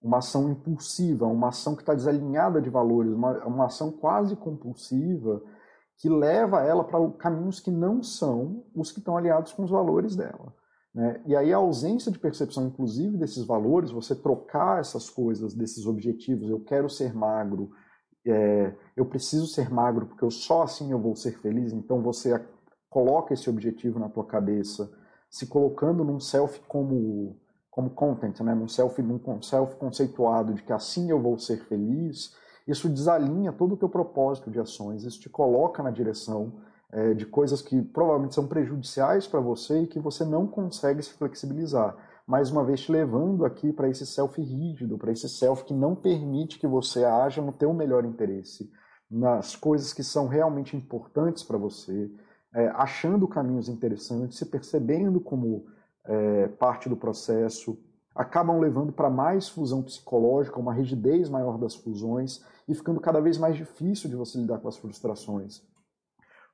uma 0.00 0.18
ação 0.18 0.50
impulsiva, 0.50 1.26
uma 1.26 1.48
ação 1.48 1.74
que 1.74 1.82
está 1.82 1.94
desalinhada 1.94 2.62
de 2.62 2.70
valores, 2.70 3.10
uma, 3.12 3.44
uma 3.46 3.64
ação 3.64 3.90
quase 3.90 4.36
compulsiva 4.36 5.42
que 5.96 6.08
leva 6.08 6.62
ela 6.62 6.84
para 6.84 7.10
caminhos 7.12 7.58
que 7.58 7.70
não 7.70 8.02
são 8.02 8.64
os 8.74 8.92
que 8.92 8.98
estão 8.98 9.16
aliados 9.16 9.52
com 9.52 9.64
os 9.64 9.70
valores 9.70 10.14
dela. 10.14 10.54
Né? 10.94 11.20
E 11.26 11.34
aí 11.34 11.52
a 11.52 11.56
ausência 11.56 12.12
de 12.12 12.18
percepção, 12.18 12.66
inclusive, 12.66 13.16
desses 13.16 13.44
valores, 13.44 13.90
você 13.90 14.14
trocar 14.14 14.80
essas 14.80 15.10
coisas, 15.10 15.54
desses 15.54 15.86
objetivos, 15.86 16.48
eu 16.48 16.60
quero 16.60 16.88
ser 16.88 17.12
magro, 17.12 17.70
é, 18.26 18.72
eu 18.96 19.04
preciso 19.04 19.46
ser 19.46 19.70
magro 19.70 20.06
porque 20.06 20.24
eu 20.24 20.30
só 20.30 20.62
assim 20.62 20.92
eu 20.92 20.98
vou 20.98 21.14
ser 21.14 21.38
feliz, 21.40 21.72
então 21.72 22.00
você 22.00 22.42
coloca 22.88 23.34
esse 23.34 23.50
objetivo 23.50 23.98
na 23.98 24.08
tua 24.08 24.24
cabeça, 24.24 24.90
se 25.28 25.46
colocando 25.46 26.04
num 26.04 26.20
self 26.20 26.60
como 26.68 27.36
como 27.70 27.90
content, 27.90 28.38
né, 28.40 28.54
num 28.54 28.68
self, 28.68 29.02
num 29.02 29.42
self 29.42 29.74
conceituado 29.74 30.54
de 30.54 30.62
que 30.62 30.72
assim 30.72 31.10
eu 31.10 31.20
vou 31.20 31.36
ser 31.36 31.56
feliz, 31.64 32.32
isso 32.68 32.88
desalinha 32.88 33.52
todo 33.52 33.74
o 33.74 33.76
teu 33.76 33.88
propósito 33.88 34.48
de 34.48 34.60
ações, 34.60 35.02
isso 35.02 35.18
te 35.18 35.28
coloca 35.28 35.82
na 35.82 35.90
direção 35.90 36.52
é, 36.94 37.12
de 37.12 37.26
coisas 37.26 37.60
que 37.60 37.82
provavelmente 37.82 38.36
são 38.36 38.46
prejudiciais 38.46 39.26
para 39.26 39.40
você 39.40 39.82
e 39.82 39.86
que 39.88 39.98
você 39.98 40.24
não 40.24 40.46
consegue 40.46 41.02
se 41.02 41.12
flexibilizar. 41.12 41.96
Mais 42.24 42.52
uma 42.52 42.64
vez 42.64 42.82
te 42.82 42.92
levando 42.92 43.44
aqui 43.44 43.72
para 43.72 43.88
esse 43.88 44.06
self 44.06 44.40
rígido, 44.40 44.96
para 44.96 45.10
esse 45.10 45.28
self 45.28 45.64
que 45.64 45.74
não 45.74 45.96
permite 45.96 46.56
que 46.56 46.68
você 46.68 47.04
haja 47.04 47.42
no 47.42 47.50
teu 47.50 47.74
melhor 47.74 48.04
interesse, 48.04 48.70
nas 49.10 49.56
coisas 49.56 49.92
que 49.92 50.04
são 50.04 50.28
realmente 50.28 50.76
importantes 50.76 51.42
para 51.42 51.58
você, 51.58 52.08
é, 52.54 52.68
achando 52.68 53.26
caminhos 53.26 53.68
interessantes, 53.68 54.38
se 54.38 54.46
percebendo 54.46 55.20
como 55.20 55.66
é, 56.06 56.46
parte 56.46 56.88
do 56.88 56.96
processo, 56.96 57.76
acabam 58.14 58.60
levando 58.60 58.92
para 58.92 59.10
mais 59.10 59.48
fusão 59.48 59.82
psicológica, 59.82 60.60
uma 60.60 60.72
rigidez 60.72 61.28
maior 61.28 61.58
das 61.58 61.74
fusões 61.74 62.44
e 62.68 62.74
ficando 62.74 63.00
cada 63.00 63.20
vez 63.20 63.36
mais 63.36 63.56
difícil 63.56 64.08
de 64.08 64.14
você 64.14 64.38
lidar 64.38 64.58
com 64.60 64.68
as 64.68 64.76
frustrações. 64.76 65.60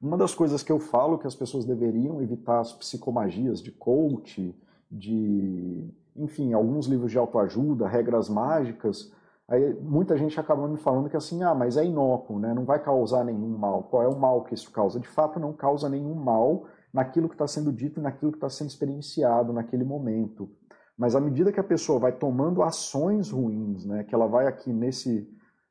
Uma 0.01 0.17
das 0.17 0.35
coisas 0.35 0.63
que 0.63 0.73
eu 0.73 0.79
falo 0.79 1.19
que 1.19 1.27
as 1.27 1.35
pessoas 1.35 1.65
deveriam 1.65 2.23
evitar 2.23 2.61
as 2.61 2.73
psicomagias 2.73 3.63
de 3.63 3.71
coach, 3.71 4.55
de, 4.91 5.89
enfim, 6.17 6.53
alguns 6.53 6.87
livros 6.87 7.11
de 7.11 7.19
autoajuda, 7.19 7.87
regras 7.87 8.29
mágicas, 8.29 9.13
aí 9.47 9.75
muita 9.75 10.17
gente 10.17 10.41
acaba 10.41 10.67
me 10.67 10.79
falando 10.79 11.11
que 11.11 11.17
assim, 11.17 11.43
ah, 11.43 11.55
mas 11.55 11.77
é 11.77 11.85
inócuo, 11.85 12.39
né? 12.39 12.55
não 12.55 12.65
vai 12.65 12.83
causar 12.83 13.25
nenhum 13.25 13.59
mal. 13.59 13.83
Qual 13.85 14.03
é 14.03 14.09
o 14.09 14.19
mal 14.19 14.43
que 14.45 14.55
isso 14.55 14.71
causa? 14.71 14.99
De 14.99 15.09
fato, 15.09 15.39
não 15.39 15.53
causa 15.53 15.89
nenhum 15.89 16.15
mal, 16.15 16.67
naquilo 16.93 17.29
que 17.29 17.35
está 17.35 17.47
sendo 17.47 17.73
dito 17.73 18.01
e 18.01 18.03
naquilo 18.03 18.33
que 18.33 18.39
está 18.39 18.49
sendo 18.49 18.69
experienciado 18.69 19.53
naquele 19.53 19.85
momento. 19.85 20.49
Mas 20.97 21.15
à 21.15 21.21
medida 21.21 21.53
que 21.53 21.61
a 21.61 21.65
pessoa 21.65 21.99
vai 21.99 22.13
tomando 22.13 22.63
ações 22.63 23.31
ruins, 23.31 23.87
né, 23.87 24.05
que 24.05 24.15
ela 24.15 24.27
vai 24.27 24.47
aqui 24.47 24.73
nesse. 24.73 25.29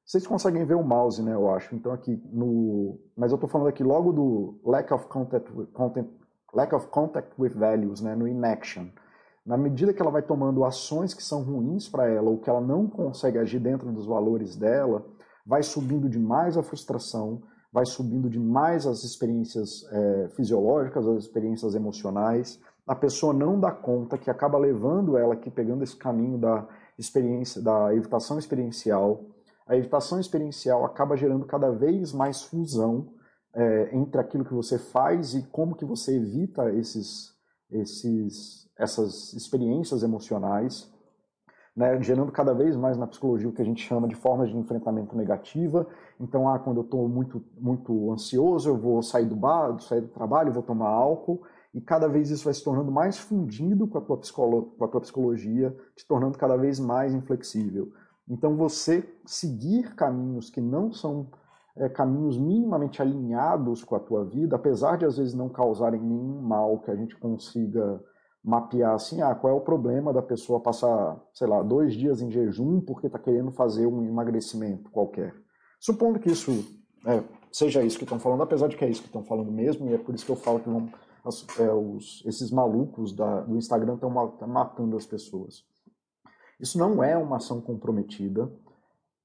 Vocês 0.09 0.25
conseguem 0.25 0.65
ver 0.65 0.73
o 0.73 0.81
mouse, 0.81 1.21
né, 1.21 1.35
eu 1.35 1.51
acho. 1.51 1.75
Então 1.75 1.91
aqui 1.91 2.19
no. 2.33 2.99
Mas 3.15 3.29
eu 3.29 3.35
estou 3.35 3.47
falando 3.47 3.67
aqui 3.67 3.83
logo 3.83 4.11
do 4.11 4.59
lack 4.65 4.91
of 4.91 5.05
contact, 5.05 5.47
content, 5.71 6.07
lack 6.51 6.73
of 6.73 6.87
contact 6.87 7.31
with 7.37 7.51
values, 7.51 8.01
né, 8.01 8.15
no 8.15 8.27
inaction. 8.27 8.87
Na 9.45 9.55
medida 9.55 9.93
que 9.93 10.01
ela 10.01 10.09
vai 10.09 10.23
tomando 10.23 10.65
ações 10.65 11.13
que 11.13 11.21
são 11.21 11.43
ruins 11.43 11.87
para 11.87 12.09
ela 12.09 12.27
ou 12.27 12.39
que 12.39 12.49
ela 12.49 12.59
não 12.59 12.87
consegue 12.87 13.37
agir 13.37 13.59
dentro 13.59 13.91
dos 13.91 14.07
valores 14.07 14.55
dela, 14.55 15.05
vai 15.45 15.61
subindo 15.61 16.09
demais 16.09 16.57
a 16.57 16.63
frustração, 16.63 17.43
vai 17.71 17.85
subindo 17.85 18.27
demais 18.27 18.87
as 18.87 19.03
experiências 19.03 19.87
é, 19.91 20.29
fisiológicas, 20.29 21.07
as 21.07 21.23
experiências 21.23 21.75
emocionais. 21.75 22.59
A 22.87 22.95
pessoa 22.95 23.31
não 23.31 23.59
dá 23.59 23.71
conta 23.71 24.17
que 24.17 24.31
acaba 24.31 24.57
levando 24.57 25.19
ela 25.19 25.35
aqui, 25.35 25.51
pegando 25.51 25.83
esse 25.83 25.95
caminho 25.95 26.39
da 26.39 26.67
experiência, 26.97 27.61
da 27.61 27.93
evitação 27.93 28.39
experiencial. 28.39 29.23
A 29.69 29.77
evitação 29.77 30.19
experiencial 30.19 30.83
acaba 30.83 31.15
gerando 31.15 31.45
cada 31.45 31.71
vez 31.71 32.11
mais 32.11 32.41
fusão 32.43 33.13
é, 33.53 33.95
entre 33.95 34.19
aquilo 34.19 34.43
que 34.43 34.53
você 34.53 34.77
faz 34.77 35.33
e 35.35 35.43
como 35.47 35.75
que 35.75 35.85
você 35.85 36.17
evita 36.17 36.73
esses, 36.73 37.33
esses, 37.71 38.69
essas 38.77 39.31
experiências 39.33 40.03
emocionais 40.03 40.91
né, 41.79 41.97
gerando 42.01 42.29
cada 42.29 42.53
vez 42.53 42.75
mais 42.75 42.97
na 42.97 43.07
psicologia 43.07 43.47
o 43.47 43.53
que 43.53 43.61
a 43.61 43.65
gente 43.65 43.81
chama 43.81 44.05
de 44.05 44.13
formas 44.13 44.49
de 44.49 44.57
enfrentamento 44.57 45.15
negativa. 45.15 45.87
Então, 46.19 46.49
ah, 46.49 46.59
quando 46.59 46.81
eu 46.81 46.83
estou 46.83 47.07
muito, 47.07 47.41
muito 47.57 48.11
ansioso, 48.11 48.69
eu 48.69 48.77
vou 48.77 49.01
sair 49.01 49.25
do 49.25 49.35
bar, 49.35 49.79
sair 49.79 50.01
do 50.01 50.09
trabalho, 50.09 50.51
vou 50.51 50.61
tomar 50.61 50.89
álcool, 50.89 51.41
e 51.73 51.79
cada 51.79 52.09
vez 52.09 52.29
isso 52.31 52.43
vai 52.43 52.53
se 52.53 52.61
tornando 52.61 52.91
mais 52.91 53.17
fundido 53.17 53.87
com 53.87 53.97
a 53.97 54.01
tua, 54.01 54.17
psicolo 54.17 54.73
com 54.77 54.83
a 54.83 54.87
tua 54.89 54.99
psicologia, 54.99 55.73
te 55.95 56.05
tornando 56.05 56.37
cada 56.37 56.57
vez 56.57 56.81
mais 56.81 57.13
inflexível. 57.13 57.93
Então, 58.29 58.55
você 58.55 59.03
seguir 59.25 59.95
caminhos 59.95 60.49
que 60.49 60.61
não 60.61 60.91
são 60.91 61.27
é, 61.75 61.89
caminhos 61.89 62.37
minimamente 62.37 63.01
alinhados 63.01 63.83
com 63.83 63.95
a 63.95 63.99
tua 63.99 64.25
vida, 64.25 64.55
apesar 64.55 64.97
de 64.97 65.05
às 65.05 65.17
vezes 65.17 65.33
não 65.33 65.49
causarem 65.49 65.99
nenhum 65.99 66.41
mal 66.41 66.79
que 66.79 66.91
a 66.91 66.95
gente 66.95 67.17
consiga 67.17 67.99
mapear 68.43 68.93
assim, 68.93 69.21
ah, 69.21 69.35
qual 69.35 69.53
é 69.53 69.55
o 69.55 69.61
problema 69.61 70.13
da 70.13 70.21
pessoa 70.21 70.59
passar, 70.59 71.19
sei 71.33 71.47
lá, 71.47 71.61
dois 71.61 71.93
dias 71.93 72.21
em 72.21 72.31
jejum 72.31 72.79
porque 72.81 73.07
está 73.07 73.19
querendo 73.19 73.51
fazer 73.51 73.85
um 73.85 74.03
emagrecimento 74.03 74.89
qualquer. 74.91 75.33
Supondo 75.79 76.19
que 76.19 76.31
isso 76.31 76.51
é, 77.05 77.23
seja 77.51 77.81
isso 77.83 77.97
que 77.97 78.03
estão 78.03 78.19
falando, 78.19 78.43
apesar 78.43 78.67
de 78.67 78.77
que 78.77 78.85
é 78.85 78.89
isso 78.89 79.01
que 79.01 79.07
estão 79.07 79.23
falando 79.23 79.51
mesmo, 79.51 79.89
e 79.89 79.93
é 79.93 79.97
por 79.97 80.13
isso 80.13 80.25
que 80.25 80.31
eu 80.31 80.35
falo 80.35 80.59
que 80.59 80.69
vão, 80.69 80.89
as, 81.23 81.45
é, 81.59 81.71
os, 81.71 82.23
esses 82.25 82.51
malucos 82.51 83.13
da, 83.13 83.41
do 83.41 83.57
Instagram 83.57 83.95
estão 83.95 84.09
matando 84.09 84.95
as 84.95 85.05
pessoas. 85.05 85.65
Isso 86.59 86.77
não 86.77 87.03
é 87.03 87.17
uma 87.17 87.37
ação 87.37 87.61
comprometida, 87.61 88.51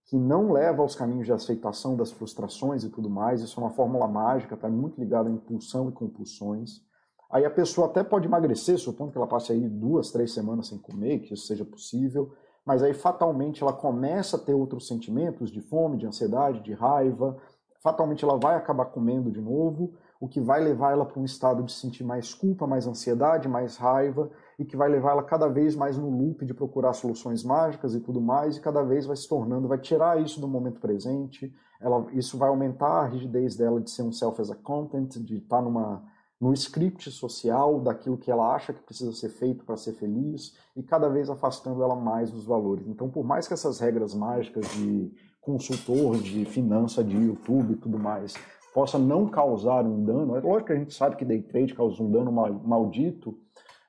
que 0.07 0.19
não 0.19 0.53
leva 0.53 0.83
aos 0.83 0.95
caminhos 0.95 1.27
de 1.27 1.33
aceitação 1.33 1.97
das 1.97 2.13
frustrações 2.13 2.85
e 2.85 2.91
tudo 2.91 3.09
mais. 3.09 3.41
Isso 3.41 3.59
é 3.59 3.65
uma 3.65 3.73
fórmula 3.73 4.07
mágica, 4.07 4.55
está 4.55 4.69
muito 4.69 5.01
ligado 5.01 5.29
à 5.29 5.31
impulsão 5.31 5.89
e 5.89 5.93
compulsões. 5.93 6.83
Aí 7.31 7.45
a 7.45 7.51
pessoa 7.51 7.89
até 7.89 8.05
pode 8.05 8.27
emagrecer, 8.27 8.79
supondo 8.79 9.11
que 9.11 9.19
ela 9.19 9.27
passe 9.27 9.53
aí 9.53 9.69
duas, 9.69 10.13
três 10.13 10.33
semanas 10.33 10.69
sem 10.69 10.79
comer, 10.79 11.21
que 11.21 11.35
isso 11.35 11.47
seja 11.47 11.65
possível, 11.65 12.33
mas 12.65 12.83
aí 12.83 12.95
fatalmente 12.95 13.63
ela 13.63 13.73
começa 13.73 14.37
a 14.37 14.39
ter 14.39 14.55
outros 14.55 14.87
sentimentos 14.87 15.51
de 15.51 15.61
fome, 15.61 15.97
de 15.97 16.07
ansiedade, 16.07 16.61
de 16.61 16.73
raiva, 16.73 17.37
fatalmente 17.83 18.25
ela 18.25 18.39
vai 18.39 18.57
acabar 18.57 18.87
comendo 18.87 19.33
de 19.33 19.41
novo, 19.41 19.95
o 20.21 20.29
que 20.29 20.41
vai 20.41 20.63
levar 20.63 20.93
ela 20.93 21.05
para 21.05 21.21
um 21.21 21.25
estado 21.25 21.63
de 21.63 21.73
sentir 21.73 22.05
mais 22.05 22.33
culpa, 22.33 22.67
mais 22.67 22.87
ansiedade, 22.87 23.49
mais 23.49 23.77
raiva, 23.77 24.31
e 24.59 24.65
que 24.65 24.77
vai 24.77 24.89
levar 24.89 25.13
ela 25.13 25.23
cada 25.23 25.49
vez 25.49 25.75
mais 25.75 25.97
no 25.97 26.09
loop 26.09 26.45
de 26.45 26.55
procurar 26.55 26.93
soluções 26.93 27.43
mágicas 27.43 27.95
e 27.95 28.01
tudo 28.01 28.21
mais, 28.21 28.57
e 28.57 28.61
cada 28.61 28.83
vez 28.83 29.07
vai 29.07 29.17
se 29.17 29.29
tornando, 29.29 29.69
vai 29.69 29.79
tirar 29.79 30.21
isso 30.21 30.41
do 30.41 30.49
momento 30.49 30.81
presente, 30.81 31.53
ela, 31.81 32.07
isso 32.13 32.39
vai 32.39 32.49
aumentar 32.49 33.03
a 33.03 33.07
rigidez 33.07 33.57
dela 33.57 33.81
de 33.81 33.91
ser 33.91 34.03
um 34.03 34.13
self 34.13 34.41
as 34.41 34.51
a 34.51 34.55
content, 34.55 35.19
de 35.19 35.37
estar 35.39 35.59
tá 35.59 35.63
numa 35.63 36.03
no 36.41 36.53
script 36.53 37.11
social 37.11 37.81
daquilo 37.81 38.19
que 38.19 38.31
ela 38.31 38.55
acha 38.55 38.73
que 38.73 38.83
precisa 38.83 39.13
ser 39.13 39.31
feito 39.31 39.65
para 39.65 39.77
ser 39.77 39.93
feliz 39.93 40.55
e 40.77 40.83
cada 40.83 41.09
vez 41.09 41.31
afastando 41.31 41.83
ela 41.83 41.97
mais 41.97 42.31
dos 42.31 42.45
valores. 42.45 42.87
Então, 42.87 43.09
por 43.09 43.25
mais 43.25 43.49
que 43.49 43.55
essas 43.55 43.79
regras 43.81 44.15
mágicas 44.15 44.67
de 44.75 45.11
consultor, 45.41 46.19
de 46.19 46.45
finança, 46.45 47.03
de 47.03 47.17
YouTube 47.17 47.73
e 47.73 47.77
tudo 47.77 47.99
mais 47.99 48.35
possa 48.75 48.99
não 48.99 49.29
causar 49.29 49.87
um 49.87 50.05
dano, 50.05 50.37
é 50.37 50.41
lógico 50.41 50.67
que 50.67 50.73
a 50.73 50.77
gente 50.77 50.93
sabe 50.93 51.17
que 51.17 51.25
day 51.25 51.41
trade 51.41 51.75
causa 51.75 52.03
um 52.03 52.11
dano 52.11 52.33
maldito, 52.33 53.39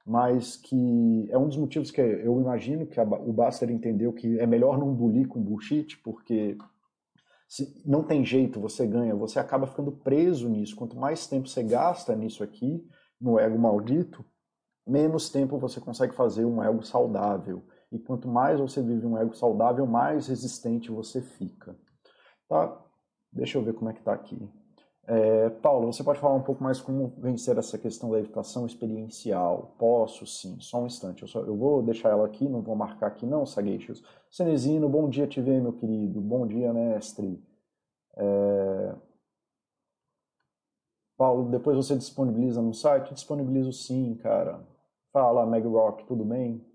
mas 0.06 0.56
que 0.56 1.28
é 1.32 1.38
um 1.38 1.48
dos 1.48 1.58
motivos 1.58 1.90
que 1.90 2.00
eu 2.00 2.40
imagino 2.40 2.86
que 2.86 3.00
o 3.00 3.34
Baster 3.34 3.72
entendeu 3.72 4.14
que 4.14 4.40
é 4.40 4.46
melhor 4.46 4.78
não 4.78 4.94
bulir 4.94 5.28
com 5.28 5.42
bullshit, 5.42 5.98
porque 6.04 6.56
se 7.48 7.82
não 7.86 8.04
tem 8.04 8.24
jeito, 8.24 8.60
você 8.60 8.86
ganha, 8.86 9.16
você 9.16 9.40
acaba 9.40 9.66
ficando 9.66 9.92
preso 9.92 10.48
nisso. 10.48 10.76
Quanto 10.76 10.96
mais 10.96 11.26
tempo 11.26 11.48
você 11.48 11.64
gasta 11.64 12.16
nisso 12.16 12.44
aqui, 12.44 12.88
no 13.20 13.40
ego 13.40 13.58
maldito, 13.58 14.24
menos 14.86 15.30
tempo 15.30 15.58
você 15.58 15.80
consegue 15.80 16.14
fazer 16.14 16.46
um 16.46 16.62
ego 16.62 16.84
saudável. 16.84 17.66
E 17.92 17.98
quanto 17.98 18.28
mais 18.28 18.60
você 18.60 18.82
vive 18.82 19.06
um 19.06 19.18
ego 19.18 19.36
saudável, 19.36 19.88
mais 19.88 20.28
resistente 20.28 20.92
você 20.92 21.22
fica. 21.22 21.76
Tá? 22.48 22.80
Deixa 23.32 23.58
eu 23.58 23.64
ver 23.64 23.74
como 23.74 23.90
é 23.90 23.94
que 23.94 24.04
tá 24.04 24.14
aqui. 24.14 24.38
É, 25.08 25.50
Paulo, 25.62 25.94
você 25.94 26.04
pode 26.04 26.20
falar 26.20 26.34
um 26.34 26.42
pouco 26.42 26.64
mais 26.64 26.82
como 26.82 27.14
vencer 27.18 27.58
essa 27.58 27.78
questão 27.78 28.10
da 28.10 28.20
evitação 28.20 28.66
experiencial? 28.66 29.76
Posso, 29.78 30.26
sim. 30.26 30.60
Só 30.60 30.82
um 30.82 30.88
instante. 30.88 31.22
Eu, 31.22 31.28
só, 31.28 31.42
eu 31.42 31.56
vou 31.56 31.84
deixar 31.84 32.10
ela 32.10 32.26
aqui, 32.26 32.48
não 32.50 32.62
vou 32.62 32.76
marcar 32.76 33.08
aqui 33.08 33.26
não, 33.26 33.46
Sageixos. 33.46 34.04
Cenezino, 34.32 34.90
bom 34.90 35.08
dia 35.08 35.28
te 35.28 35.40
ver, 35.42 35.62
meu 35.62 35.74
querido. 35.74 36.20
Bom 36.20 36.48
dia, 36.48 36.74
mestre. 36.74 37.40
É... 38.18 38.96
Paulo, 41.18 41.50
depois 41.50 41.78
você 41.78 41.96
disponibiliza 41.96 42.62
no 42.62 42.74
site? 42.74 43.14
Disponibilizo 43.14 43.72
sim, 43.72 44.16
cara. 44.16 44.60
Fala, 45.14 45.46
Meg 45.46 45.66
Rock, 45.68 46.04
tudo 46.06 46.26
bem? 46.26 46.66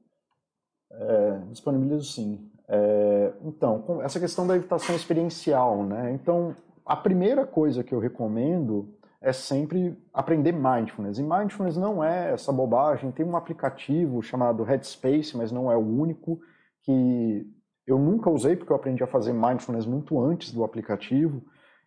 É, 0.93 1.39
disponibilizo 1.51 2.05
sim. 2.05 2.51
É, 2.67 3.33
então, 3.43 4.01
essa 4.03 4.19
questão 4.19 4.47
da 4.47 4.57
evitação 4.57 4.95
experiencial, 4.95 5.85
né? 5.85 6.13
Então, 6.13 6.57
a 6.91 6.97
primeira 6.97 7.47
coisa 7.47 7.85
que 7.85 7.95
eu 7.95 8.01
recomendo 8.01 8.93
é 9.21 9.33
sempre 9.33 9.97
aprender 10.13 10.51
mindfulness. 10.51 11.19
E 11.19 11.23
mindfulness 11.23 11.77
não 11.77 12.03
é 12.03 12.33
essa 12.33 12.53
bobagem. 12.53 13.13
Tem 13.13 13.25
um 13.25 13.37
aplicativo 13.37 14.21
chamado 14.21 14.65
Headspace, 14.65 15.37
mas 15.37 15.53
não 15.53 15.71
é 15.71 15.77
o 15.77 15.87
único, 15.87 16.41
que 16.83 17.47
eu 17.87 17.97
nunca 17.97 18.29
usei 18.29 18.57
porque 18.57 18.73
eu 18.73 18.77
aprendi 18.77 19.05
a 19.05 19.07
fazer 19.07 19.33
mindfulness 19.33 19.87
muito 19.87 20.21
antes 20.21 20.51
do 20.51 20.65
aplicativo. 20.65 21.41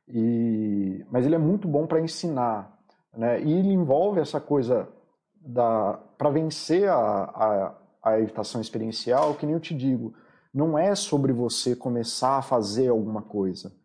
E, 0.08 1.06
mas 1.12 1.26
ele 1.26 1.36
é 1.36 1.40
muito 1.40 1.68
bom 1.68 1.86
para 1.86 2.00
ensinar. 2.00 2.74
Né? 3.14 3.44
E 3.44 3.52
ele 3.52 3.74
envolve 3.74 4.22
essa 4.22 4.40
coisa 4.40 4.88
da 5.36 6.00
para 6.18 6.30
vencer 6.30 6.88
a, 6.88 6.96
a, 6.96 7.76
a 8.02 8.20
evitação 8.22 8.62
experiencial, 8.62 9.34
que 9.34 9.46
nem 9.46 9.56
eu 9.56 9.60
te 9.60 9.76
digo, 9.76 10.14
não 10.54 10.78
é 10.78 10.96
sobre 10.96 11.34
você 11.34 11.76
começar 11.76 12.38
a 12.38 12.42
fazer 12.42 12.88
alguma 12.88 13.22
coisa 13.22 13.83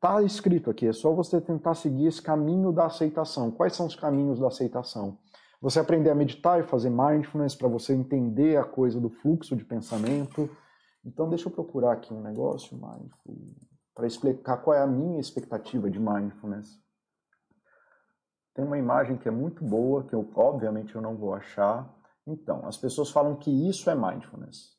Está 0.00 0.22
escrito 0.22 0.70
aqui, 0.70 0.86
é 0.86 0.94
só 0.94 1.12
você 1.12 1.38
tentar 1.42 1.74
seguir 1.74 2.06
esse 2.06 2.22
caminho 2.22 2.72
da 2.72 2.86
aceitação. 2.86 3.50
Quais 3.50 3.76
são 3.76 3.84
os 3.84 3.94
caminhos 3.94 4.40
da 4.40 4.46
aceitação? 4.46 5.18
Você 5.60 5.78
aprender 5.78 6.08
a 6.08 6.14
meditar 6.14 6.58
e 6.58 6.62
fazer 6.62 6.88
mindfulness 6.88 7.54
para 7.54 7.68
você 7.68 7.92
entender 7.92 8.56
a 8.56 8.64
coisa 8.64 8.98
do 8.98 9.10
fluxo 9.10 9.54
de 9.54 9.62
pensamento. 9.62 10.48
Então, 11.04 11.28
deixa 11.28 11.48
eu 11.48 11.52
procurar 11.52 11.92
aqui 11.92 12.14
um 12.14 12.22
negócio, 12.22 12.80
para 13.94 14.06
explicar 14.06 14.56
qual 14.62 14.74
é 14.74 14.80
a 14.80 14.86
minha 14.86 15.20
expectativa 15.20 15.90
de 15.90 16.00
mindfulness. 16.00 16.80
Tem 18.54 18.64
uma 18.64 18.78
imagem 18.78 19.18
que 19.18 19.28
é 19.28 19.30
muito 19.30 19.62
boa, 19.62 20.04
que 20.04 20.14
eu, 20.14 20.26
obviamente 20.34 20.94
eu 20.94 21.02
não 21.02 21.14
vou 21.14 21.34
achar. 21.34 21.94
Então, 22.26 22.66
as 22.66 22.78
pessoas 22.78 23.10
falam 23.10 23.36
que 23.36 23.50
isso 23.68 23.90
é 23.90 23.94
mindfulness. 23.94 24.78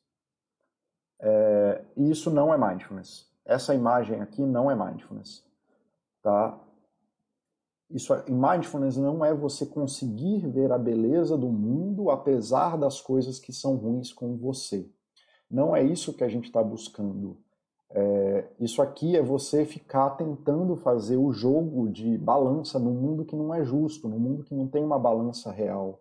É, 1.20 1.84
isso 1.96 2.28
não 2.28 2.52
é 2.52 2.58
mindfulness. 2.58 3.31
Essa 3.44 3.74
imagem 3.74 4.20
aqui 4.20 4.44
não 4.44 4.70
é 4.70 4.74
mindfulness, 4.74 5.44
tá? 6.22 6.58
Isso, 7.90 8.14
é, 8.14 8.24
mindfulness 8.30 8.96
não 8.96 9.24
é 9.24 9.34
você 9.34 9.66
conseguir 9.66 10.46
ver 10.48 10.72
a 10.72 10.78
beleza 10.78 11.36
do 11.36 11.48
mundo 11.48 12.10
apesar 12.10 12.78
das 12.78 13.00
coisas 13.00 13.38
que 13.38 13.52
são 13.52 13.76
ruins 13.76 14.12
com 14.12 14.36
você. 14.36 14.88
Não 15.50 15.76
é 15.76 15.82
isso 15.82 16.14
que 16.14 16.24
a 16.24 16.28
gente 16.28 16.46
está 16.46 16.62
buscando. 16.62 17.36
É, 17.90 18.48
isso 18.58 18.80
aqui 18.80 19.14
é 19.16 19.22
você 19.22 19.66
ficar 19.66 20.10
tentando 20.10 20.74
fazer 20.76 21.18
o 21.18 21.30
jogo 21.30 21.90
de 21.90 22.16
balança 22.16 22.78
no 22.78 22.90
mundo 22.90 23.26
que 23.26 23.36
não 23.36 23.52
é 23.52 23.62
justo, 23.62 24.08
no 24.08 24.18
mundo 24.18 24.42
que 24.42 24.54
não 24.54 24.66
tem 24.66 24.82
uma 24.82 24.98
balança 24.98 25.52
real. 25.52 26.00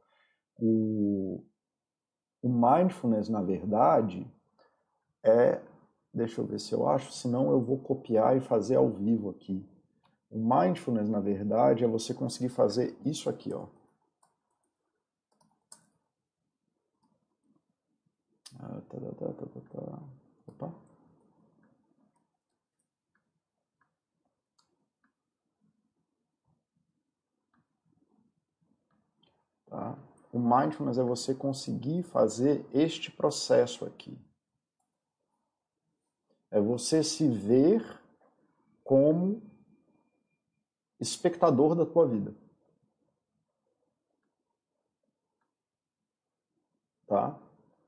O, 0.58 1.44
o 2.42 2.48
mindfulness, 2.48 3.28
na 3.28 3.42
verdade, 3.42 4.26
é 5.22 5.60
Deixa 6.14 6.42
eu 6.42 6.46
ver 6.46 6.60
se 6.60 6.74
eu 6.74 6.88
acho, 6.90 7.12
senão 7.14 7.52
eu 7.52 7.62
vou 7.62 7.78
copiar 7.78 8.36
e 8.36 8.42
fazer 8.42 8.76
ao 8.76 8.90
vivo 8.90 9.30
aqui. 9.30 9.66
O 10.30 10.38
mindfulness, 10.38 11.10
na 11.10 11.20
verdade, 11.20 11.84
é 11.84 11.88
você 11.88 12.14
conseguir 12.14 12.50
fazer 12.50 12.98
isso 13.06 13.30
aqui, 13.30 13.54
ó. 13.54 13.68
Ah, 18.60 18.82
tá, 18.90 18.98
tá, 19.00 19.34
tá. 19.70 20.00
Opa. 20.48 20.74
Tá? 29.68 29.98
O 30.34 30.40
mindfulness 30.40 30.98
é 30.98 31.04
você 31.04 31.34
conseguir 31.34 32.04
fazer 32.04 32.66
este 32.74 33.10
processo 33.12 33.86
aqui. 33.86 34.18
É 36.52 36.60
você 36.60 37.02
se 37.04 37.28
ver 37.28 37.84
como 38.84 39.42
espectador 41.00 41.74
da 41.74 41.86
tua 41.86 42.06
vida. 42.06 42.36
Tá? 47.08 47.36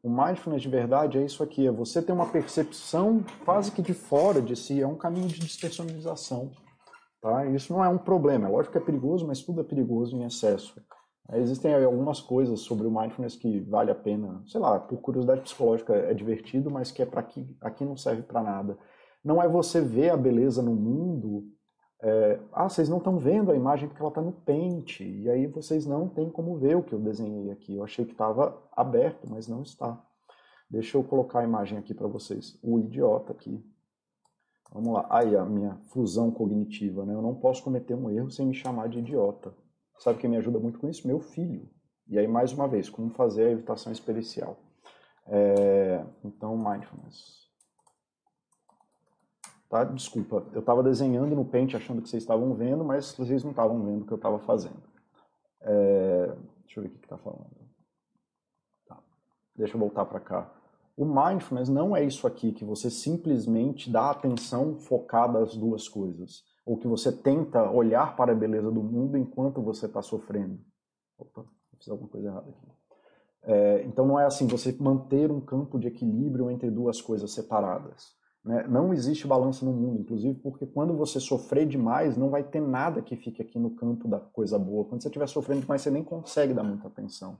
O 0.01 0.09
mindfulness 0.09 0.61
de 0.61 0.67
verdade 0.67 1.17
é 1.17 1.23
isso 1.23 1.41
aqui, 1.43 1.65
é 1.65 1.71
você 1.71 2.01
ter 2.01 2.11
uma 2.11 2.29
percepção 2.29 3.23
quase 3.45 3.71
que 3.71 3.81
de 3.81 3.93
fora 3.93 4.41
de 4.41 4.55
si, 4.55 4.81
é 4.81 4.87
um 4.87 4.97
caminho 4.97 5.27
de 5.27 5.39
despersonalização. 5.39 6.51
Tá? 7.21 7.45
Isso 7.45 7.71
não 7.71 7.83
é 7.83 7.87
um 7.87 7.97
problema, 7.97 8.47
é 8.47 8.51
lógico 8.51 8.73
que 8.73 8.77
é 8.79 8.85
perigoso, 8.85 9.25
mas 9.25 9.41
tudo 9.41 9.61
é 9.61 9.63
perigoso 9.63 10.17
em 10.17 10.25
excesso. 10.25 10.75
Existem 11.31 11.73
algumas 11.73 12.19
coisas 12.19 12.59
sobre 12.59 12.85
o 12.85 12.91
mindfulness 12.91 13.35
que 13.35 13.61
vale 13.61 13.89
a 13.89 13.95
pena, 13.95 14.43
sei 14.45 14.59
lá, 14.59 14.77
por 14.79 14.97
curiosidade 14.99 15.41
psicológica 15.41 15.93
é 15.95 16.13
divertido, 16.13 16.69
mas 16.69 16.91
que 16.91 17.01
é 17.01 17.05
para 17.05 17.21
aqui, 17.21 17.55
aqui 17.61 17.85
não 17.85 17.95
serve 17.95 18.23
para 18.23 18.43
nada. 18.43 18.77
Não 19.23 19.41
é 19.41 19.47
você 19.47 19.79
ver 19.79 20.09
a 20.09 20.17
beleza 20.17 20.61
no 20.61 20.75
mundo. 20.75 21.45
É, 22.01 22.39
ah, 22.51 22.67
vocês 22.67 22.89
não 22.89 22.97
estão 22.97 23.17
vendo 23.17 23.51
a 23.51 23.55
imagem 23.55 23.87
porque 23.87 24.01
ela 24.01 24.09
está 24.09 24.21
no 24.21 24.33
pente, 24.33 25.05
e 25.05 25.29
aí 25.29 25.47
vocês 25.47 25.85
não 25.85 26.09
têm 26.09 26.29
como 26.29 26.57
ver 26.57 26.75
o 26.75 26.83
que 26.83 26.93
eu 26.93 26.99
desenhei 26.99 27.49
aqui. 27.49 27.75
Eu 27.75 27.83
achei 27.85 28.03
que 28.03 28.11
estava 28.11 28.61
aberto, 28.73 29.25
mas 29.29 29.47
não 29.47 29.61
está. 29.61 29.97
Deixa 30.69 30.97
eu 30.97 31.03
colocar 31.03 31.39
a 31.39 31.43
imagem 31.45 31.77
aqui 31.77 31.93
para 31.93 32.07
vocês. 32.07 32.59
O 32.61 32.79
idiota 32.79 33.31
aqui. 33.31 33.63
Vamos 34.73 34.91
lá. 34.91 35.05
Aí 35.09 35.35
a 35.35 35.45
minha 35.45 35.77
fusão 35.85 36.29
cognitiva, 36.31 37.05
né? 37.05 37.13
Eu 37.13 37.21
não 37.21 37.35
posso 37.35 37.63
cometer 37.63 37.93
um 37.93 38.09
erro 38.09 38.29
sem 38.29 38.45
me 38.45 38.53
chamar 38.53 38.89
de 38.89 38.99
idiota. 38.99 39.53
Sabe 39.99 40.19
quem 40.19 40.29
me 40.29 40.37
ajuda 40.37 40.59
muito 40.59 40.79
com 40.79 40.89
isso? 40.89 41.07
Meu 41.07 41.19
filho. 41.19 41.69
E 42.07 42.19
aí, 42.19 42.27
mais 42.27 42.51
uma 42.51 42.67
vez, 42.67 42.89
como 42.89 43.09
fazer 43.11 43.47
a 43.47 43.51
evitação 43.51 43.91
experiencial. 43.91 44.57
É, 45.25 46.03
então, 46.23 46.57
mindfulness. 46.57 47.43
Tá? 49.69 49.83
Desculpa, 49.85 50.45
eu 50.53 50.59
estava 50.59 50.83
desenhando 50.83 51.35
no 51.35 51.45
Paint 51.45 51.73
achando 51.73 52.01
que 52.01 52.09
vocês 52.09 52.21
estavam 52.21 52.53
vendo, 52.53 52.83
mas 52.83 53.13
vocês 53.13 53.43
não 53.43 53.51
estavam 53.51 53.83
vendo 53.83 54.03
o 54.03 54.05
que 54.05 54.13
eu 54.13 54.17
estava 54.17 54.39
fazendo. 54.39 54.83
É, 55.61 56.35
deixa 56.65 56.79
eu 56.79 56.83
ver 56.83 56.89
o 56.89 56.91
que 56.91 57.05
está 57.05 57.17
falando. 57.17 57.49
Tá. 58.85 58.99
Deixa 59.55 59.75
eu 59.75 59.79
voltar 59.79 60.05
para 60.05 60.19
cá. 60.19 60.53
O 60.95 61.05
mindfulness 61.05 61.69
não 61.69 61.95
é 61.95 62.03
isso 62.03 62.27
aqui, 62.27 62.51
que 62.51 62.63
você 62.63 62.91
simplesmente 62.91 63.89
dá 63.89 64.11
atenção 64.11 64.75
focada 64.75 65.39
às 65.39 65.55
duas 65.55 65.87
coisas 65.87 66.43
ou 66.65 66.77
que 66.77 66.87
você 66.87 67.11
tenta 67.11 67.69
olhar 67.69 68.15
para 68.15 68.31
a 68.31 68.35
beleza 68.35 68.71
do 68.71 68.81
mundo 68.81 69.17
enquanto 69.17 69.61
você 69.61 69.85
está 69.85 70.01
sofrendo. 70.01 70.59
Opa, 71.17 71.45
fiz 71.77 71.89
alguma 71.89 72.09
coisa 72.09 72.27
errada 72.27 72.49
aqui. 72.49 72.67
É, 73.45 73.83
então 73.83 74.07
não 74.07 74.17
é 74.17 74.25
assim, 74.25 74.47
você 74.47 74.75
manter 74.79 75.29
um 75.29 75.41
campo 75.41 75.77
de 75.77 75.87
equilíbrio 75.87 76.49
entre 76.49 76.71
duas 76.71 77.01
coisas 77.01 77.31
separadas. 77.33 78.15
Né? 78.43 78.65
Não 78.67 78.93
existe 78.93 79.27
balança 79.27 79.65
no 79.65 79.73
mundo, 79.73 79.99
inclusive 79.99 80.39
porque 80.39 80.65
quando 80.65 80.95
você 80.95 81.19
sofrer 81.19 81.67
demais, 81.67 82.15
não 82.15 82.29
vai 82.29 82.43
ter 82.43 82.61
nada 82.61 83.01
que 83.01 83.17
fique 83.17 83.41
aqui 83.41 83.59
no 83.59 83.71
campo 83.71 84.07
da 84.07 84.19
coisa 84.19 84.57
boa. 84.57 84.85
Quando 84.85 85.01
você 85.01 85.09
estiver 85.09 85.27
sofrendo 85.27 85.61
demais, 85.61 85.81
você 85.81 85.91
nem 85.91 86.03
consegue 86.03 86.53
dar 86.53 86.63
muita 86.63 86.87
atenção. 86.87 87.37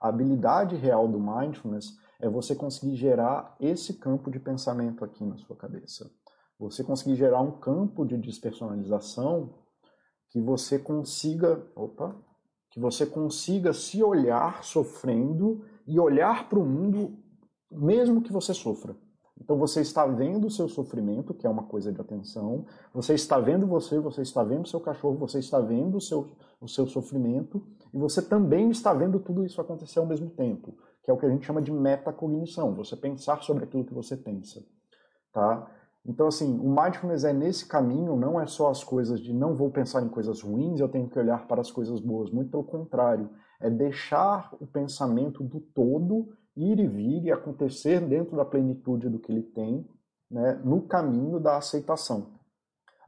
A 0.00 0.08
habilidade 0.08 0.76
real 0.76 1.06
do 1.08 1.18
mindfulness 1.18 1.96
é 2.20 2.28
você 2.28 2.54
conseguir 2.54 2.96
gerar 2.96 3.56
esse 3.60 3.94
campo 3.94 4.30
de 4.30 4.40
pensamento 4.40 5.04
aqui 5.04 5.24
na 5.24 5.36
sua 5.36 5.56
cabeça 5.56 6.10
você 6.58 6.82
conseguir 6.82 7.16
gerar 7.16 7.40
um 7.40 7.58
campo 7.58 8.04
de 8.04 8.16
despersonalização 8.16 9.54
que 10.30 10.40
você 10.40 10.78
consiga, 10.78 11.66
opa, 11.74 12.16
que 12.70 12.80
você 12.80 13.06
consiga 13.06 13.72
se 13.72 14.02
olhar 14.02 14.62
sofrendo 14.64 15.64
e 15.86 15.98
olhar 15.98 16.48
para 16.48 16.58
o 16.58 16.64
mundo 16.64 17.18
mesmo 17.70 18.22
que 18.22 18.32
você 18.32 18.54
sofra. 18.54 18.96
Então 19.40 19.58
você 19.58 19.82
está 19.82 20.06
vendo 20.06 20.46
o 20.46 20.50
seu 20.50 20.66
sofrimento, 20.68 21.34
que 21.34 21.46
é 21.46 21.50
uma 21.50 21.64
coisa 21.64 21.92
de 21.92 22.00
atenção, 22.00 22.64
você 22.92 23.14
está 23.14 23.38
vendo 23.38 23.66
você, 23.66 23.98
você 23.98 24.22
está 24.22 24.42
vendo 24.42 24.64
o 24.64 24.68
seu 24.68 24.80
cachorro, 24.80 25.18
você 25.18 25.38
está 25.38 25.60
vendo 25.60 25.98
o 25.98 26.00
seu, 26.00 26.36
o 26.60 26.66
seu 26.66 26.86
sofrimento, 26.86 27.62
e 27.92 27.98
você 27.98 28.22
também 28.22 28.70
está 28.70 28.94
vendo 28.94 29.20
tudo 29.20 29.44
isso 29.44 29.60
acontecer 29.60 29.98
ao 29.98 30.06
mesmo 30.06 30.30
tempo, 30.30 30.74
que 31.02 31.10
é 31.10 31.14
o 31.14 31.18
que 31.18 31.26
a 31.26 31.28
gente 31.28 31.44
chama 31.44 31.60
de 31.60 31.70
metacognição, 31.70 32.74
você 32.74 32.96
pensar 32.96 33.42
sobre 33.42 33.64
aquilo 33.64 33.84
que 33.84 33.94
você 33.94 34.16
pensa. 34.16 34.64
Tá? 35.32 35.70
Então, 36.08 36.28
assim, 36.28 36.58
o 36.60 36.68
mindfulness 36.68 37.24
é 37.24 37.32
nesse 37.32 37.66
caminho, 37.66 38.16
não 38.16 38.40
é 38.40 38.46
só 38.46 38.70
as 38.70 38.84
coisas 38.84 39.20
de 39.20 39.32
não 39.32 39.56
vou 39.56 39.70
pensar 39.70 40.02
em 40.02 40.08
coisas 40.08 40.40
ruins, 40.40 40.80
eu 40.80 40.88
tenho 40.88 41.08
que 41.08 41.18
olhar 41.18 41.46
para 41.48 41.60
as 41.60 41.70
coisas 41.70 42.00
boas. 42.00 42.30
Muito 42.30 42.50
pelo 42.50 42.62
contrário, 42.62 43.28
é 43.60 43.68
deixar 43.68 44.54
o 44.60 44.66
pensamento 44.66 45.42
do 45.42 45.60
todo 45.60 46.28
ir 46.56 46.78
e 46.78 46.86
vir 46.86 47.24
e 47.24 47.32
acontecer 47.32 48.00
dentro 48.00 48.36
da 48.36 48.44
plenitude 48.44 49.08
do 49.08 49.18
que 49.18 49.32
ele 49.32 49.42
tem, 49.42 49.86
né, 50.30 50.60
no 50.64 50.82
caminho 50.82 51.40
da 51.40 51.56
aceitação. 51.56 52.36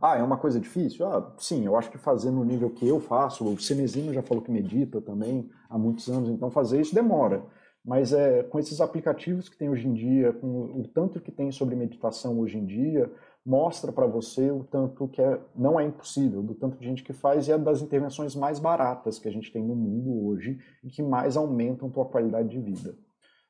Ah, 0.01 0.17
é 0.17 0.23
uma 0.23 0.37
coisa 0.37 0.61
difícil? 0.61 1.07
Ah, 1.07 1.35
sim, 1.39 1.65
eu 1.65 1.77
acho 1.77 1.91
que 1.91 1.99
fazer 1.99 2.31
no 2.31 2.45
nível 2.45 2.71
que 2.71 2.87
eu 2.87 3.01
faço, 3.01 3.45
o 3.45 3.59
Cenezino 3.59 4.13
já 4.13 4.23
falou 4.23 4.43
que 4.43 4.51
medita 4.51 5.01
também 5.01 5.51
há 5.69 5.77
muitos 5.77 6.09
anos, 6.09 6.29
então 6.29 6.51
fazer 6.51 6.81
isso 6.81 6.95
demora. 6.95 7.43
Mas 7.85 8.13
é, 8.13 8.43
com 8.43 8.59
esses 8.59 8.81
aplicativos 8.81 9.49
que 9.49 9.57
tem 9.57 9.71
hoje 9.71 9.87
em 9.87 9.95
dia, 9.95 10.33
com 10.33 10.81
o 10.81 10.89
tanto 10.89 11.21
que 11.21 11.33
tem 11.33 11.51
sobre 11.51 11.75
meditação 11.75 12.39
hoje 12.39 12.59
em 12.59 12.67
dia, 12.67 13.11
mostra 13.45 13.91
para 13.91 14.07
você 14.07 14.51
o 14.51 14.63
tanto 14.65 15.09
que 15.09 15.23
é, 15.23 15.41
não 15.57 15.81
é 15.81 15.85
impossível, 15.85 16.43
do 16.43 16.55
tanto 16.55 16.77
de 16.79 16.85
gente 16.85 17.03
que 17.03 17.15
faz 17.15 17.49
e 17.49 17.53
é 17.53 17.57
das 17.57 17.81
intervenções 17.81 18.35
mais 18.35 18.59
baratas 18.59 19.19
que 19.19 19.27
a 19.27 19.33
gente 19.33 19.51
tem 19.51 19.65
no 19.65 19.75
mundo 19.75 20.27
hoje 20.27 20.59
e 20.85 20.91
que 20.91 21.03
mais 21.03 21.37
aumentam 21.37 21.89
tua 21.89 22.05
qualidade 22.05 22.51
de 22.51 22.61
vida, 22.61 22.95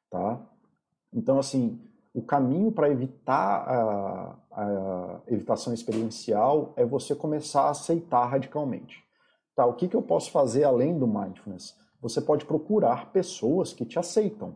tá? 0.09 0.41
Então, 1.13 1.39
assim, 1.39 1.81
o 2.15 2.23
caminho 2.23 2.71
para 2.71 2.91
evitar 2.91 3.35
a, 3.35 4.37
a, 4.53 5.21
evitação 5.27 5.73
experiencial 5.73 6.73
é 6.77 6.85
você 6.85 7.15
começar 7.15 7.63
a 7.63 7.71
aceitar 7.71 8.27
radicalmente. 8.27 9.03
Tá, 9.55 9.67
o 9.67 9.75
que, 9.75 9.89
que 9.89 9.97
eu 9.97 10.03
posso 10.03 10.31
fazer 10.31 10.65
além 10.65 10.97
do 10.97 11.07
mindfulness? 11.07 11.77
Você 12.01 12.21
pode 12.21 12.45
procurar 12.45 13.13
pessoas 13.13 13.73
que 13.73 13.85
te 13.85 13.99
aceitam. 13.99 14.55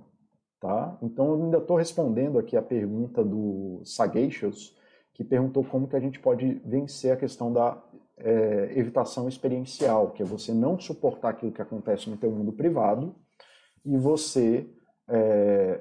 Tá? 0.61 0.97
Então, 1.03 1.27
eu 1.27 1.45
ainda 1.45 1.59
estou 1.59 1.77
respondendo 1.77 2.39
aqui 2.39 2.57
a 2.57 2.63
pergunta 2.63 3.25
do 3.25 3.81
Sagacious, 3.85 4.77
que 5.13 5.25
perguntou 5.25 5.65
como 5.65 5.89
que 5.89 5.97
a 5.97 6.01
gente 6.01 6.21
pode 6.21 6.61
vencer 6.65 7.13
a 7.13 7.17
questão 7.17 7.53
da 7.53 7.83
é, 8.17 8.73
evitação 8.77 9.29
experiencial, 9.29 10.11
que 10.11 10.23
é 10.23 10.25
você 10.25 10.55
não 10.55 10.79
suportar 10.79 11.31
aquilo 11.31 11.53
que 11.53 11.61
acontece 11.61 12.09
no 12.09 12.17
teu 12.17 12.31
mundo 12.31 12.53
privado 12.53 13.15
e 13.85 13.97
você 13.97 14.67
é, 15.09 15.81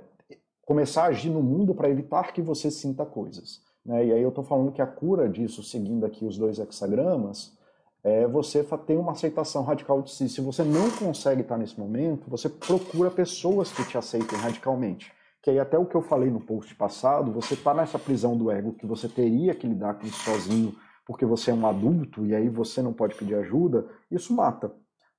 começar 0.65 1.03
a 1.03 1.07
agir 1.07 1.29
no 1.29 1.43
mundo 1.43 1.75
para 1.75 1.89
evitar 1.89 2.33
que 2.33 2.41
você 2.41 2.71
sinta 2.71 3.05
coisas. 3.05 3.61
Né? 3.85 4.07
E 4.07 4.13
aí 4.13 4.21
eu 4.21 4.29
estou 4.29 4.43
falando 4.43 4.71
que 4.71 4.81
a 4.81 4.87
cura 4.87 5.29
disso, 5.29 5.63
seguindo 5.63 6.05
aqui 6.05 6.25
os 6.25 6.37
dois 6.37 6.59
hexagramas, 6.59 7.55
é 8.03 8.27
você 8.27 8.63
ter 8.85 8.97
uma 8.97 9.11
aceitação 9.11 9.63
radical 9.63 10.01
de 10.01 10.11
si. 10.11 10.27
Se 10.27 10.41
você 10.41 10.63
não 10.63 10.89
consegue 10.91 11.41
estar 11.41 11.57
nesse 11.57 11.79
momento, 11.79 12.29
você 12.29 12.49
procura 12.49 13.11
pessoas 13.11 13.71
que 13.71 13.83
te 13.85 13.97
aceitem 13.97 14.37
radicalmente 14.39 15.11
que 15.41 15.49
aí 15.49 15.59
até 15.59 15.77
o 15.77 15.85
que 15.85 15.95
eu 15.95 16.01
falei 16.01 16.29
no 16.29 16.39
post 16.39 16.75
passado, 16.75 17.31
você 17.31 17.55
está 17.55 17.73
nessa 17.73 17.97
prisão 17.97 18.37
do 18.37 18.51
ego 18.51 18.73
que 18.73 18.85
você 18.85 19.09
teria 19.09 19.55
que 19.55 19.67
lidar 19.67 19.95
com 19.95 20.05
isso 20.05 20.23
sozinho, 20.23 20.75
porque 21.05 21.25
você 21.25 21.49
é 21.49 21.53
um 21.53 21.65
adulto 21.65 22.25
e 22.25 22.35
aí 22.35 22.47
você 22.47 22.81
não 22.81 22.93
pode 22.93 23.15
pedir 23.15 23.35
ajuda, 23.35 23.87
isso 24.11 24.33
mata. 24.33 24.71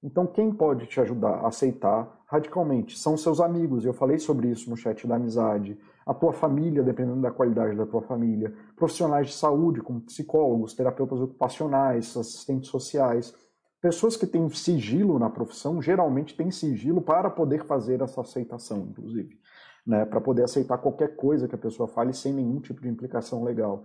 Então 0.03 0.27
quem 0.27 0.53
pode 0.53 0.87
te 0.87 1.01
ajudar 1.01 1.41
a 1.41 1.49
aceitar 1.49 2.22
radicalmente 2.33 2.99
são 2.99 3.17
seus 3.17 3.41
amigos, 3.41 3.85
eu 3.85 3.93
falei 3.93 4.19
sobre 4.19 4.49
isso 4.49 4.71
no 4.71 4.77
chat 4.77 5.07
da 5.07 5.17
amizade, 5.17 5.79
a 6.07 6.15
tua 6.15 6.33
família, 6.33 6.83
dependendo 6.83 7.21
da 7.21 7.31
qualidade 7.31 7.77
da 7.77 7.87
tua 7.87 8.01
família, 8.01 8.55
profissionais 8.75 9.29
de 9.29 9.35
saúde, 9.35 9.83
como 9.83 10.01
psicólogos, 10.01 10.75
terapeutas 10.75 11.21
ocupacionais, 11.21 12.17
assistentes 12.17 12.71
sociais, 12.71 13.35
pessoas 13.81 14.17
que 14.17 14.27
têm 14.27 14.49
sigilo 14.49 15.19
na 15.19 15.29
profissão, 15.29 15.83
geralmente 15.83 16.35
têm 16.35 16.51
sigilo 16.51 17.03
para 17.03 17.29
poder 17.29 17.67
fazer 17.67 18.01
essa 18.01 18.23
aceitação, 18.23 18.87
inclusive 18.91 19.39
né, 19.87 20.05
para 20.05 20.21
poder 20.21 20.45
aceitar 20.45 20.79
qualquer 20.79 21.17
coisa 21.17 21.49
que 21.49 21.55
a 21.55 21.59
pessoa 21.59 21.89
fale 21.89 22.13
sem 22.13 22.33
nenhum 22.33 22.61
tipo 22.61 22.81
de 22.81 22.89
implicação 22.89 23.43
legal. 23.45 23.85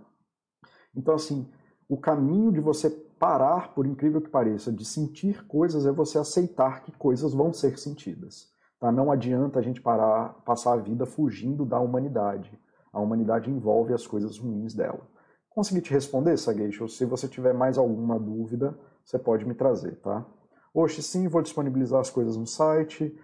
Então, 0.94 1.14
assim, 1.14 1.46
o 1.88 1.96
caminho 1.96 2.52
de 2.52 2.60
você 2.60 2.90
parar, 3.18 3.74
por 3.74 3.86
incrível 3.86 4.20
que 4.20 4.28
pareça, 4.28 4.72
de 4.72 4.84
sentir 4.84 5.46
coisas 5.46 5.86
é 5.86 5.92
você 5.92 6.18
aceitar 6.18 6.82
que 6.82 6.92
coisas 6.92 7.32
vão 7.32 7.52
ser 7.52 7.78
sentidas. 7.78 8.52
Tá? 8.78 8.92
Não 8.92 9.10
adianta 9.10 9.58
a 9.58 9.62
gente 9.62 9.80
parar, 9.80 10.34
passar 10.44 10.74
a 10.74 10.76
vida 10.76 11.04
fugindo 11.04 11.64
da 11.64 11.80
humanidade. 11.80 12.58
A 12.92 13.00
humanidade 13.00 13.50
envolve 13.50 13.92
as 13.92 14.06
coisas 14.06 14.38
ruins 14.38 14.74
dela. 14.74 15.06
Consegui 15.50 15.80
te 15.80 15.92
responder, 15.92 16.36
Sageisho? 16.36 16.88
Se 16.88 17.04
você 17.04 17.26
tiver 17.26 17.52
mais 17.52 17.76
alguma 17.76 18.18
dúvida, 18.18 18.78
você 19.04 19.18
pode 19.18 19.44
me 19.44 19.54
trazer, 19.54 19.96
tá? 19.96 20.24
Hoje 20.72 21.02
sim, 21.02 21.26
vou 21.26 21.42
disponibilizar 21.42 22.00
as 22.00 22.10
coisas 22.10 22.36
no 22.36 22.46
site 22.46 23.14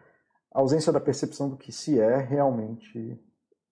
a 0.54 0.60
ausência 0.60 0.92
da 0.92 1.00
percepção 1.00 1.48
do 1.48 1.56
que 1.56 1.72
se 1.72 1.98
é 1.98 2.16
realmente 2.16 3.20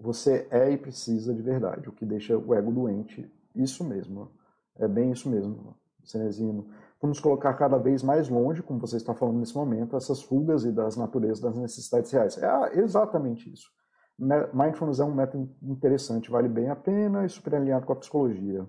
você 0.00 0.48
é 0.50 0.72
e 0.72 0.76
precisa 0.76 1.32
de 1.32 1.40
verdade, 1.40 1.88
o 1.88 1.92
que 1.92 2.04
deixa 2.04 2.36
o 2.36 2.52
ego 2.52 2.72
doente. 2.72 3.32
Isso 3.54 3.84
mesmo, 3.84 4.32
é 4.74 4.88
bem 4.88 5.12
isso 5.12 5.30
mesmo, 5.30 5.76
Cenezino. 6.04 6.66
Vamos 7.00 7.18
colocar 7.18 7.54
cada 7.54 7.78
vez 7.78 8.02
mais 8.02 8.28
longe, 8.28 8.62
como 8.62 8.78
você 8.78 8.96
está 8.96 9.14
falando 9.14 9.38
nesse 9.38 9.56
momento, 9.56 9.96
essas 9.96 10.22
fugas 10.22 10.64
e 10.64 10.70
das 10.70 10.96
naturezas 10.96 11.40
das 11.40 11.58
necessidades 11.58 12.10
reais. 12.12 12.38
É 12.38 12.78
exatamente 12.78 13.52
isso. 13.52 13.70
Mindfulness 14.52 15.00
é 15.00 15.04
um 15.04 15.14
método 15.14 15.50
interessante, 15.62 16.30
vale 16.30 16.48
bem 16.48 16.68
a 16.68 16.76
pena 16.76 17.24
e 17.24 17.28
super 17.28 17.54
alinhado 17.54 17.86
com 17.86 17.92
a 17.92 17.96
psicologia. 17.96 18.68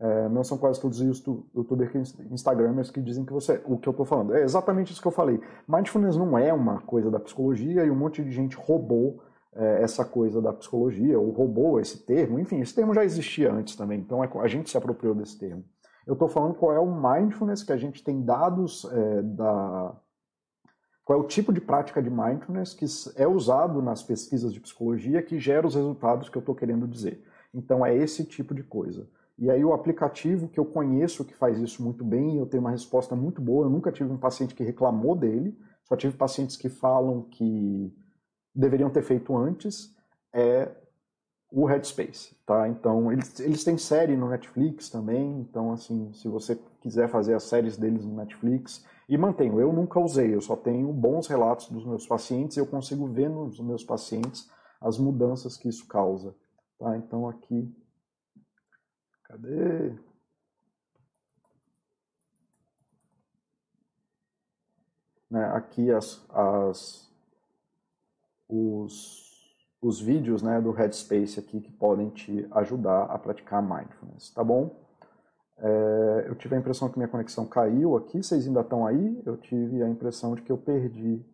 É, 0.00 0.28
não 0.30 0.42
são 0.42 0.56
quase 0.56 0.80
todos 0.80 0.98
os 0.98 1.22
youtubers 1.54 2.18
instagramers 2.30 2.90
que 2.90 3.02
dizem 3.02 3.24
que 3.24 3.32
você 3.32 3.60
o 3.66 3.76
que 3.76 3.86
eu 3.86 3.90
estou 3.90 4.06
falando. 4.06 4.34
É 4.34 4.42
exatamente 4.42 4.92
isso 4.92 5.00
que 5.00 5.06
eu 5.06 5.12
falei. 5.12 5.38
Mindfulness 5.68 6.16
não 6.16 6.38
é 6.38 6.52
uma 6.52 6.80
coisa 6.80 7.10
da 7.10 7.20
psicologia 7.20 7.84
e 7.84 7.90
um 7.90 7.96
monte 7.96 8.24
de 8.24 8.32
gente 8.32 8.56
roubou 8.56 9.22
é, 9.54 9.82
essa 9.82 10.04
coisa 10.04 10.40
da 10.40 10.52
psicologia, 10.52 11.18
ou 11.18 11.30
roubou 11.30 11.78
esse 11.78 12.04
termo. 12.04 12.38
Enfim, 12.38 12.60
esse 12.60 12.74
termo 12.74 12.94
já 12.94 13.04
existia 13.04 13.52
antes 13.52 13.76
também, 13.76 14.00
então 14.00 14.24
é, 14.24 14.30
a 14.40 14.46
gente 14.48 14.70
se 14.70 14.76
apropriou 14.76 15.14
desse 15.14 15.38
termo. 15.38 15.64
Eu 16.06 16.14
estou 16.14 16.28
falando 16.28 16.54
qual 16.54 16.72
é 16.72 16.78
o 16.78 16.86
mindfulness 16.86 17.62
que 17.62 17.72
a 17.72 17.76
gente 17.76 18.02
tem 18.02 18.22
dados 18.22 18.84
é, 18.90 19.22
da. 19.22 19.94
Qual 21.04 21.18
é 21.18 21.22
o 21.22 21.26
tipo 21.26 21.52
de 21.52 21.60
prática 21.60 22.02
de 22.02 22.10
mindfulness 22.10 22.72
que 22.72 22.84
é 23.16 23.26
usado 23.26 23.82
nas 23.82 24.02
pesquisas 24.02 24.52
de 24.52 24.60
psicologia 24.60 25.22
que 25.22 25.38
gera 25.38 25.66
os 25.66 25.74
resultados 25.74 26.28
que 26.28 26.36
eu 26.36 26.40
estou 26.40 26.54
querendo 26.54 26.86
dizer. 26.86 27.24
Então 27.52 27.84
é 27.84 27.96
esse 27.96 28.24
tipo 28.24 28.54
de 28.54 28.62
coisa. 28.62 29.08
E 29.36 29.50
aí 29.50 29.64
o 29.64 29.72
aplicativo 29.72 30.48
que 30.48 30.60
eu 30.60 30.66
conheço 30.66 31.24
que 31.24 31.34
faz 31.34 31.58
isso 31.58 31.82
muito 31.82 32.04
bem, 32.04 32.36
eu 32.36 32.46
tenho 32.46 32.60
uma 32.60 32.70
resposta 32.70 33.16
muito 33.16 33.40
boa, 33.40 33.64
eu 33.64 33.70
nunca 33.70 33.90
tive 33.90 34.12
um 34.12 34.18
paciente 34.18 34.54
que 34.54 34.62
reclamou 34.62 35.16
dele, 35.16 35.58
só 35.84 35.96
tive 35.96 36.14
pacientes 36.16 36.56
que 36.56 36.68
falam 36.68 37.22
que 37.22 37.92
deveriam 38.54 38.90
ter 38.90 39.02
feito 39.02 39.36
antes, 39.36 39.96
é 40.32 40.70
o 41.52 41.66
Headspace, 41.66 42.36
tá? 42.46 42.68
Então, 42.68 43.12
eles, 43.12 43.38
eles 43.40 43.64
têm 43.64 43.76
série 43.76 44.16
no 44.16 44.28
Netflix 44.28 44.88
também, 44.88 45.40
então, 45.40 45.72
assim, 45.72 46.12
se 46.12 46.28
você 46.28 46.58
quiser 46.80 47.08
fazer 47.08 47.34
as 47.34 47.44
séries 47.44 47.76
deles 47.76 48.04
no 48.04 48.14
Netflix, 48.16 48.84
e 49.08 49.18
mantenho, 49.18 49.60
eu 49.60 49.72
nunca 49.72 49.98
usei, 49.98 50.34
eu 50.34 50.40
só 50.40 50.54
tenho 50.54 50.92
bons 50.92 51.26
relatos 51.26 51.68
dos 51.68 51.84
meus 51.84 52.06
pacientes, 52.06 52.56
eu 52.56 52.66
consigo 52.66 53.08
ver 53.08 53.28
nos 53.28 53.58
meus 53.60 53.82
pacientes 53.82 54.48
as 54.80 54.98
mudanças 54.98 55.56
que 55.56 55.68
isso 55.68 55.86
causa, 55.86 56.34
tá? 56.78 56.96
Então, 56.96 57.28
aqui 57.28 57.68
Cadê? 59.30 59.94
Né, 65.30 65.44
aqui 65.54 65.92
as, 65.92 66.28
as, 66.30 67.08
os, 68.48 69.29
os 69.80 70.00
vídeos 70.00 70.42
né, 70.42 70.60
do 70.60 70.70
Headspace 70.70 71.38
aqui 71.38 71.60
que 71.60 71.72
podem 71.72 72.10
te 72.10 72.46
ajudar 72.52 73.04
a 73.04 73.18
praticar 73.18 73.62
mindfulness, 73.62 74.30
tá 74.30 74.44
bom? 74.44 74.76
É, 75.56 76.24
eu 76.26 76.34
tive 76.34 76.54
a 76.54 76.58
impressão 76.58 76.88
que 76.88 76.98
minha 76.98 77.08
conexão 77.08 77.46
caiu 77.46 77.96
aqui, 77.96 78.22
vocês 78.22 78.46
ainda 78.46 78.60
estão 78.60 78.86
aí? 78.86 79.22
Eu 79.24 79.36
tive 79.36 79.82
a 79.82 79.88
impressão 79.88 80.34
de 80.34 80.42
que 80.42 80.52
eu 80.52 80.58
perdi 80.58 81.24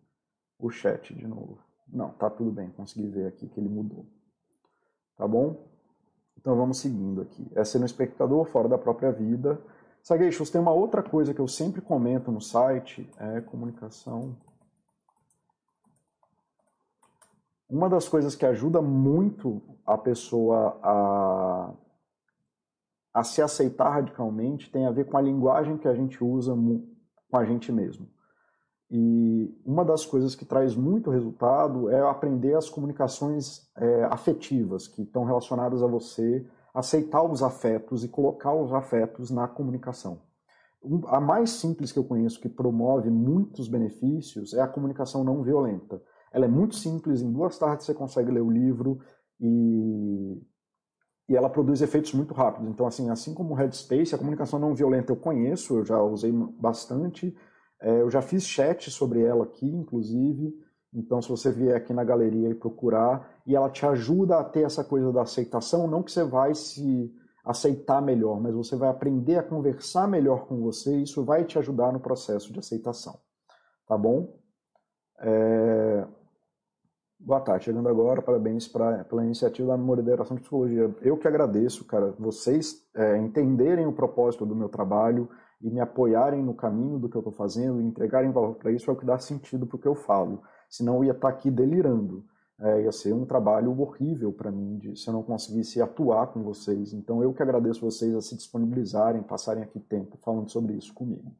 o 0.59 0.69
chat 0.69 1.13
de 1.13 1.27
novo. 1.27 1.59
Não, 1.87 2.09
tá 2.09 2.29
tudo 2.29 2.51
bem, 2.51 2.69
consegui 2.69 3.07
ver 3.07 3.27
aqui 3.27 3.47
que 3.47 3.59
ele 3.59 3.69
mudou. 3.69 4.05
Tá 5.17 5.27
bom? 5.27 5.67
Então 6.37 6.55
vamos 6.55 6.79
seguindo 6.79 7.21
aqui. 7.21 7.49
É 7.55 7.63
ser 7.63 7.79
um 7.79 7.85
espectador 7.85 8.45
fora 8.45 8.67
da 8.67 8.77
própria 8.77 9.11
vida. 9.11 9.59
Sageixos, 10.03 10.49
tem 10.49 10.61
uma 10.61 10.71
outra 10.71 11.01
coisa 11.01 11.33
que 11.33 11.39
eu 11.41 11.47
sempre 11.47 11.81
comento 11.81 12.31
no 12.31 12.39
site, 12.39 13.09
é 13.17 13.41
comunicação. 13.41 14.35
Uma 17.69 17.89
das 17.89 18.07
coisas 18.07 18.35
que 18.35 18.45
ajuda 18.45 18.81
muito 18.81 19.61
a 19.85 19.97
pessoa 19.97 20.79
a, 20.81 21.73
a 23.13 23.23
se 23.23 23.41
aceitar 23.41 23.89
radicalmente 23.89 24.71
tem 24.71 24.85
a 24.85 24.91
ver 24.91 25.05
com 25.05 25.17
a 25.17 25.21
linguagem 25.21 25.77
que 25.77 25.87
a 25.87 25.93
gente 25.93 26.23
usa 26.23 26.55
com 26.55 27.37
a 27.37 27.43
gente 27.43 27.71
mesmo. 27.71 28.07
E 28.89 29.53
uma 29.65 29.83
das 29.83 30.05
coisas 30.05 30.33
que 30.33 30.45
traz 30.45 30.75
muito 30.75 31.09
resultado 31.09 31.89
é 31.89 31.99
aprender 31.99 32.55
as 32.55 32.69
comunicações 32.69 33.69
é, 33.75 34.03
afetivas, 34.05 34.87
que 34.87 35.01
estão 35.01 35.25
relacionadas 35.25 35.83
a 35.83 35.87
você 35.87 36.47
aceitar 36.73 37.23
os 37.23 37.43
afetos 37.43 38.03
e 38.03 38.07
colocar 38.07 38.53
os 38.53 38.71
afetos 38.71 39.29
na 39.29 39.47
comunicação. 39.47 40.21
A 41.07 41.19
mais 41.19 41.49
simples 41.49 41.91
que 41.91 41.99
eu 41.99 42.03
conheço, 42.03 42.39
que 42.39 42.47
promove 42.47 43.09
muitos 43.09 43.67
benefícios, 43.67 44.53
é 44.53 44.61
a 44.61 44.67
comunicação 44.67 45.23
não 45.23 45.43
violenta. 45.43 46.01
Ela 46.31 46.45
é 46.45 46.47
muito 46.47 46.75
simples, 46.75 47.21
em 47.21 47.31
duas 47.31 47.57
tardes 47.57 47.85
você 47.85 47.93
consegue 47.93 48.31
ler 48.31 48.41
o 48.41 48.49
livro 48.49 48.99
e, 49.39 50.41
e 51.29 51.35
ela 51.35 51.49
produz 51.49 51.81
efeitos 51.81 52.13
muito 52.13 52.33
rápidos. 52.33 52.69
Então, 52.69 52.85
assim, 52.85 53.09
assim 53.09 53.33
como 53.33 53.53
o 53.53 53.55
Headspace, 53.55 54.13
a 54.13 54.17
comunicação 54.17 54.59
não 54.59 54.75
violenta 54.75 55.11
eu 55.11 55.17
conheço, 55.17 55.77
eu 55.77 55.85
já 55.85 56.01
usei 56.01 56.31
bastante, 56.31 57.35
é, 57.81 58.01
eu 58.01 58.09
já 58.09 58.21
fiz 58.21 58.45
chat 58.45 58.89
sobre 58.89 59.21
ela 59.21 59.43
aqui, 59.43 59.67
inclusive. 59.67 60.53
Então, 60.93 61.21
se 61.21 61.29
você 61.29 61.51
vier 61.51 61.75
aqui 61.75 61.93
na 61.93 62.03
galeria 62.03 62.49
e 62.49 62.55
procurar, 62.55 63.41
e 63.45 63.55
ela 63.55 63.69
te 63.69 63.85
ajuda 63.85 64.39
a 64.39 64.43
ter 64.43 64.63
essa 64.63 64.83
coisa 64.83 65.11
da 65.11 65.21
aceitação, 65.21 65.87
não 65.87 66.01
que 66.01 66.11
você 66.11 66.23
vai 66.23 66.55
se 66.55 67.13
aceitar 67.45 68.01
melhor, 68.01 68.41
mas 68.41 68.53
você 68.53 68.75
vai 68.75 68.89
aprender 68.89 69.37
a 69.37 69.43
conversar 69.43 70.07
melhor 70.07 70.47
com 70.47 70.59
você, 70.59 70.97
e 70.97 71.03
isso 71.03 71.23
vai 71.23 71.45
te 71.45 71.57
ajudar 71.57 71.93
no 71.93 71.99
processo 71.99 72.51
de 72.51 72.59
aceitação. 72.59 73.19
Tá 73.87 73.97
bom? 73.97 74.37
É... 75.19 76.07
Boa 77.19 77.41
tarde, 77.41 77.65
chegando 77.65 77.89
agora, 77.89 78.21
parabéns 78.21 78.67
pra, 78.67 79.03
pela 79.03 79.25
iniciativa 79.25 79.69
da 79.69 79.77
Moderação 79.77 80.35
de 80.35 80.41
Psicologia. 80.41 80.95
Eu 81.01 81.17
que 81.17 81.27
agradeço, 81.27 81.83
cara, 81.83 82.13
vocês 82.17 82.87
é, 82.95 83.17
entenderem 83.17 83.87
o 83.87 83.91
propósito 83.91 84.45
do 84.45 84.55
meu 84.55 84.69
trabalho 84.69 85.27
e 85.59 85.69
me 85.71 85.79
apoiarem 85.79 86.43
no 86.43 86.53
caminho 86.53 86.99
do 86.99 87.09
que 87.09 87.15
eu 87.17 87.21
estou 87.21 87.33
fazendo, 87.33 87.81
e 87.81 87.83
entregarem 87.83 88.31
valor 88.31 88.55
para 88.55 88.71
isso 88.71 88.89
é 88.91 88.93
o 88.93 88.95
que 88.95 89.05
dá 89.05 89.17
sentido 89.17 89.65
para 89.65 89.75
o 89.75 89.79
que 89.79 89.87
eu 89.87 89.95
falo. 89.95 90.43
Senão 90.69 90.97
eu 90.97 91.05
ia 91.05 91.11
estar 91.11 91.31
tá 91.31 91.33
aqui 91.33 91.49
delirando. 91.49 92.23
É, 92.59 92.83
ia 92.83 92.91
ser 92.91 93.13
um 93.13 93.25
trabalho 93.25 93.77
horrível 93.79 94.31
para 94.31 94.51
mim 94.51 94.77
de, 94.77 94.95
se 94.95 95.07
eu 95.07 95.13
não 95.13 95.23
conseguisse 95.23 95.81
atuar 95.81 96.27
com 96.27 96.43
vocês. 96.43 96.93
Então 96.93 97.23
eu 97.23 97.33
que 97.33 97.41
agradeço 97.41 97.81
vocês 97.81 98.15
a 98.15 98.21
se 98.21 98.35
disponibilizarem, 98.35 99.23
passarem 99.23 99.63
aqui 99.63 99.79
tempo 99.79 100.17
falando 100.23 100.49
sobre 100.49 100.75
isso 100.75 100.93
comigo. 100.93 101.35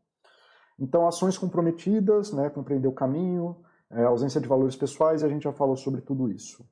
Então, 0.79 1.07
ações 1.07 1.37
comprometidas, 1.37 2.31
né, 2.33 2.49
compreender 2.49 2.87
o 2.87 2.91
caminho, 2.91 3.57
é, 3.91 4.03
ausência 4.03 4.41
de 4.41 4.47
valores 4.47 4.75
pessoais, 4.75 5.23
a 5.23 5.29
gente 5.29 5.43
já 5.43 5.53
falou 5.53 5.75
sobre 5.75 6.01
tudo 6.01 6.29
isso. 6.29 6.65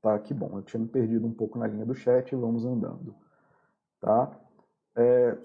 Tá, 0.00 0.18
que 0.18 0.32
bom, 0.32 0.50
eu 0.54 0.62
tinha 0.62 0.80
me 0.80 0.88
perdido 0.88 1.26
um 1.26 1.32
pouco 1.32 1.58
na 1.58 1.66
linha 1.66 1.84
do 1.84 1.94
chat, 1.94 2.34
vamos 2.36 2.64
andando. 2.64 3.14
Tá? 4.00 4.30
É, 4.96 5.36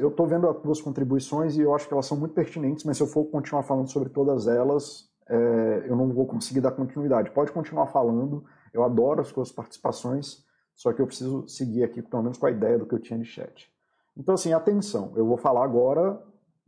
eu 0.00 0.08
estou 0.08 0.26
vendo 0.26 0.48
as 0.48 0.60
duas 0.60 0.80
contribuições 0.80 1.56
e 1.56 1.60
eu 1.60 1.74
acho 1.74 1.86
que 1.86 1.94
elas 1.94 2.06
são 2.06 2.16
muito 2.16 2.34
pertinentes, 2.34 2.84
mas 2.84 2.96
se 2.96 3.02
eu 3.02 3.06
for 3.06 3.24
continuar 3.26 3.62
falando 3.62 3.90
sobre 3.90 4.08
todas 4.08 4.46
elas, 4.46 5.10
é, 5.28 5.84
eu 5.86 5.96
não 5.96 6.12
vou 6.12 6.26
conseguir 6.26 6.60
dar 6.60 6.72
continuidade. 6.72 7.30
Pode 7.30 7.52
continuar 7.52 7.86
falando, 7.86 8.44
eu 8.72 8.82
adoro 8.82 9.20
as 9.20 9.28
suas 9.28 9.50
participações, 9.52 10.44
só 10.74 10.92
que 10.92 11.00
eu 11.00 11.06
preciso 11.06 11.46
seguir 11.48 11.84
aqui, 11.84 12.02
pelo 12.02 12.22
menos 12.22 12.38
com 12.38 12.46
a 12.46 12.50
ideia 12.50 12.78
do 12.78 12.86
que 12.86 12.94
eu 12.94 13.00
tinha 13.00 13.18
de 13.18 13.24
chat. 13.24 13.70
Então, 14.16 14.34
assim, 14.34 14.52
atenção, 14.52 15.12
eu 15.16 15.26
vou 15.26 15.36
falar 15.36 15.64
agora 15.64 16.22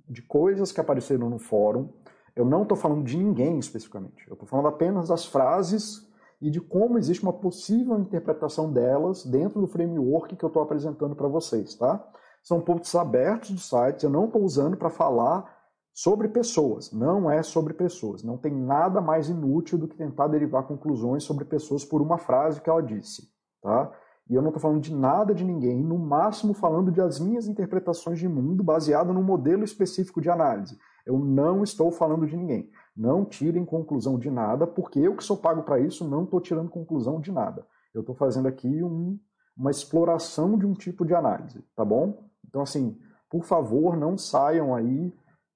de 0.09 0.22
coisas 0.22 0.72
que 0.72 0.80
apareceram 0.80 1.28
no 1.28 1.38
fórum, 1.38 1.92
eu 2.39 2.45
não 2.45 2.62
estou 2.62 2.76
falando 2.76 3.03
de 3.03 3.16
ninguém 3.16 3.59
especificamente. 3.59 4.24
Eu 4.28 4.34
estou 4.34 4.49
falando 4.49 4.68
apenas 4.68 5.09
das 5.09 5.26
frases 5.26 6.09
e 6.41 6.49
de 6.49 6.61
como 6.61 6.97
existe 6.97 7.24
uma 7.24 7.32
possível 7.32 7.99
interpretação 7.99 8.72
delas 8.72 9.24
dentro 9.24 9.61
do 9.61 9.66
framework 9.66 10.36
que 10.36 10.45
eu 10.45 10.47
estou 10.47 10.62
apresentando 10.62 11.16
para 11.16 11.26
vocês, 11.26 11.74
tá? 11.74 12.01
São 12.41 12.61
pontos 12.61 12.95
abertos 12.95 13.51
do 13.51 13.59
site, 13.59 14.05
eu 14.05 14.11
não 14.11 14.26
estou 14.26 14.45
usando 14.45 14.76
para 14.76 14.89
falar 14.89 15.53
sobre 15.93 16.28
pessoas, 16.28 16.93
não 16.93 17.28
é 17.28 17.43
sobre 17.43 17.74
pessoas. 17.74 18.22
Não 18.22 18.39
tem 18.39 18.55
nada 18.55 19.01
mais 19.01 19.28
inútil 19.28 19.76
do 19.76 19.89
que 19.89 19.97
tentar 19.97 20.28
derivar 20.28 20.62
conclusões 20.62 21.24
sobre 21.24 21.45
pessoas 21.45 21.84
por 21.84 22.01
uma 22.01 22.18
frase 22.18 22.61
que 22.61 22.70
ela 22.70 22.80
disse, 22.80 23.28
tá? 23.61 23.93
E 24.29 24.35
eu 24.35 24.43
não 24.43 24.49
estou 24.49 24.61
falando 24.61 24.81
de 24.81 24.95
nada 24.95 25.35
de 25.35 25.43
ninguém, 25.43 25.83
no 25.83 25.99
máximo 25.99 26.53
falando 26.53 26.93
de 26.93 27.01
as 27.01 27.18
minhas 27.18 27.49
interpretações 27.49 28.18
de 28.18 28.29
mundo 28.29 28.62
baseado 28.62 29.12
num 29.12 29.22
modelo 29.22 29.64
específico 29.64 30.20
de 30.20 30.29
análise. 30.29 30.79
Eu 31.07 31.18
não 31.18 31.62
estou 31.62 31.91
falando 31.91 32.26
de 32.26 32.37
ninguém. 32.37 32.70
Não 32.95 33.24
tirem 33.24 33.64
conclusão 33.64 34.18
de 34.18 34.31
nada, 34.31 34.66
porque 34.66 34.99
eu 34.99 35.16
que 35.16 35.24
sou 35.24 35.37
pago 35.37 35.62
para 35.62 35.81
isso 35.81 36.07
não 36.07 36.24
estou 36.24 36.41
tirando 36.41 36.68
conclusão 36.68 37.20
de 37.20 37.33
nada. 37.33 37.66
Eu 37.95 38.01
estou 38.01 38.14
fazendo 38.14 38.47
aqui 38.47 38.83
um, 38.83 39.18
uma 39.57 39.70
exploração 39.70 40.59
de 40.59 40.66
um 40.66 40.74
tipo 40.74 41.07
de 41.07 41.14
análise, 41.14 41.64
tá 41.74 41.85
bom? 41.85 42.29
Então, 42.47 42.61
assim, 42.61 42.99
por 43.31 43.45
favor, 43.45 43.97
não 43.97 44.18
saiam 44.18 44.74
aí 44.74 45.14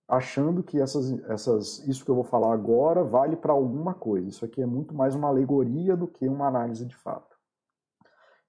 achando 0.09 0.63
que 0.63 0.81
essas, 0.81 1.13
essas, 1.29 1.87
isso 1.87 2.05
que 2.05 2.11
eu 2.11 2.15
vou 2.15 2.25
falar 2.25 2.53
agora 2.53 3.05
vale 3.05 3.37
para 3.37 3.53
alguma 3.53 3.95
coisa. 3.95 4.29
Isso 4.29 4.45
aqui 4.45 4.63
é 4.63 4.67
muito 4.67 4.95
mais 4.95 5.15
uma 5.15 5.29
alegoria 5.29 5.97
do 5.97 6.07
que 6.07 6.27
uma 6.29 6.49
análise 6.49 6.87
de 6.87 6.97
fato. 6.97 7.32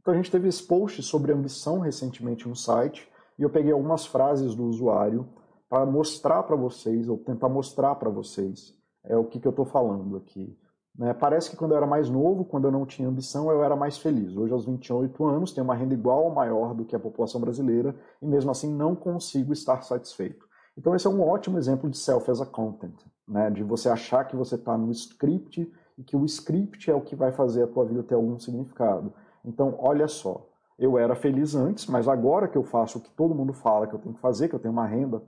Então, 0.03 0.13
a 0.13 0.17
gente 0.17 0.29
teve 0.29 0.49
esse 0.49 0.61
post 0.61 1.01
sobre 1.01 1.31
ambição 1.31 1.79
recentemente 1.79 2.45
no 2.45 2.57
site, 2.57 3.09
e 3.39 3.41
eu 3.41 3.49
peguei 3.49 3.71
algumas 3.71 4.05
frases 4.05 4.53
do 4.53 4.65
usuário 4.65 5.25
para 5.69 5.85
mostrar 5.85 6.43
para 6.43 6.57
vocês, 6.57 7.07
ou 7.07 7.17
tentar 7.17 7.47
mostrar 7.47 7.95
para 7.95 8.09
vocês, 8.09 8.77
é 9.05 9.15
o 9.15 9.23
que, 9.23 9.39
que 9.39 9.47
eu 9.47 9.51
estou 9.51 9.63
falando 9.63 10.17
aqui. 10.17 10.59
Né? 10.93 11.13
Parece 11.13 11.49
que 11.49 11.55
quando 11.55 11.71
eu 11.71 11.77
era 11.77 11.87
mais 11.87 12.09
novo, 12.09 12.43
quando 12.43 12.65
eu 12.65 12.71
não 12.71 12.85
tinha 12.85 13.07
ambição, 13.07 13.49
eu 13.49 13.63
era 13.63 13.77
mais 13.77 13.97
feliz. 13.97 14.35
Hoje, 14.35 14.51
aos 14.51 14.65
28 14.65 15.23
anos, 15.23 15.53
tenho 15.53 15.63
uma 15.63 15.73
renda 15.73 15.93
igual 15.93 16.25
ou 16.25 16.35
maior 16.35 16.73
do 16.73 16.83
que 16.83 16.97
a 16.97 16.99
população 16.99 17.39
brasileira 17.39 17.95
e 18.21 18.27
mesmo 18.27 18.51
assim 18.51 18.75
não 18.75 18.93
consigo 18.97 19.53
estar 19.53 19.83
satisfeito. 19.83 20.45
Então, 20.77 20.93
esse 20.93 21.07
é 21.07 21.09
um 21.09 21.21
ótimo 21.21 21.57
exemplo 21.57 21.89
de 21.89 21.97
self 21.97 22.29
as 22.29 22.41
a 22.41 22.45
content, 22.45 22.99
né? 23.25 23.49
de 23.49 23.63
você 23.63 23.87
achar 23.87 24.25
que 24.25 24.35
você 24.35 24.55
está 24.55 24.77
no 24.77 24.91
script 24.91 25.71
e 25.97 26.03
que 26.03 26.17
o 26.17 26.25
script 26.25 26.91
é 26.91 26.93
o 26.93 26.99
que 26.99 27.15
vai 27.15 27.31
fazer 27.31 27.63
a 27.63 27.67
tua 27.67 27.85
vida 27.85 28.03
ter 28.03 28.15
algum 28.15 28.37
significado. 28.37 29.13
Então, 29.45 29.75
olha 29.79 30.07
só, 30.07 30.47
eu 30.77 30.97
era 30.97 31.15
feliz 31.15 31.53
antes, 31.53 31.85
mas 31.85 32.07
agora 32.07 32.47
que 32.47 32.57
eu 32.57 32.63
faço 32.63 32.97
o 32.97 33.01
que 33.01 33.11
todo 33.11 33.35
mundo 33.35 33.53
fala 33.53 33.87
que 33.87 33.93
eu 33.93 33.99
tenho 33.99 34.15
que 34.15 34.21
fazer, 34.21 34.49
que 34.49 34.55
eu 34.55 34.59
tenho 34.59 34.73
uma 34.73 34.87
renda, 34.87 35.21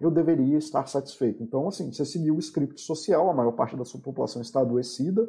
eu 0.00 0.10
deveria 0.10 0.56
estar 0.56 0.86
satisfeito. 0.86 1.42
Então, 1.42 1.68
assim, 1.68 1.92
você 1.92 2.04
seguiu 2.04 2.36
o 2.36 2.38
script 2.38 2.80
social, 2.80 3.28
a 3.28 3.34
maior 3.34 3.52
parte 3.52 3.76
da 3.76 3.84
sua 3.84 4.00
população 4.00 4.40
está 4.40 4.60
adoecida, 4.60 5.28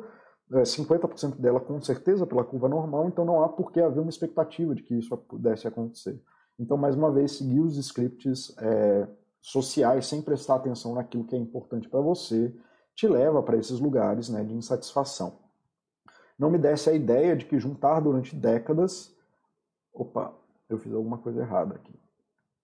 50% 0.51 1.33
é, 1.33 1.41
dela 1.41 1.59
com 1.59 1.79
certeza 1.81 2.25
pela 2.25 2.43
curva 2.43 2.67
normal, 2.69 3.07
então 3.07 3.25
não 3.25 3.43
há 3.43 3.49
por 3.49 3.71
que 3.71 3.79
haver 3.79 4.01
uma 4.01 4.09
expectativa 4.09 4.75
de 4.75 4.83
que 4.83 4.95
isso 4.95 5.15
pudesse 5.17 5.67
acontecer. 5.67 6.21
Então, 6.59 6.77
mais 6.77 6.95
uma 6.95 7.11
vez, 7.11 7.33
seguir 7.33 7.59
os 7.59 7.77
scripts 7.77 8.55
é, 8.59 9.07
sociais 9.41 10.07
sem 10.07 10.21
prestar 10.21 10.55
atenção 10.55 10.93
naquilo 10.93 11.25
que 11.25 11.35
é 11.35 11.39
importante 11.39 11.89
para 11.89 12.01
você 12.01 12.53
te 12.93 13.07
leva 13.07 13.41
para 13.41 13.57
esses 13.57 13.79
lugares 13.79 14.29
né, 14.29 14.43
de 14.43 14.53
insatisfação 14.53 15.39
não 16.41 16.49
me 16.49 16.57
desse 16.57 16.89
a 16.89 16.93
ideia 16.93 17.35
de 17.35 17.45
que 17.45 17.59
juntar 17.59 17.99
durante 17.99 18.35
décadas. 18.35 19.15
Opa, 19.93 20.33
eu 20.67 20.79
fiz 20.79 20.91
alguma 20.91 21.19
coisa 21.19 21.39
errada 21.39 21.75
aqui. 21.75 21.93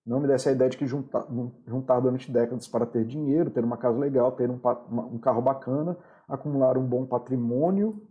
Não 0.04 0.18
me 0.18 0.26
desse 0.26 0.48
a 0.48 0.52
ideia 0.52 0.68
de 0.68 0.76
que 0.76 0.84
juntar, 0.84 1.28
juntar 1.64 2.00
durante 2.00 2.28
décadas 2.28 2.66
para 2.66 2.84
ter 2.84 3.04
dinheiro, 3.04 3.52
ter 3.52 3.62
uma 3.62 3.76
casa 3.76 3.96
legal, 3.96 4.32
ter 4.32 4.50
um, 4.50 4.58
um 5.12 5.18
carro 5.18 5.40
bacana, 5.40 5.96
acumular 6.26 6.76
um 6.76 6.84
bom 6.84 7.06
patrimônio. 7.06 8.04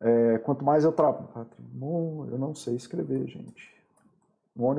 É, 0.00 0.38
quanto 0.38 0.64
mais 0.64 0.82
eu 0.82 0.90
trabalho. 0.90 1.28
Patrimônio, 1.28 2.32
eu 2.32 2.38
não 2.38 2.56
sei 2.56 2.74
escrever, 2.74 3.24
gente. 3.28 3.72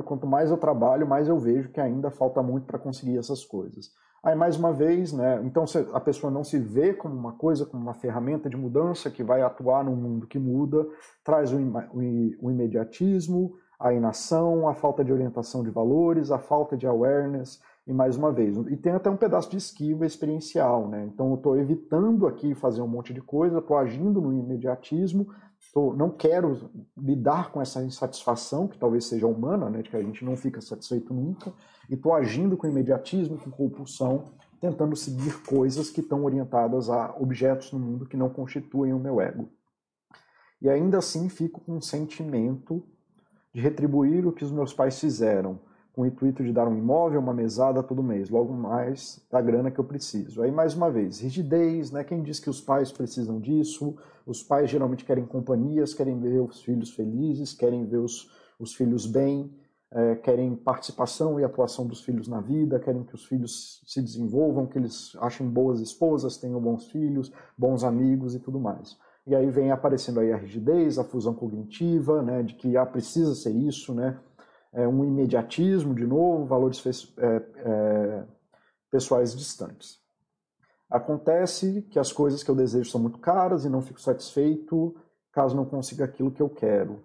Quanto 0.04 0.26
mais 0.26 0.50
eu 0.50 0.58
trabalho, 0.58 1.06
mais 1.08 1.28
eu 1.28 1.38
vejo 1.38 1.70
que 1.70 1.80
ainda 1.80 2.10
falta 2.10 2.42
muito 2.42 2.66
para 2.66 2.78
conseguir 2.78 3.16
essas 3.16 3.42
coisas. 3.42 3.90
Aí, 4.22 4.34
mais 4.34 4.56
uma 4.56 4.70
vez, 4.70 5.14
né, 5.14 5.40
então 5.44 5.64
a 5.94 6.00
pessoa 6.00 6.30
não 6.30 6.44
se 6.44 6.58
vê 6.58 6.92
como 6.92 7.14
uma 7.14 7.32
coisa, 7.32 7.64
como 7.64 7.82
uma 7.82 7.94
ferramenta 7.94 8.50
de 8.50 8.56
mudança 8.56 9.10
que 9.10 9.24
vai 9.24 9.40
atuar 9.40 9.82
num 9.82 9.96
mundo 9.96 10.26
que 10.26 10.38
muda, 10.38 10.86
traz 11.24 11.50
o, 11.52 11.56
o, 11.56 12.50
imediatismo, 12.50 13.54
a 13.78 13.94
inação, 13.94 14.68
a 14.68 14.74
falta 14.74 15.02
de 15.02 15.10
orientação 15.10 15.62
de 15.62 15.70
valores, 15.70 16.30
a 16.30 16.38
falta 16.38 16.76
de 16.76 16.86
awareness, 16.86 17.62
e 17.90 17.92
mais 17.92 18.16
uma 18.16 18.30
vez, 18.30 18.56
e 18.56 18.76
tem 18.76 18.92
até 18.92 19.10
um 19.10 19.16
pedaço 19.16 19.50
de 19.50 19.56
esquiva 19.56 20.06
experiencial, 20.06 20.86
né? 20.86 21.10
Então 21.12 21.30
eu 21.30 21.34
estou 21.34 21.58
evitando 21.58 22.24
aqui 22.28 22.54
fazer 22.54 22.80
um 22.80 22.86
monte 22.86 23.12
de 23.12 23.20
coisa, 23.20 23.58
estou 23.58 23.76
agindo 23.76 24.20
no 24.20 24.32
imediatismo, 24.32 25.26
tô, 25.74 25.92
não 25.92 26.08
quero 26.08 26.70
lidar 26.96 27.50
com 27.50 27.60
essa 27.60 27.82
insatisfação, 27.82 28.68
que 28.68 28.78
talvez 28.78 29.06
seja 29.06 29.26
humana, 29.26 29.68
né? 29.68 29.82
De 29.82 29.90
que 29.90 29.96
a 29.96 30.02
gente 30.02 30.24
não 30.24 30.36
fica 30.36 30.60
satisfeito 30.60 31.12
nunca, 31.12 31.52
e 31.90 31.94
estou 31.94 32.14
agindo 32.14 32.56
com 32.56 32.68
imediatismo, 32.68 33.36
com 33.36 33.50
compulsão, 33.50 34.22
tentando 34.60 34.94
seguir 34.94 35.42
coisas 35.42 35.90
que 35.90 36.00
estão 36.00 36.24
orientadas 36.24 36.88
a 36.88 37.16
objetos 37.18 37.72
no 37.72 37.80
mundo 37.80 38.06
que 38.06 38.16
não 38.16 38.30
constituem 38.30 38.92
o 38.92 39.00
meu 39.00 39.20
ego. 39.20 39.48
E 40.62 40.70
ainda 40.70 40.98
assim 40.98 41.28
fico 41.28 41.60
com 41.60 41.78
um 41.78 41.80
sentimento 41.80 42.84
de 43.52 43.60
retribuir 43.60 44.24
o 44.28 44.32
que 44.32 44.44
os 44.44 44.52
meus 44.52 44.72
pais 44.72 45.00
fizeram, 45.00 45.58
com 45.94 46.02
o 46.02 46.06
intuito 46.06 46.44
de 46.44 46.52
dar 46.52 46.68
um 46.68 46.76
imóvel, 46.76 47.20
uma 47.20 47.34
mesada 47.34 47.82
todo 47.82 48.02
mês, 48.02 48.30
logo 48.30 48.52
mais 48.52 49.20
da 49.30 49.40
grana 49.40 49.70
que 49.70 49.78
eu 49.78 49.84
preciso. 49.84 50.42
Aí, 50.42 50.50
mais 50.50 50.74
uma 50.74 50.90
vez, 50.90 51.20
rigidez, 51.20 51.90
né? 51.90 52.04
Quem 52.04 52.22
diz 52.22 52.38
que 52.38 52.48
os 52.48 52.60
pais 52.60 52.92
precisam 52.92 53.40
disso? 53.40 53.96
Os 54.24 54.42
pais 54.42 54.70
geralmente 54.70 55.04
querem 55.04 55.26
companhias, 55.26 55.92
querem 55.92 56.18
ver 56.18 56.40
os 56.40 56.62
filhos 56.62 56.90
felizes, 56.90 57.52
querem 57.52 57.84
ver 57.86 57.98
os, 57.98 58.30
os 58.58 58.74
filhos 58.74 59.06
bem, 59.06 59.52
é, 59.92 60.14
querem 60.14 60.54
participação 60.54 61.40
e 61.40 61.44
atuação 61.44 61.86
dos 61.86 62.02
filhos 62.02 62.28
na 62.28 62.40
vida, 62.40 62.78
querem 62.78 63.02
que 63.02 63.14
os 63.14 63.24
filhos 63.26 63.82
se 63.84 64.00
desenvolvam, 64.00 64.66
que 64.66 64.78
eles 64.78 65.16
achem 65.20 65.48
boas 65.48 65.80
esposas, 65.80 66.36
tenham 66.36 66.60
bons 66.60 66.86
filhos, 66.86 67.32
bons 67.58 67.82
amigos 67.82 68.34
e 68.34 68.38
tudo 68.38 68.60
mais. 68.60 68.96
E 69.26 69.34
aí 69.34 69.50
vem 69.50 69.70
aparecendo 69.70 70.20
aí 70.20 70.32
a 70.32 70.36
rigidez, 70.36 70.98
a 70.98 71.04
fusão 71.04 71.34
cognitiva, 71.34 72.22
né, 72.22 72.42
de 72.42 72.54
que 72.54 72.76
ah, 72.76 72.86
precisa 72.86 73.34
ser 73.34 73.50
isso, 73.50 73.92
né, 73.92 74.18
é 74.72 74.86
um 74.86 75.04
imediatismo 75.04 75.94
de 75.94 76.06
novo, 76.06 76.46
valores 76.46 76.82
é, 77.18 77.42
é, 77.56 78.24
pessoais 78.90 79.36
distantes. 79.36 79.98
Acontece 80.88 81.82
que 81.90 81.98
as 81.98 82.12
coisas 82.12 82.42
que 82.42 82.50
eu 82.50 82.54
desejo 82.54 82.90
são 82.90 83.00
muito 83.00 83.18
caras 83.18 83.64
e 83.64 83.68
não 83.68 83.80
fico 83.80 84.00
satisfeito 84.00 84.96
caso 85.32 85.54
não 85.54 85.64
consiga 85.64 86.04
aquilo 86.04 86.30
que 86.30 86.42
eu 86.42 86.48
quero 86.48 87.00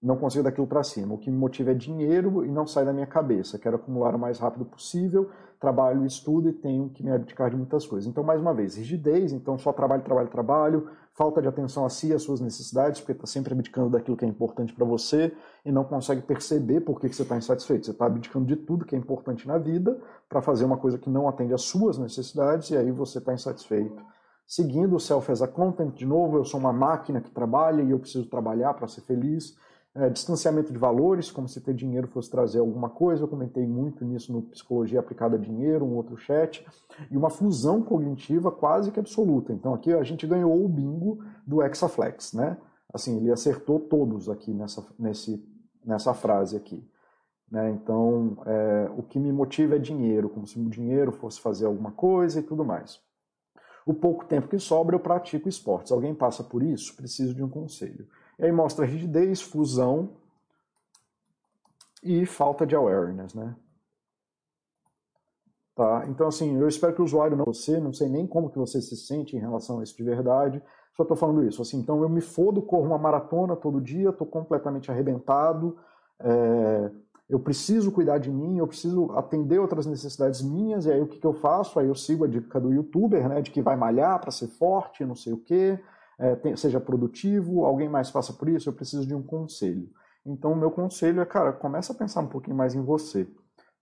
não 0.00 0.16
consigo 0.16 0.44
daquilo 0.44 0.66
para 0.66 0.82
cima. 0.82 1.14
O 1.14 1.18
que 1.18 1.30
me 1.30 1.36
motiva 1.36 1.72
é 1.72 1.74
dinheiro 1.74 2.44
e 2.44 2.48
não 2.48 2.66
sai 2.66 2.84
da 2.84 2.92
minha 2.92 3.06
cabeça. 3.06 3.58
Quero 3.58 3.76
acumular 3.76 4.14
o 4.14 4.18
mais 4.18 4.38
rápido 4.38 4.64
possível, 4.64 5.30
trabalho, 5.58 6.06
estudo 6.06 6.48
e 6.48 6.52
tenho 6.52 6.88
que 6.90 7.02
me 7.02 7.10
abdicar 7.10 7.50
de 7.50 7.56
muitas 7.56 7.84
coisas. 7.84 8.08
Então, 8.08 8.22
mais 8.22 8.40
uma 8.40 8.54
vez, 8.54 8.76
rigidez, 8.76 9.32
então 9.32 9.58
só 9.58 9.72
trabalho, 9.72 10.02
trabalho, 10.02 10.28
trabalho, 10.28 10.90
falta 11.18 11.42
de 11.42 11.48
atenção 11.48 11.84
a 11.84 11.90
si, 11.90 12.14
às 12.14 12.22
suas 12.22 12.40
necessidades, 12.40 13.00
porque 13.00 13.10
está 13.10 13.26
sempre 13.26 13.52
abdicando 13.52 13.90
daquilo 13.90 14.16
que 14.16 14.24
é 14.24 14.28
importante 14.28 14.72
para 14.72 14.86
você 14.86 15.34
e 15.64 15.72
não 15.72 15.82
consegue 15.82 16.22
perceber 16.22 16.80
por 16.82 17.00
que, 17.00 17.08
que 17.08 17.16
você 17.16 17.22
está 17.22 17.36
insatisfeito. 17.36 17.86
Você 17.86 17.90
está 17.90 18.06
abdicando 18.06 18.46
de 18.46 18.54
tudo 18.54 18.84
que 18.84 18.94
é 18.94 18.98
importante 18.98 19.46
na 19.48 19.58
vida 19.58 20.00
para 20.28 20.40
fazer 20.40 20.64
uma 20.64 20.76
coisa 20.76 20.96
que 20.96 21.10
não 21.10 21.28
atende 21.28 21.52
às 21.52 21.62
suas 21.62 21.98
necessidades 21.98 22.70
e 22.70 22.76
aí 22.76 22.92
você 22.92 23.18
está 23.18 23.34
insatisfeito 23.34 24.00
seguindo 24.48 24.96
o 24.96 25.00
self 25.00 25.30
as 25.30 25.42
a 25.42 25.46
content, 25.46 25.92
de 25.94 26.06
novo, 26.06 26.38
eu 26.38 26.44
sou 26.44 26.58
uma 26.58 26.72
máquina 26.72 27.20
que 27.20 27.30
trabalha 27.30 27.82
e 27.82 27.90
eu 27.90 27.98
preciso 27.98 28.24
trabalhar 28.30 28.72
para 28.72 28.88
ser 28.88 29.02
feliz. 29.02 29.54
É, 29.98 30.08
distanciamento 30.08 30.72
de 30.72 30.78
valores, 30.78 31.28
como 31.28 31.48
se 31.48 31.60
ter 31.60 31.74
dinheiro 31.74 32.06
fosse 32.06 32.30
trazer 32.30 32.60
alguma 32.60 32.88
coisa, 32.88 33.24
eu 33.24 33.28
comentei 33.28 33.66
muito 33.66 34.04
nisso 34.04 34.32
no 34.32 34.42
Psicologia 34.42 35.00
Aplicada 35.00 35.34
a 35.34 35.38
Dinheiro, 35.38 35.84
um 35.84 35.96
outro 35.96 36.16
chat, 36.16 36.64
e 37.10 37.16
uma 37.16 37.28
fusão 37.28 37.82
cognitiva 37.82 38.52
quase 38.52 38.92
que 38.92 39.00
absoluta. 39.00 39.52
Então 39.52 39.74
aqui 39.74 39.92
a 39.92 40.04
gente 40.04 40.24
ganhou 40.24 40.64
o 40.64 40.68
bingo 40.68 41.18
do 41.44 41.60
Exaflex, 41.64 42.32
né? 42.32 42.56
Assim, 42.94 43.16
ele 43.16 43.32
acertou 43.32 43.80
todos 43.80 44.28
aqui 44.28 44.54
nessa, 44.54 44.86
nesse, 44.96 45.44
nessa 45.84 46.14
frase 46.14 46.56
aqui. 46.56 46.88
Né? 47.50 47.68
Então, 47.70 48.38
é, 48.46 48.90
o 48.96 49.02
que 49.02 49.18
me 49.18 49.32
motiva 49.32 49.74
é 49.74 49.78
dinheiro, 49.80 50.28
como 50.28 50.46
se 50.46 50.60
o 50.60 50.70
dinheiro 50.70 51.10
fosse 51.10 51.40
fazer 51.40 51.66
alguma 51.66 51.90
coisa 51.90 52.38
e 52.38 52.42
tudo 52.42 52.64
mais. 52.64 53.00
O 53.84 53.92
pouco 53.92 54.26
tempo 54.26 54.46
que 54.46 54.60
sobra 54.60 54.94
eu 54.94 55.00
pratico 55.00 55.48
esportes. 55.48 55.90
Alguém 55.90 56.14
passa 56.14 56.44
por 56.44 56.62
isso? 56.62 56.94
Preciso 56.94 57.34
de 57.34 57.42
um 57.42 57.48
conselho. 57.48 58.06
E 58.38 58.44
aí 58.44 58.52
mostra 58.52 58.84
rigidez, 58.84 59.40
fusão 59.40 60.10
e 62.02 62.24
falta 62.24 62.66
de 62.66 62.76
awareness, 62.76 63.34
né? 63.34 63.56
Tá? 65.74 66.04
Então, 66.08 66.26
assim, 66.26 66.56
eu 66.56 66.66
espero 66.66 66.94
que 66.94 67.00
o 67.00 67.04
usuário 67.04 67.36
não 67.36 67.44
você, 67.44 67.78
não 67.78 67.92
sei 67.92 68.08
nem 68.08 68.26
como 68.26 68.50
que 68.50 68.58
você 68.58 68.80
se 68.82 68.96
sente 68.96 69.36
em 69.36 69.40
relação 69.40 69.78
a 69.78 69.84
isso 69.84 69.96
de 69.96 70.02
verdade, 70.02 70.62
só 70.96 71.02
estou 71.02 71.16
falando 71.16 71.44
isso. 71.44 71.62
Assim, 71.62 71.78
então, 71.78 72.02
eu 72.02 72.08
me 72.08 72.20
fodo, 72.20 72.60
corro 72.60 72.86
uma 72.86 72.98
maratona 72.98 73.54
todo 73.54 73.80
dia, 73.80 74.10
estou 74.10 74.26
completamente 74.26 74.90
arrebentado, 74.90 75.78
é, 76.18 76.90
eu 77.28 77.38
preciso 77.38 77.92
cuidar 77.92 78.18
de 78.18 78.30
mim, 78.30 78.58
eu 78.58 78.66
preciso 78.66 79.12
atender 79.12 79.60
outras 79.60 79.86
necessidades 79.86 80.42
minhas, 80.42 80.86
e 80.86 80.92
aí 80.92 81.00
o 81.00 81.06
que, 81.06 81.20
que 81.20 81.26
eu 81.26 81.34
faço? 81.34 81.78
Aí 81.78 81.86
eu 81.86 81.94
sigo 81.94 82.24
a 82.24 82.28
dica 82.28 82.58
do 82.58 82.72
youtuber, 82.72 83.28
né, 83.28 83.40
de 83.40 83.50
que 83.50 83.62
vai 83.62 83.76
malhar 83.76 84.18
para 84.20 84.32
ser 84.32 84.48
forte, 84.48 85.04
não 85.04 85.14
sei 85.14 85.32
o 85.32 85.38
quê, 85.38 85.78
é, 86.18 86.56
seja 86.56 86.80
produtivo, 86.80 87.64
alguém 87.64 87.88
mais 87.88 88.10
passa 88.10 88.32
por 88.32 88.48
isso, 88.48 88.68
eu 88.68 88.72
preciso 88.72 89.06
de 89.06 89.14
um 89.14 89.22
conselho. 89.22 89.88
Então, 90.26 90.52
o 90.52 90.56
meu 90.56 90.70
conselho 90.70 91.20
é, 91.20 91.26
cara, 91.26 91.52
começa 91.52 91.92
a 91.92 91.96
pensar 91.96 92.20
um 92.20 92.26
pouquinho 92.26 92.56
mais 92.56 92.74
em 92.74 92.82
você, 92.82 93.26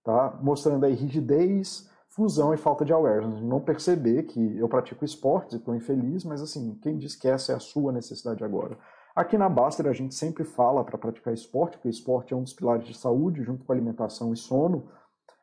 tá? 0.05 0.39
Mostrando 0.43 0.85
aí 0.85 0.95
rigidez, 0.95 1.91
fusão 2.09 2.55
e 2.55 2.57
falta 2.57 2.85
de 2.85 2.93
awareness. 2.93 3.43
Não 3.43 3.61
perceber 3.61 4.25
que 4.25 4.57
eu 4.59 4.69
pratico 4.69 5.05
esportes 5.05 5.55
e 5.55 5.57
estou 5.57 5.75
infeliz, 5.75 6.25
mas 6.25 6.41
assim, 6.43 6.79
quem 6.83 6.99
diz 6.99 7.17
que 7.17 7.29
essa 7.29 7.53
é 7.53 7.57
a 7.57 7.61
sua 7.61 7.93
necessidade 7.93 8.45
agora? 8.45 8.79
Aqui 9.15 9.39
na 9.39 9.49
Baster 9.49 9.87
a 9.87 9.93
gente 9.95 10.15
sempre 10.15 10.45
fala 10.45 10.85
para 10.85 10.99
praticar 10.99 11.33
esporte, 11.33 11.79
porque 11.79 11.89
esporte 11.89 12.35
é 12.35 12.37
um 12.37 12.43
dos 12.43 12.53
pilares 12.53 12.87
de 12.87 12.97
saúde, 12.97 13.43
junto 13.43 13.65
com 13.65 13.73
alimentação 13.73 14.33
e 14.33 14.37
sono. 14.37 14.89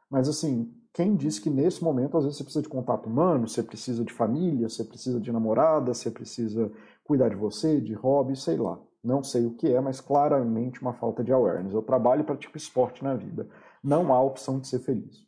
Mas 0.10 0.30
assim, 0.30 0.72
quem 0.94 1.16
diz 1.16 1.40
que 1.40 1.50
nesse 1.50 1.84
momento 1.84 2.16
às 2.16 2.24
vezes 2.24 2.38
você 2.38 2.44
precisa 2.44 2.62
de 2.62 2.70
contato 2.70 3.08
humano, 3.08 3.48
você 3.48 3.64
precisa 3.64 4.06
de 4.06 4.14
família, 4.14 4.70
você 4.70 4.84
precisa 4.84 5.20
de 5.20 5.32
namorada, 5.32 5.94
você 5.94 6.12
precisa 6.12 6.72
cuidar 7.04 7.30
de 7.30 7.36
você, 7.36 7.82
de 7.82 7.94
hobby, 7.94 8.36
sei 8.36 8.58
lá. 8.58 8.80
Não 9.04 9.22
sei 9.22 9.46
o 9.46 9.56
que 9.56 9.68
é, 9.68 9.82
mas 9.82 10.00
claramente 10.00 10.82
uma 10.82 10.94
falta 10.94 11.24
de 11.24 11.34
awareness. 11.34 11.74
Eu 11.74 11.82
trabalho 11.82 12.24
para 12.24 12.38
tipo 12.38 12.56
esporte 12.56 13.04
na 13.04 13.16
vida. 13.16 13.48
Não 13.84 14.14
há 14.14 14.22
opção 14.22 14.60
de 14.60 14.68
ser 14.68 14.80
feliz. 14.80 15.28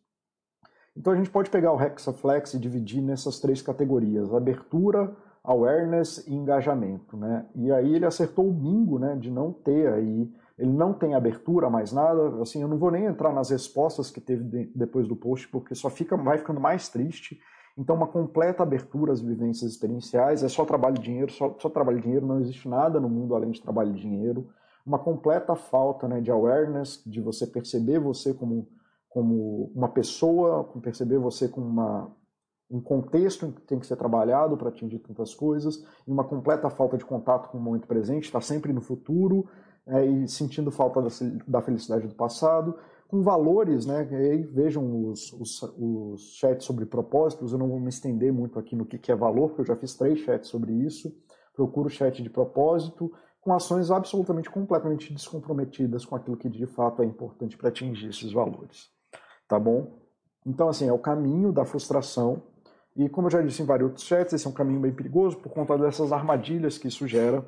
Então 0.95 1.11
a 1.11 1.15
gente 1.15 1.29
pode 1.29 1.49
pegar 1.49 1.73
o 1.73 1.81
Hexaflex 1.81 2.53
e 2.53 2.59
dividir 2.59 3.01
nessas 3.01 3.39
três 3.39 3.61
categorias: 3.61 4.33
abertura, 4.33 5.13
awareness 5.43 6.25
e 6.25 6.33
engajamento, 6.33 7.17
né? 7.17 7.45
E 7.53 7.71
aí 7.71 7.93
ele 7.93 8.05
acertou 8.05 8.47
o 8.47 8.53
bingo, 8.53 8.97
né, 8.97 9.15
de 9.15 9.29
não 9.29 9.51
ter 9.51 9.91
aí, 9.91 10.31
ele 10.57 10.71
não 10.71 10.93
tem 10.93 11.13
abertura 11.13 11.69
mais 11.69 11.91
nada, 11.91 12.41
assim, 12.41 12.61
eu 12.61 12.67
não 12.67 12.77
vou 12.77 12.89
nem 12.89 13.05
entrar 13.05 13.33
nas 13.33 13.49
respostas 13.49 14.09
que 14.09 14.21
teve 14.21 14.43
de, 14.43 14.71
depois 14.73 15.07
do 15.07 15.15
post, 15.15 15.47
porque 15.49 15.75
só 15.75 15.89
fica, 15.89 16.15
vai 16.15 16.37
ficando 16.37 16.61
mais 16.61 16.87
triste. 16.87 17.39
Então, 17.77 17.95
uma 17.95 18.07
completa 18.07 18.63
abertura 18.63 19.11
às 19.11 19.19
vivências 19.19 19.71
experienciais, 19.71 20.43
é 20.43 20.47
só 20.47 20.63
trabalho 20.63 20.95
de 20.95 21.01
dinheiro, 21.01 21.31
só, 21.31 21.53
só 21.59 21.69
trabalho 21.69 21.97
de 21.97 22.03
dinheiro, 22.03 22.25
não 22.25 22.39
existe 22.39 22.69
nada 22.69 23.01
no 23.01 23.09
mundo 23.09 23.35
além 23.35 23.51
de 23.51 23.61
trabalho 23.61 23.91
de 23.93 24.01
dinheiro. 24.01 24.47
Uma 24.85 24.97
completa 24.97 25.55
falta 25.55 26.07
né, 26.07 26.21
de 26.21 26.31
awareness, 26.31 27.03
de 27.05 27.19
você 27.19 27.45
perceber 27.45 27.99
você 27.99 28.33
como, 28.33 28.69
como 29.09 29.71
uma 29.75 29.89
pessoa, 29.89 30.63
perceber 30.81 31.17
você 31.17 31.49
como 31.49 31.67
uma, 31.67 32.15
um 32.71 32.79
contexto 32.79 33.51
que 33.51 33.61
tem 33.63 33.77
que 33.77 33.87
ser 33.87 33.97
trabalhado 33.97 34.55
para 34.55 34.69
atingir 34.69 34.99
tantas 34.99 35.35
coisas, 35.35 35.83
e 36.07 36.11
uma 36.11 36.23
completa 36.23 36.69
falta 36.69 36.97
de 36.97 37.03
contato 37.03 37.49
com 37.49 37.57
o 37.57 37.61
momento 37.61 37.87
presente, 37.87 38.23
está 38.23 38.39
sempre 38.39 38.71
no 38.71 38.79
futuro 38.79 39.49
é, 39.87 40.05
e 40.05 40.27
sentindo 40.27 40.71
falta 40.71 41.01
da, 41.47 41.61
felicidade 41.61 42.07
do 42.07 42.15
passado, 42.15 42.77
com 43.07 43.21
valores, 43.21 43.85
né? 43.85 44.07
Aí 44.11 44.43
vejam 44.43 45.09
os, 45.09 45.31
os, 45.33 45.61
os, 45.77 46.35
chats 46.37 46.65
sobre 46.65 46.85
propósitos, 46.85 47.51
eu 47.51 47.57
não 47.59 47.67
vou 47.67 47.79
me 47.79 47.89
estender 47.89 48.33
muito 48.33 48.57
aqui 48.57 48.75
no 48.75 48.85
que, 48.85 48.97
que 48.97 49.11
é 49.11 49.15
valor, 49.15 49.49
porque 49.49 49.61
eu 49.61 49.65
já 49.65 49.75
fiz 49.75 49.93
três 49.95 50.19
chats 50.19 50.49
sobre 50.49 50.73
isso. 50.73 51.15
Procuro 51.53 51.89
chat 51.89 52.21
de 52.21 52.29
propósito, 52.29 53.11
com 53.39 53.53
ações 53.53 53.91
absolutamente 53.91 54.49
completamente 54.49 55.13
descomprometidas 55.13 56.03
com 56.03 56.15
aquilo 56.15 56.35
que 56.35 56.49
de 56.49 56.65
fato 56.65 57.01
é 57.01 57.05
importante 57.05 57.55
para 57.55 57.69
atingir 57.69 58.09
esses 58.09 58.33
valores. 58.33 58.89
Tá 59.47 59.59
bom? 59.59 59.99
Então, 60.45 60.67
assim, 60.67 60.87
é 60.87 60.93
o 60.93 60.99
caminho 60.99 61.53
da 61.53 61.63
frustração 61.63 62.41
e 62.95 63.09
como 63.09 63.27
eu 63.27 63.31
já 63.31 63.41
disse 63.41 63.61
em 63.61 63.65
vários 63.65 63.89
outros 63.89 64.05
chats, 64.05 64.33
esse 64.33 64.47
é 64.47 64.49
um 64.49 64.53
caminho 64.53 64.79
bem 64.79 64.93
perigoso 64.93 65.37
por 65.37 65.51
conta 65.51 65.77
dessas 65.77 66.13
armadilhas 66.13 66.77
que 66.77 66.87
isso 66.87 67.05
gera. 67.05 67.45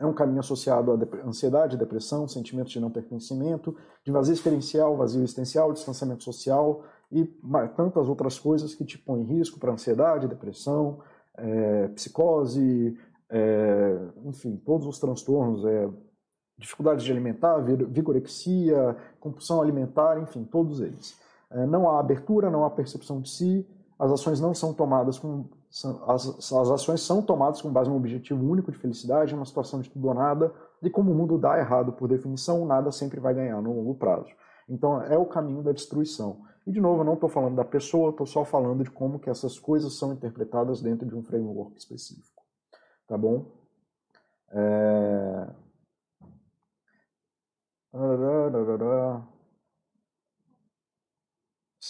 É 0.00 0.06
um 0.06 0.14
caminho 0.14 0.40
associado 0.40 0.92
a 0.92 1.28
ansiedade, 1.28 1.76
depressão, 1.76 2.26
sentimentos 2.26 2.72
de 2.72 2.80
não 2.80 2.90
pertencimento, 2.90 3.76
de 4.02 4.10
vazio 4.10 4.32
experiencial, 4.32 4.96
vazio 4.96 5.22
existencial, 5.22 5.74
distanciamento 5.74 6.24
social 6.24 6.82
e 7.12 7.26
tantas 7.76 8.08
outras 8.08 8.38
coisas 8.38 8.74
que 8.74 8.82
te 8.82 8.96
põem 8.96 9.20
em 9.20 9.24
risco 9.24 9.60
para 9.60 9.70
ansiedade, 9.70 10.26
depressão, 10.26 11.00
é, 11.36 11.88
psicose, 11.88 12.96
é, 13.28 13.98
enfim, 14.24 14.56
todos 14.64 14.86
os 14.86 14.98
transtornos, 14.98 15.66
é, 15.66 15.90
dificuldades 16.56 17.04
de 17.04 17.12
alimentar, 17.12 17.58
vigorexia, 17.58 18.96
compulsão 19.20 19.60
alimentar, 19.60 20.18
enfim, 20.18 20.44
todos 20.44 20.80
eles. 20.80 21.14
É, 21.50 21.66
não 21.66 21.90
há 21.90 22.00
abertura, 22.00 22.48
não 22.48 22.64
há 22.64 22.70
percepção 22.70 23.20
de 23.20 23.28
si, 23.28 23.66
as 23.98 24.10
ações 24.10 24.40
não 24.40 24.54
são 24.54 24.72
tomadas 24.72 25.18
com 25.18 25.44
as, 26.06 26.52
as 26.52 26.70
ações 26.70 27.00
são 27.00 27.22
tomadas 27.22 27.62
com 27.62 27.72
base 27.72 27.88
em 27.88 27.92
um 27.92 27.96
objetivo 27.96 28.44
único 28.44 28.72
de 28.72 28.78
felicidade, 28.78 29.34
uma 29.34 29.46
situação 29.46 29.80
de 29.80 29.88
tudo 29.88 30.08
ou 30.08 30.14
nada, 30.14 30.52
e 30.82 30.90
como 30.90 31.12
o 31.12 31.14
mundo 31.14 31.38
dá 31.38 31.58
errado 31.58 31.92
por 31.92 32.08
definição, 32.08 32.66
nada 32.66 32.90
sempre 32.90 33.20
vai 33.20 33.32
ganhar 33.34 33.62
no 33.62 33.72
longo 33.72 33.94
prazo. 33.94 34.34
Então 34.68 35.00
é 35.02 35.16
o 35.16 35.26
caminho 35.26 35.62
da 35.62 35.72
destruição. 35.72 36.42
E 36.66 36.72
de 36.72 36.80
novo, 36.80 37.00
eu 37.00 37.04
não 37.04 37.14
estou 37.14 37.28
falando 37.28 37.56
da 37.56 37.64
pessoa, 37.64 38.10
estou 38.10 38.26
só 38.26 38.44
falando 38.44 38.82
de 38.84 38.90
como 38.90 39.18
que 39.18 39.30
essas 39.30 39.58
coisas 39.58 39.96
são 39.96 40.12
interpretadas 40.12 40.82
dentro 40.82 41.06
de 41.08 41.14
um 41.14 41.22
framework 41.22 41.76
específico. 41.78 42.42
Tá 43.06 43.16
bom? 43.16 43.46
É... 44.50 45.48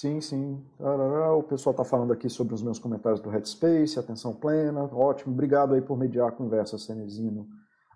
Sim, 0.00 0.18
sim. 0.22 0.64
O 1.36 1.42
pessoal 1.42 1.72
está 1.72 1.84
falando 1.84 2.10
aqui 2.10 2.30
sobre 2.30 2.54
os 2.54 2.62
meus 2.62 2.78
comentários 2.78 3.20
do 3.20 3.28
Headspace, 3.28 3.98
atenção 3.98 4.32
plena. 4.34 4.84
Ótimo, 4.84 5.34
obrigado 5.34 5.74
aí 5.74 5.82
por 5.82 5.98
mediar 5.98 6.28
a 6.28 6.32
conversa, 6.32 6.78
Cenezino. 6.78 7.46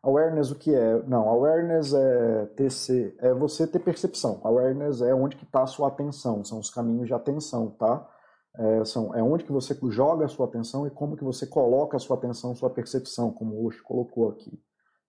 Awareness 0.03 0.51
o 0.51 0.55
que 0.55 0.75
é? 0.75 1.03
Não, 1.05 1.27
awareness 1.27 1.95
é 1.95 2.45
TC, 2.57 3.17
é 3.21 3.33
você 3.33 3.67
ter 3.67 3.79
percepção. 3.79 4.39
Awareness 4.45 5.01
é 5.01 5.15
onde 5.15 5.35
que 5.35 5.45
está 5.45 5.63
a 5.63 5.67
sua 5.67 5.89
atenção, 5.89 6.45
são 6.45 6.59
os 6.59 6.69
caminhos 6.69 7.07
de 7.07 7.15
atenção, 7.15 7.71
tá? 7.71 8.07
É, 8.55 8.85
são, 8.85 9.15
é 9.15 9.23
onde 9.23 9.45
que 9.45 9.51
você 9.51 9.75
joga 9.89 10.27
a 10.27 10.29
sua 10.29 10.45
atenção 10.45 10.87
e 10.87 10.91
como 10.91 11.17
que 11.17 11.25
você 11.25 11.47
coloca 11.47 11.97
a 11.97 12.01
sua 12.01 12.19
atenção, 12.19 12.55
sua 12.55 12.69
percepção, 12.69 13.33
como 13.33 13.55
o 13.55 13.67
Osh 13.67 13.81
colocou 13.81 14.29
aqui. 14.29 14.63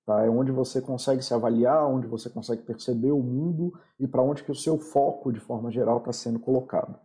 Tá? 0.06 0.24
É 0.24 0.30
onde 0.30 0.52
você 0.52 0.80
consegue 0.80 1.24
se 1.24 1.34
avaliar, 1.34 1.88
onde 1.88 2.06
você 2.06 2.30
consegue 2.30 2.62
perceber 2.62 3.12
o 3.12 3.24
mundo 3.24 3.74
e 4.00 4.08
para 4.08 4.22
onde 4.22 4.44
que 4.44 4.52
o 4.52 4.56
seu 4.56 4.78
foco, 4.78 5.34
de 5.34 5.40
forma 5.40 5.72
geral, 5.72 5.98
está 5.98 6.14
sendo 6.14 6.40
colocado. 6.40 7.00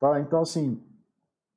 Tá? 0.00 0.18
Então, 0.18 0.40
assim, 0.40 0.82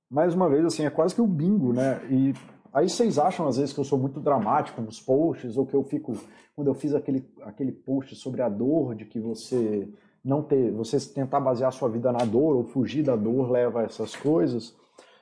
mais 0.10 0.36
uma 0.36 0.50
vez, 0.50 0.66
assim, 0.66 0.86
é 0.86 0.90
quase 0.90 1.16
que 1.16 1.22
o 1.22 1.24
um 1.24 1.28
bingo, 1.28 1.72
né? 1.74 2.06
E 2.12 2.34
aí 2.74 2.90
vocês 2.90 3.18
acham, 3.18 3.48
às 3.48 3.58
vezes, 3.58 3.74
que 3.74 3.80
eu 3.80 3.86
sou 3.86 3.98
muito 3.98 4.20
dramático 4.20 4.82
nos 4.82 5.00
posts, 5.00 5.58
ou 5.58 5.66
que 5.66 5.74
eu 5.74 5.84
fico, 5.84 6.14
quando 6.54 6.68
eu 6.68 6.76
fiz 6.76 6.94
aquele, 6.94 7.28
aquele 7.42 7.72
post 7.72 8.16
sobre 8.16 8.42
a 8.42 8.50
dor, 8.50 8.94
de 8.94 9.06
que 9.06 9.20
você 9.20 9.90
não 10.24 10.44
ter, 10.44 10.72
você 10.72 11.00
tentar 11.00 11.40
basear 11.40 11.72
sua 11.72 11.88
vida 11.88 12.12
na 12.12 12.26
dor, 12.26 12.58
ou 12.58 12.64
fugir 12.66 13.04
da 13.04 13.16
dor, 13.16 13.50
leva 13.50 13.82
a 13.82 13.84
essas 13.84 14.16
coisas. 14.16 14.76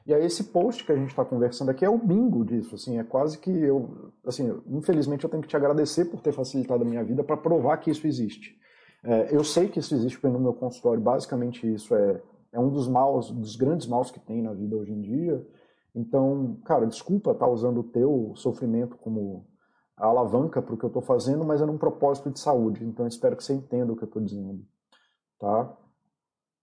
E 0.05 0.13
aí 0.13 0.25
esse 0.25 0.45
post 0.45 0.83
que 0.83 0.91
a 0.91 0.95
gente 0.95 1.09
está 1.09 1.23
conversando 1.23 1.69
aqui 1.69 1.85
é 1.85 1.89
o 1.89 1.97
bingo 1.97 2.43
disso, 2.43 2.75
assim, 2.75 2.99
é 2.99 3.03
quase 3.03 3.37
que 3.37 3.49
eu, 3.49 4.11
assim, 4.25 4.53
infelizmente 4.67 5.23
eu 5.23 5.29
tenho 5.29 5.41
que 5.41 5.47
te 5.47 5.55
agradecer 5.55 6.05
por 6.05 6.19
ter 6.19 6.33
facilitado 6.33 6.83
a 6.83 6.85
minha 6.85 7.03
vida 7.03 7.23
para 7.23 7.37
provar 7.37 7.77
que 7.77 7.89
isso 7.89 8.05
existe. 8.05 8.57
É, 9.03 9.35
eu 9.35 9.43
sei 9.43 9.69
que 9.69 9.79
isso 9.79 9.95
existe 9.95 10.21
no 10.25 10.39
meu 10.39 10.53
consultório, 10.53 11.01
basicamente 11.01 11.71
isso 11.71 11.95
é, 11.95 12.21
é 12.51 12.59
um 12.59 12.69
dos 12.69 12.87
maus, 12.87 13.31
dos 13.31 13.55
grandes 13.55 13.87
maus 13.87 14.11
que 14.11 14.19
tem 14.19 14.41
na 14.41 14.53
vida 14.53 14.75
hoje 14.75 14.91
em 14.91 15.01
dia. 15.01 15.45
Então, 15.95 16.57
cara, 16.65 16.85
desculpa 16.85 17.31
estar 17.31 17.45
tá 17.45 17.51
usando 17.51 17.79
o 17.79 17.83
teu 17.83 18.33
sofrimento 18.35 18.97
como 18.97 19.45
a 19.95 20.07
alavanca 20.07 20.61
para 20.61 20.73
o 20.73 20.77
que 20.77 20.83
eu 20.83 20.87
estou 20.87 21.01
fazendo, 21.01 21.45
mas 21.45 21.61
é 21.61 21.65
num 21.65 21.77
propósito 21.77 22.29
de 22.29 22.39
saúde. 22.39 22.83
Então, 22.83 23.07
espero 23.07 23.37
que 23.37 23.43
você 23.43 23.53
entenda 23.53 23.93
o 23.93 23.95
que 23.95 24.03
eu 24.03 24.07
estou 24.07 24.21
dizendo, 24.21 24.65
tá? 25.39 25.77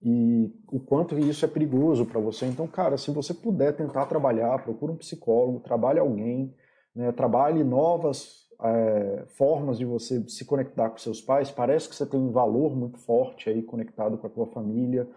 E 0.02 0.50
o 0.72 0.80
quanto 0.80 1.18
isso 1.18 1.44
é 1.44 1.48
perigoso 1.48 2.06
para 2.06 2.20
você. 2.20 2.46
Então, 2.46 2.66
cara, 2.66 2.96
se 2.96 3.10
você 3.10 3.34
puder 3.34 3.76
tentar 3.76 4.06
trabalhar, 4.06 4.62
procure 4.62 4.92
um 4.92 4.96
psicólogo, 4.96 5.60
trabalhe 5.60 5.98
alguém, 5.98 6.54
né, 6.94 7.12
trabalhe 7.12 7.62
novas 7.62 8.48
é, 8.62 9.24
formas 9.36 9.78
de 9.78 9.84
você 9.84 10.26
se 10.28 10.44
conectar 10.44 10.88
com 10.88 10.98
seus 10.98 11.20
pais. 11.20 11.50
Parece 11.50 11.88
que 11.88 11.94
você 11.94 12.06
tem 12.06 12.18
um 12.18 12.30
valor 12.30 12.74
muito 12.74 12.98
forte 12.98 13.50
aí 13.50 13.62
conectado 13.62 14.16
com 14.16 14.26
a 14.26 14.30
tua 14.30 14.46
família. 14.46 15.08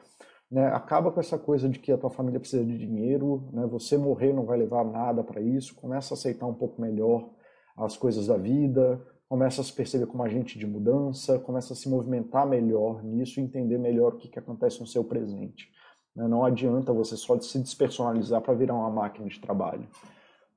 Né? 0.52 0.68
Acaba 0.68 1.12
com 1.12 1.20
essa 1.20 1.38
coisa 1.38 1.70
de 1.70 1.80
que 1.80 1.92
a 1.92 1.98
tua 1.98 2.10
família 2.10 2.40
precisa 2.40 2.64
de 2.64 2.78
dinheiro, 2.78 3.50
né? 3.54 3.66
você 3.66 3.98
morrer 3.98 4.34
não 4.34 4.46
vai 4.46 4.58
levar 4.58 4.84
nada 4.84 5.24
para 5.24 5.42
isso. 5.42 5.76
Começa 5.76 6.14
a 6.14 6.16
aceitar 6.18 6.46
um 6.46 6.54
pouco 6.54 6.82
melhor 6.82 7.30
as 7.78 7.98
coisas 7.98 8.28
da 8.28 8.38
vida, 8.38 9.02
começa 9.34 9.62
a 9.62 9.64
se 9.64 9.74
perceber 9.74 10.06
como 10.06 10.22
agente 10.22 10.60
de 10.60 10.68
mudança, 10.68 11.40
começa 11.40 11.74
a 11.74 11.76
se 11.76 11.90
movimentar 11.90 12.46
melhor 12.46 13.04
nisso 13.04 13.40
entender 13.40 13.80
melhor 13.80 14.14
o 14.14 14.18
que, 14.18 14.28
que 14.28 14.38
acontece 14.38 14.80
no 14.80 14.86
seu 14.86 15.04
presente. 15.04 15.72
Né? 16.16 16.28
Não 16.28 16.46
adianta 16.46 16.94
você 16.94 17.18
só 17.18 17.40
se 17.40 17.58
despersonalizar 17.58 18.44
para 18.44 18.54
virar 18.54 18.76
uma 18.76 18.92
máquina 18.92 19.28
de 19.28 19.40
trabalho. 19.40 19.90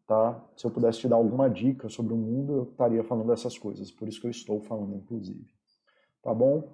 Tá? 0.06 0.44
Se 0.54 0.66
eu 0.66 0.70
pudesse 0.70 0.98
te 0.98 1.08
dar 1.08 1.16
alguma 1.16 1.48
dica 1.48 1.88
sobre 1.88 2.12
o 2.12 2.18
mundo, 2.18 2.52
eu 2.52 2.62
estaria 2.64 3.02
falando 3.02 3.28
dessas 3.28 3.56
coisas. 3.56 3.90
Por 3.90 4.08
isso 4.08 4.20
que 4.20 4.26
eu 4.26 4.30
estou 4.30 4.60
falando, 4.60 4.94
inclusive. 4.94 5.46
Tá 6.22 6.34
bom? 6.34 6.68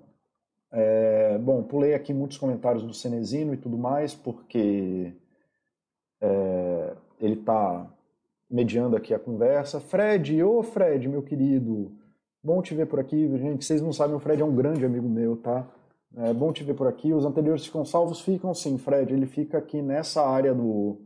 É, 0.72 1.38
bom, 1.38 1.62
pulei 1.62 1.94
aqui 1.94 2.12
muitos 2.12 2.36
comentários 2.36 2.82
do 2.82 2.92
Cenezino 2.92 3.54
e 3.54 3.58
tudo 3.58 3.78
mais, 3.78 4.12
porque 4.12 5.16
é, 6.20 6.96
ele 7.20 7.34
está 7.34 7.88
mediando 8.52 8.94
aqui 8.94 9.14
a 9.14 9.18
conversa. 9.18 9.80
Fred, 9.80 10.42
ô 10.44 10.62
Fred, 10.62 11.08
meu 11.08 11.22
querido, 11.22 11.90
bom 12.44 12.60
te 12.60 12.74
ver 12.74 12.86
por 12.86 13.00
aqui. 13.00 13.26
Gente, 13.38 13.64
vocês 13.64 13.80
não 13.80 13.92
sabem, 13.92 14.14
o 14.14 14.20
Fred 14.20 14.42
é 14.42 14.44
um 14.44 14.54
grande 14.54 14.84
amigo 14.84 15.08
meu, 15.08 15.38
tá? 15.38 15.66
É 16.14 16.34
bom 16.34 16.52
te 16.52 16.62
ver 16.62 16.74
por 16.74 16.86
aqui. 16.86 17.14
Os 17.14 17.24
anteriores 17.24 17.64
ficam 17.64 17.84
salvos? 17.84 18.20
Ficam 18.20 18.52
sim, 18.52 18.76
Fred. 18.76 19.14
Ele 19.14 19.24
fica 19.24 19.56
aqui 19.56 19.80
nessa 19.80 20.22
área 20.22 20.54
do, 20.54 21.00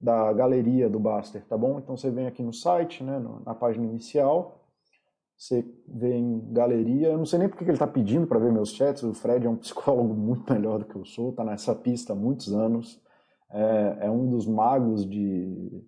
da 0.00 0.32
galeria 0.32 0.88
do 0.88 0.98
Baster, 0.98 1.44
tá 1.46 1.58
bom? 1.58 1.78
Então 1.78 1.94
você 1.94 2.10
vem 2.10 2.26
aqui 2.26 2.42
no 2.42 2.54
site, 2.54 3.04
né, 3.04 3.22
na 3.44 3.54
página 3.54 3.84
inicial, 3.84 4.62
você 5.36 5.62
vê 5.86 6.14
em 6.14 6.40
galeria. 6.50 7.08
Eu 7.08 7.18
não 7.18 7.26
sei 7.26 7.38
nem 7.38 7.48
porque 7.48 7.64
ele 7.64 7.72
está 7.72 7.86
pedindo 7.86 8.26
para 8.26 8.38
ver 8.38 8.50
meus 8.50 8.70
chats. 8.70 9.02
O 9.02 9.12
Fred 9.12 9.46
é 9.46 9.50
um 9.50 9.56
psicólogo 9.60 10.14
muito 10.14 10.50
melhor 10.50 10.78
do 10.78 10.86
que 10.86 10.96
eu 10.96 11.04
sou, 11.04 11.28
está 11.28 11.44
nessa 11.44 11.74
pista 11.74 12.14
há 12.14 12.16
muitos 12.16 12.54
anos. 12.54 12.98
É, 13.50 14.06
é 14.06 14.10
um 14.10 14.30
dos 14.30 14.46
magos 14.46 15.06
de 15.08 15.84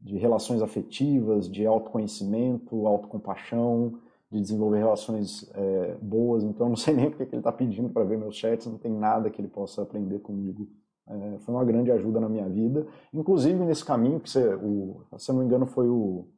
de 0.00 0.16
relações 0.16 0.62
afetivas, 0.62 1.50
de 1.50 1.66
autoconhecimento, 1.66 2.86
autocompaixão, 2.86 3.98
de 4.30 4.40
desenvolver 4.40 4.78
relações 4.78 5.50
é, 5.54 5.96
boas. 6.00 6.44
Então, 6.44 6.68
não 6.68 6.76
sei 6.76 6.94
nem 6.96 7.10
porque 7.10 7.26
que 7.26 7.34
ele 7.34 7.40
está 7.40 7.52
pedindo 7.52 7.88
para 7.88 8.04
ver 8.04 8.18
meus 8.18 8.36
chats, 8.36 8.66
não 8.66 8.78
tem 8.78 8.92
nada 8.92 9.30
que 9.30 9.40
ele 9.40 9.48
possa 9.48 9.82
aprender 9.82 10.20
comigo. 10.20 10.68
É, 11.06 11.38
foi 11.38 11.54
uma 11.54 11.64
grande 11.64 11.90
ajuda 11.90 12.20
na 12.20 12.28
minha 12.28 12.48
vida. 12.48 12.86
Inclusive, 13.12 13.64
nesse 13.64 13.84
caminho, 13.84 14.20
que 14.20 14.28
você, 14.28 14.54
o, 14.54 15.02
se 15.16 15.30
eu 15.30 15.34
não 15.34 15.40
me 15.40 15.46
engano, 15.46 15.66
foi 15.66 15.88
o 15.88 16.28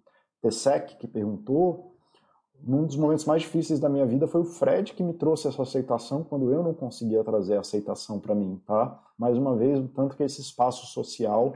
Tessec 0.41 0.97
que 0.97 1.09
perguntou, 1.09 1.91
num 2.63 2.85
dos 2.85 2.97
momentos 2.97 3.25
mais 3.25 3.43
difíceis 3.43 3.81
da 3.81 3.89
minha 3.89 4.07
vida 4.07 4.27
foi 4.27 4.43
o 4.43 4.45
Fred 4.45 4.93
que 4.93 5.03
me 5.03 5.15
trouxe 5.15 5.49
essa 5.49 5.63
aceitação 5.63 6.23
quando 6.23 6.53
eu 6.53 6.63
não 6.63 6.75
conseguia 6.75 7.25
trazer 7.25 7.57
aceitação 7.57 8.19
para 8.21 8.35
mim, 8.35 8.61
tá? 8.67 9.03
Mais 9.19 9.37
uma 9.37 9.57
vez, 9.57 9.83
tanto 9.95 10.15
que 10.15 10.23
esse 10.23 10.41
espaço 10.41 10.87
social 10.87 11.55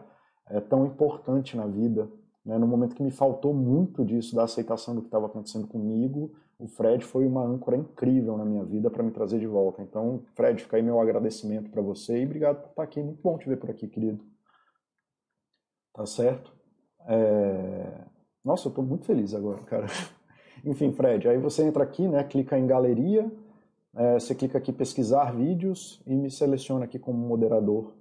é 0.48 0.60
tão 0.60 0.86
importante 0.86 1.56
na 1.56 1.66
vida. 1.66 2.08
Né? 2.44 2.58
No 2.58 2.66
momento 2.66 2.94
que 2.94 3.02
me 3.02 3.10
faltou 3.10 3.54
muito 3.54 4.04
disso, 4.04 4.36
da 4.36 4.44
aceitação 4.44 4.94
do 4.94 5.00
que 5.00 5.08
estava 5.08 5.26
acontecendo 5.26 5.66
comigo, 5.66 6.32
o 6.58 6.66
Fred 6.66 7.04
foi 7.04 7.26
uma 7.26 7.42
âncora 7.42 7.76
incrível 7.76 8.36
na 8.36 8.44
minha 8.44 8.64
vida 8.64 8.90
para 8.90 9.02
me 9.02 9.10
trazer 9.10 9.40
de 9.40 9.46
volta. 9.46 9.82
Então, 9.82 10.22
Fred, 10.34 10.62
fica 10.62 10.76
aí 10.76 10.82
meu 10.82 11.00
agradecimento 11.00 11.70
para 11.70 11.82
você 11.82 12.20
e 12.20 12.24
obrigado 12.24 12.62
por 12.62 12.70
estar 12.70 12.82
aqui. 12.82 13.02
Muito 13.02 13.20
bom 13.22 13.36
te 13.38 13.48
ver 13.48 13.56
por 13.56 13.70
aqui, 13.70 13.88
querido. 13.88 14.22
Tá 15.92 16.06
certo? 16.06 16.52
É... 17.06 18.04
Nossa, 18.44 18.68
eu 18.68 18.70
estou 18.70 18.84
muito 18.84 19.04
feliz 19.04 19.34
agora, 19.34 19.62
cara. 19.62 19.86
Enfim, 20.64 20.92
Fred, 20.92 21.28
aí 21.28 21.38
você 21.38 21.64
entra 21.64 21.82
aqui, 21.82 22.06
né? 22.06 22.22
Clica 22.24 22.58
em 22.58 22.66
galeria, 22.66 23.30
é, 23.94 24.14
você 24.14 24.34
clica 24.34 24.58
aqui 24.58 24.72
pesquisar 24.72 25.32
vídeos 25.32 26.02
e 26.06 26.14
me 26.14 26.30
seleciona 26.30 26.84
aqui 26.84 26.98
como 26.98 27.18
moderador 27.18 27.92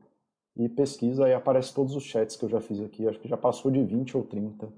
e 0.55 0.69
pesquisa 0.69 1.27
e 1.27 1.33
aparece 1.33 1.73
todos 1.73 1.95
os 1.95 2.03
chats 2.03 2.35
que 2.35 2.45
eu 2.45 2.49
já 2.49 2.61
fiz 2.61 2.79
aqui. 2.79 3.07
Acho 3.07 3.19
que 3.19 3.27
já 3.27 3.37
passou 3.37 3.71
de 3.71 3.83
20 3.83 4.17
ou 4.17 4.23
30, 4.23 4.71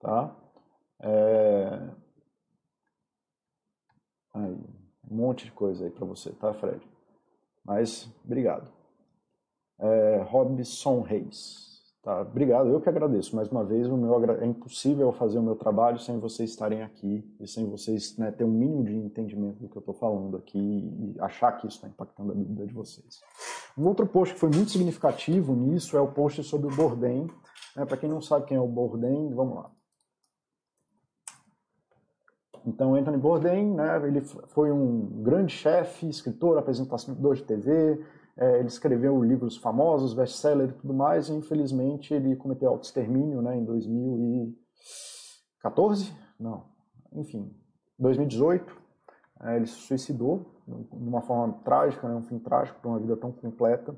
tá? 0.00 0.36
É... 1.00 1.90
Aí, 4.32 4.58
um 5.10 5.16
monte 5.16 5.44
de 5.44 5.52
coisa 5.52 5.84
aí 5.84 5.90
para 5.90 6.04
você, 6.04 6.32
tá, 6.32 6.52
Fred? 6.54 6.80
Mas, 7.64 8.08
obrigado. 8.24 8.70
É, 9.78 10.22
Robson 10.28 11.00
Reis. 11.02 11.74
Tá, 12.02 12.20
obrigado, 12.20 12.68
eu 12.68 12.82
que 12.82 12.88
agradeço. 12.88 13.34
Mais 13.34 13.48
uma 13.48 13.64
vez, 13.64 13.88
o 13.88 13.96
meu 13.96 14.22
é 14.32 14.44
impossível 14.44 15.10
fazer 15.10 15.38
o 15.38 15.42
meu 15.42 15.56
trabalho 15.56 15.98
sem 15.98 16.18
vocês 16.18 16.50
estarem 16.50 16.82
aqui 16.82 17.24
e 17.40 17.48
sem 17.48 17.64
vocês 17.64 18.18
né, 18.18 18.30
ter 18.30 18.44
um 18.44 18.50
mínimo 18.50 18.84
de 18.84 18.94
entendimento 18.94 19.58
do 19.60 19.70
que 19.70 19.76
eu 19.76 19.80
estou 19.80 19.94
falando 19.94 20.36
aqui 20.36 20.58
e 20.58 21.16
achar 21.18 21.52
que 21.52 21.66
isso 21.66 21.76
está 21.76 21.88
impactando 21.88 22.32
a 22.32 22.34
vida 22.34 22.66
de 22.66 22.74
vocês. 22.74 23.22
Um 23.76 23.88
outro 23.88 24.06
post 24.06 24.34
que 24.34 24.40
foi 24.40 24.50
muito 24.50 24.70
significativo 24.70 25.52
nisso 25.54 25.96
é 25.96 26.00
o 26.00 26.12
post 26.12 26.44
sobre 26.44 26.68
o 26.68 26.76
Bourdain. 26.76 27.26
Né, 27.76 27.84
Para 27.84 27.96
quem 27.96 28.08
não 28.08 28.20
sabe 28.20 28.46
quem 28.46 28.56
é 28.56 28.60
o 28.60 28.68
Bourdain, 28.68 29.34
vamos 29.34 29.56
lá. 29.56 29.72
Então, 32.66 32.94
Anthony 32.94 33.18
Bourdain, 33.18 33.74
né, 33.74 33.94
ele 34.06 34.22
foi 34.22 34.72
um 34.72 35.22
grande 35.22 35.52
chefe, 35.52 36.08
escritor, 36.08 36.56
apresentador 36.56 37.34
de 37.34 37.42
TV, 37.42 38.02
é, 38.36 38.58
ele 38.58 38.66
escreveu 38.68 39.22
livros 39.22 39.56
famosos, 39.56 40.12
best-seller 40.14 40.70
e 40.70 40.72
tudo 40.72 40.92
mais, 40.94 41.28
e 41.28 41.34
infelizmente 41.34 42.14
ele 42.14 42.34
cometeu 42.36 42.70
autoextermínio 42.70 43.42
né, 43.42 43.56
em 43.56 43.64
2014? 43.64 46.10
Não, 46.40 46.64
enfim, 47.12 47.54
2018. 47.98 48.82
É, 49.42 49.56
ele 49.56 49.66
se 49.66 49.74
suicidou 49.74 50.53
de 50.66 51.08
uma 51.08 51.22
forma 51.22 51.54
trágica, 51.64 52.08
né, 52.08 52.14
um 52.14 52.22
fim 52.22 52.38
trágico 52.38 52.80
para 52.80 52.90
uma 52.90 52.98
vida 52.98 53.16
tão 53.16 53.30
completa. 53.30 53.94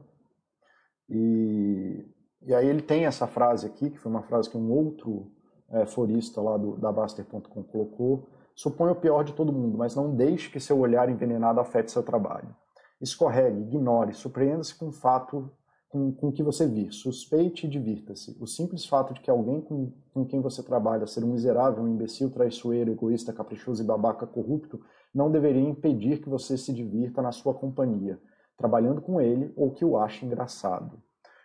E, 1.08 2.04
e 2.42 2.54
aí 2.54 2.66
ele 2.66 2.82
tem 2.82 3.06
essa 3.06 3.26
frase 3.26 3.66
aqui, 3.66 3.90
que 3.90 3.98
foi 3.98 4.10
uma 4.10 4.22
frase 4.22 4.50
que 4.50 4.56
um 4.56 4.70
outro 4.70 5.30
é, 5.70 5.86
forista 5.86 6.40
lá 6.40 6.56
do, 6.56 6.76
da 6.76 6.90
Baster.com 6.90 7.62
colocou, 7.62 8.28
suponha 8.54 8.92
o 8.92 8.96
pior 8.96 9.22
de 9.22 9.32
todo 9.32 9.52
mundo, 9.52 9.78
mas 9.78 9.94
não 9.94 10.14
deixe 10.14 10.50
que 10.50 10.60
seu 10.60 10.78
olhar 10.78 11.08
envenenado 11.08 11.60
afete 11.60 11.92
seu 11.92 12.02
trabalho. 12.02 12.54
Escorregue, 13.00 13.60
ignore, 13.60 14.14
surpreenda-se 14.14 14.74
com 14.74 14.88
o 14.88 14.92
fato 14.92 15.50
com, 15.88 16.12
com 16.12 16.32
que 16.32 16.42
você 16.42 16.66
vir, 16.66 16.92
suspeite 16.92 17.66
e 17.66 17.70
divirta-se. 17.70 18.36
O 18.40 18.46
simples 18.46 18.84
fato 18.86 19.14
de 19.14 19.20
que 19.20 19.30
alguém 19.30 19.60
com, 19.60 19.92
com 20.12 20.24
quem 20.24 20.40
você 20.40 20.62
trabalha 20.62 21.06
ser 21.06 21.24
um 21.24 21.32
miserável, 21.32 21.82
um 21.82 21.88
imbecil, 21.88 22.30
traiçoeiro, 22.30 22.90
egoísta, 22.90 23.32
caprichoso 23.32 23.82
e 23.82 23.86
babaca 23.86 24.26
corrupto 24.26 24.80
não 25.16 25.30
deveria 25.30 25.66
impedir 25.66 26.20
que 26.20 26.28
você 26.28 26.58
se 26.58 26.74
divirta 26.74 27.22
na 27.22 27.32
sua 27.32 27.54
companhia, 27.54 28.20
trabalhando 28.54 29.00
com 29.00 29.18
ele 29.18 29.50
ou 29.56 29.70
que 29.70 29.82
o 29.82 29.96
ache 29.96 30.26
engraçado. 30.26 31.02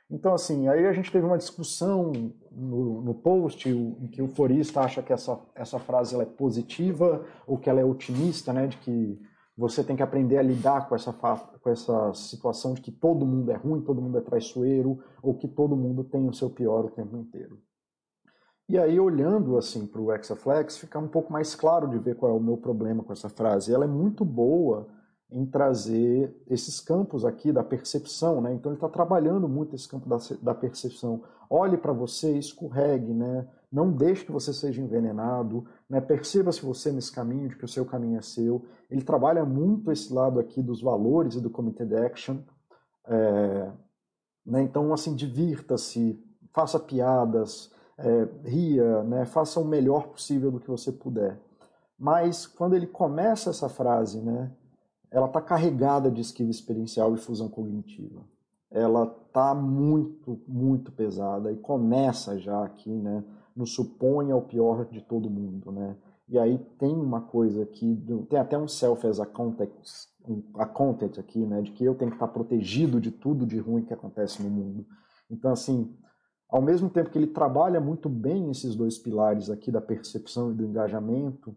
Então, 0.10 0.34
assim, 0.34 0.68
aí 0.68 0.86
a 0.86 0.92
gente 0.92 1.10
teve 1.10 1.26
uma 1.26 1.38
discussão 1.38 2.12
no, 2.52 3.02
no 3.02 3.14
post 3.14 3.70
em 3.70 4.08
que 4.08 4.22
o 4.22 4.28
forista 4.28 4.82
acha 4.82 5.02
que 5.02 5.14
essa, 5.14 5.40
essa 5.56 5.80
frase 5.80 6.14
ela 6.14 6.24
é 6.24 6.26
positiva 6.26 7.26
ou 7.48 7.58
que 7.58 7.70
ela 7.70 7.80
é 7.80 7.86
otimista, 7.86 8.52
né, 8.52 8.68
de 8.68 8.76
que 8.76 9.18
você 9.58 9.82
tem 9.86 9.96
que 9.96 10.04
aprender 10.04 10.38
a 10.38 10.42
lidar 10.42 10.90
com 10.90 10.96
essa, 10.96 11.14
com 11.14 11.70
essa 11.70 12.14
situação 12.14 12.74
de 12.74 12.82
que 12.82 12.92
todo 12.92 13.26
mundo 13.26 13.52
é 13.52 13.56
ruim, 13.56 13.80
todo 13.82 14.02
mundo 14.02 14.18
é 14.18 14.22
traiçoeiro, 14.22 15.02
ou 15.24 15.34
que 15.34 15.48
todo 15.48 15.78
mundo 15.78 16.04
tem 16.04 16.28
o 16.28 16.34
seu 16.34 16.50
pior 16.50 16.84
o 16.84 16.90
tempo 16.90 17.16
inteiro. 17.16 17.58
E 18.72 18.78
aí, 18.78 18.98
olhando 19.02 19.58
assim 19.58 19.86
para 19.86 20.00
o 20.00 20.14
Exaflex, 20.14 20.78
fica 20.78 20.98
um 20.98 21.08
pouco 21.10 21.34
mais 21.34 21.54
claro 21.54 21.90
de 21.90 22.00
ver 22.00 22.16
qual 22.16 22.32
é 22.32 22.34
o 22.34 22.40
meu 22.40 22.56
problema 22.56 23.04
com 23.04 23.12
essa 23.12 23.28
frase. 23.28 23.74
Ela 23.74 23.84
é 23.84 23.88
muito 23.88 24.24
boa 24.24 24.88
em 25.30 25.46
trazer 25.46 26.34
esses 26.48 26.80
campos 26.80 27.26
aqui 27.26 27.52
da 27.52 27.66
percepção, 27.66 28.40
né? 28.40 28.54
Então 28.54 28.72
ele 28.72 28.78
está 28.78 28.88
trabalhando 28.88 29.50
muito 29.50 29.76
esse 29.76 29.90
campo 29.90 30.08
da, 30.08 30.16
da 30.42 30.56
percepção. 30.56 31.22
Olhe 31.50 31.76
para 31.76 31.92
você, 31.92 32.38
escorregue, 32.38 33.14
né? 33.14 33.46
Não 33.70 33.92
deixe 33.92 34.24
que 34.24 34.32
você 34.32 34.54
seja 34.54 34.82
envenenado, 34.82 35.66
né? 35.90 36.00
perceba 36.00 36.54
se 36.54 36.66
você 36.66 36.92
é 36.92 36.94
nesse 36.94 37.12
caminho, 37.12 37.50
de 37.50 37.58
que 37.58 37.66
o 37.66 37.68
seu 37.68 37.86
caminho 37.86 38.20
é 38.20 38.22
seu. 38.22 38.64
Ele 38.90 39.02
trabalha 39.02 39.44
muito 39.44 39.92
esse 39.92 40.14
lado 40.14 40.40
aqui 40.40 40.62
dos 40.64 40.82
valores 40.82 41.36
e 41.36 41.42
do 41.42 41.50
committed 41.50 41.94
action. 41.94 42.38
É, 43.06 43.70
né? 44.46 44.62
Então, 44.62 44.94
assim, 44.94 45.14
divirta-se, 45.14 46.24
faça 46.54 46.80
piadas, 46.80 47.70
é, 48.04 48.49
ria, 48.49 49.04
né? 49.04 49.26
faça 49.26 49.60
o 49.60 49.66
melhor 49.66 50.08
possível 50.08 50.52
do 50.52 50.60
que 50.60 50.70
você 50.70 50.91
puder. 50.91 51.39
Mas 51.97 52.47
quando 52.47 52.76
ele 52.76 52.88
começa 52.88 53.49
essa 53.49 53.70
frase, 53.70 54.20
né? 54.22 54.52
ela 55.12 55.28
está 55.28 55.41
carregada 55.41 56.10
de 56.10 56.22
esquiva 56.22 56.49
experiencial 56.49 57.14
e 57.14 57.18
fusão 57.18 57.49
cognitiva. 57.49 58.22
Ela 58.70 59.04
está 59.28 59.54
muito, 59.54 60.39
muito 60.47 60.91
pesada 60.91 61.52
e 61.52 61.58
começa 61.58 62.39
já 62.39 62.64
aqui, 62.64 62.89
né? 62.89 63.24
nos 63.56 63.74
suponha 63.74 64.36
o 64.36 64.41
pior 64.41 64.86
de 64.86 65.02
todo 65.02 65.30
mundo, 65.30 65.72
né? 65.72 65.95
e 66.32 66.39
aí 66.39 66.58
tem 66.80 66.95
uma 66.95 67.20
coisa 67.20 67.64
aqui, 67.64 68.02
tem 68.30 68.39
até 68.39 68.58
um 68.58 68.66
self 68.66 69.06
as 69.06 69.20
a 69.20 69.26
context, 69.26 70.08
a 70.56 70.66
content 70.66 71.20
aqui, 71.20 71.45
né, 71.45 71.62
de 71.62 71.72
que 71.72 71.84
eu 71.84 71.93
tenho 71.93 72.10
que 72.10 72.16
estar 72.16 72.30
protegido 72.30 73.02
de 73.02 73.12
tudo 73.12 73.45
de 73.45 73.60
ruim 73.60 73.84
que 73.84 73.93
acontece 73.93 74.41
no 74.41 74.49
mundo. 74.49 74.86
Então, 75.30 75.52
assim, 75.52 75.93
ao 76.52 76.62
mesmo 76.62 76.89
tempo 76.89 77.10
que 77.10 77.18
ele 77.18 77.28
trabalha 77.28 77.80
muito 77.80 78.10
bem 78.10 78.52
esses 78.52 78.76
dois 78.76 78.97
pilares 78.97 79.49
aqui 79.49 79.72
da 79.72 79.80
percepção 79.80 80.52
e 80.52 80.54
do 80.54 80.66
engajamento, 80.66 81.56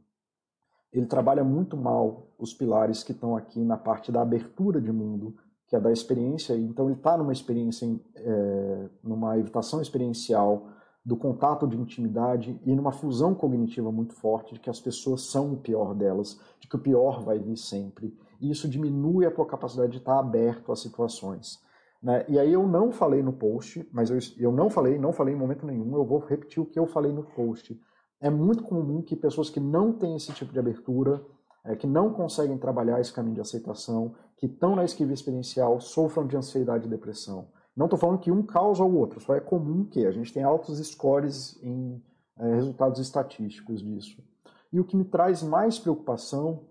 ele 0.92 1.07
trabalha 1.07 1.42
muito 1.42 1.76
mal 1.76 2.28
os 2.38 2.55
pilares 2.55 3.03
que 3.03 3.11
estão 3.11 3.36
aqui 3.36 3.59
na 3.64 3.76
parte 3.76 4.12
da 4.12 4.22
abertura 4.22 4.80
de 4.80 4.92
mundo, 4.92 5.34
que 5.66 5.74
é 5.74 5.80
da 5.80 5.90
experiência. 5.90 6.57
Então, 6.57 6.86
ele 6.86 6.97
está 6.97 7.18
numa 7.18 7.32
experiência, 7.32 8.01
é, 8.14 8.88
numa 9.03 9.36
evitação 9.36 9.82
experiencial 9.82 10.68
do 11.05 11.16
contato 11.16 11.66
de 11.66 11.76
intimidade 11.76 12.59
e 12.64 12.72
numa 12.72 12.92
fusão 12.92 13.34
cognitiva 13.34 13.90
muito 13.90 14.14
forte 14.14 14.55
de 14.55 14.61
que 14.61 14.70
as 14.70 14.80
pessoas 14.80 15.22
são 15.22 15.55
o 15.55 15.57
pior 15.57 15.92
delas, 15.92 16.40
de 16.61 16.68
que 16.68 16.76
o 16.76 16.78
pior 16.78 17.20
vai 17.20 17.40
vir 17.40 17.57
sempre. 17.57 18.16
E 18.40 18.49
isso 18.49 18.68
diminui 18.68 19.26
a 19.26 19.30
tua 19.30 19.45
capacidade 19.45 19.90
de 19.90 19.99
estar 19.99 20.20
aberto 20.20 20.70
às 20.70 20.78
situações. 20.78 21.59
Né? 22.05 22.22
E 22.28 22.38
aí 22.38 22.52
eu 22.52 22.66
não 22.68 22.92
falei 22.92 23.22
no 23.22 23.32
post, 23.32 23.88
mas 23.90 24.11
eu, 24.11 24.18
eu 24.36 24.52
não 24.52 24.68
falei, 24.68 24.98
não 24.98 25.11
falei 25.11 25.32
em 25.32 25.38
momento 25.38 25.64
nenhum, 25.64 25.96
eu 25.96 26.05
vou 26.05 26.18
repetir 26.18 26.62
o 26.62 26.66
que 26.66 26.78
eu 26.78 26.86
falei 26.86 27.11
no 27.11 27.22
post. 27.22 27.80
É 28.20 28.28
muito 28.28 28.62
comum 28.62 29.00
que 29.00 29.16
pessoas 29.16 29.48
que 29.48 29.59
não 29.59 29.90
têm 29.90 30.14
esse 30.14 30.30
tipo 30.34 30.52
de 30.52 30.59
abertura, 30.59 31.24
é, 31.64 31.74
que 31.74 31.86
não 31.86 32.12
conseguem 32.12 32.59
trabalhar 32.59 33.00
esse 33.00 33.11
caminho 33.11 33.36
de 33.36 33.40
aceitação, 33.40 34.14
que 34.36 34.44
estão 34.44 34.76
na 34.76 34.84
esquiva 34.84 35.14
experiencial, 35.14 35.80
sofram 35.80 36.26
de 36.26 36.36
ansiedade 36.36 36.86
e 36.86 36.90
depressão. 36.90 37.48
Não 37.74 37.86
estou 37.86 37.98
falando 37.98 38.18
que 38.18 38.30
um 38.30 38.42
causa 38.42 38.84
o 38.84 38.96
outro, 38.96 39.18
só 39.18 39.34
é 39.34 39.40
comum 39.40 39.86
que 39.86 40.05
a 40.05 40.11
gente 40.11 40.30
tem 40.30 40.42
altos 40.42 40.78
scores 40.86 41.59
em 41.62 42.02
é, 42.38 42.55
resultados 42.55 43.00
estatísticos 43.00 43.82
disso. 43.82 44.22
E 44.70 44.78
o 44.78 44.84
que 44.84 44.96
me 44.96 45.05
traz 45.05 45.42
mais 45.42 45.78
preocupação 45.78 46.66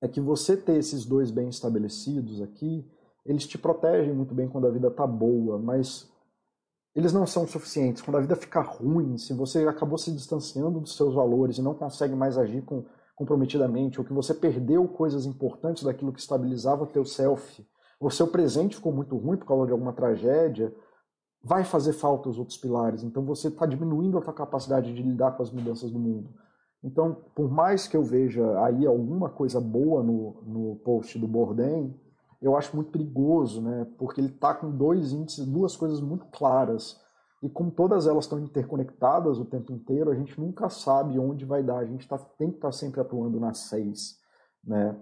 é 0.00 0.08
que 0.08 0.22
você 0.22 0.56
ter 0.56 0.78
esses 0.78 1.04
dois 1.04 1.30
bem 1.30 1.48
estabelecidos 1.48 2.40
aqui, 2.40 2.88
eles 3.24 3.46
te 3.46 3.56
protegem 3.56 4.12
muito 4.12 4.34
bem 4.34 4.48
quando 4.48 4.66
a 4.66 4.70
vida 4.70 4.88
está 4.88 5.06
boa, 5.06 5.58
mas 5.58 6.10
eles 6.94 7.12
não 7.12 7.26
são 7.26 7.46
suficientes. 7.46 8.02
Quando 8.02 8.18
a 8.18 8.20
vida 8.20 8.36
fica 8.36 8.60
ruim, 8.60 9.16
se 9.18 9.32
você 9.32 9.66
acabou 9.66 9.98
se 9.98 10.12
distanciando 10.12 10.80
dos 10.80 10.96
seus 10.96 11.14
valores 11.14 11.58
e 11.58 11.62
não 11.62 11.74
consegue 11.74 12.14
mais 12.14 12.38
agir 12.38 12.62
com, 12.62 12.84
comprometidamente, 13.16 13.98
ou 13.98 14.04
que 14.04 14.12
você 14.12 14.34
perdeu 14.34 14.86
coisas 14.86 15.26
importantes 15.26 15.82
daquilo 15.82 16.12
que 16.12 16.20
estabilizava 16.20 16.84
o 16.84 16.86
teu 16.86 17.04
self, 17.04 17.66
o 17.98 18.10
seu 18.10 18.26
presente 18.26 18.76
ficou 18.76 18.92
muito 18.92 19.16
ruim 19.16 19.36
por 19.36 19.46
causa 19.46 19.66
de 19.66 19.72
alguma 19.72 19.92
tragédia, 19.92 20.74
vai 21.42 21.64
fazer 21.64 21.92
falta 21.92 22.28
os 22.28 22.38
outros 22.38 22.58
pilares. 22.58 23.02
Então 23.02 23.24
você 23.24 23.48
está 23.48 23.66
diminuindo 23.66 24.18
a 24.18 24.22
sua 24.22 24.32
capacidade 24.32 24.94
de 24.94 25.02
lidar 25.02 25.32
com 25.32 25.42
as 25.42 25.50
mudanças 25.50 25.90
do 25.90 25.98
mundo. 25.98 26.30
Então, 26.82 27.16
por 27.34 27.50
mais 27.50 27.88
que 27.88 27.96
eu 27.96 28.02
veja 28.02 28.62
aí 28.62 28.86
alguma 28.86 29.30
coisa 29.30 29.58
boa 29.58 30.02
no, 30.02 30.42
no 30.42 30.76
post 30.76 31.18
do 31.18 31.26
Bourdain, 31.26 31.94
eu 32.44 32.56
acho 32.56 32.76
muito 32.76 32.90
perigoso, 32.90 33.62
né? 33.62 33.86
Porque 33.98 34.20
ele 34.20 34.28
está 34.28 34.52
com 34.52 34.70
dois 34.70 35.12
índices, 35.12 35.46
duas 35.46 35.74
coisas 35.76 36.00
muito 36.00 36.26
claras. 36.26 37.00
E 37.42 37.48
como 37.48 37.70
todas 37.70 38.06
elas 38.06 38.24
estão 38.24 38.38
interconectadas 38.38 39.38
o 39.38 39.46
tempo 39.46 39.72
inteiro, 39.72 40.10
a 40.10 40.14
gente 40.14 40.38
nunca 40.38 40.68
sabe 40.68 41.18
onde 41.18 41.46
vai 41.46 41.62
dar. 41.62 41.78
A 41.78 41.86
gente 41.86 42.06
tá, 42.06 42.18
tem 42.18 42.50
que 42.50 42.56
estar 42.56 42.68
tá 42.68 42.72
sempre 42.72 43.00
atuando 43.00 43.40
nas 43.40 43.58
seis, 43.58 44.18
né? 44.62 44.94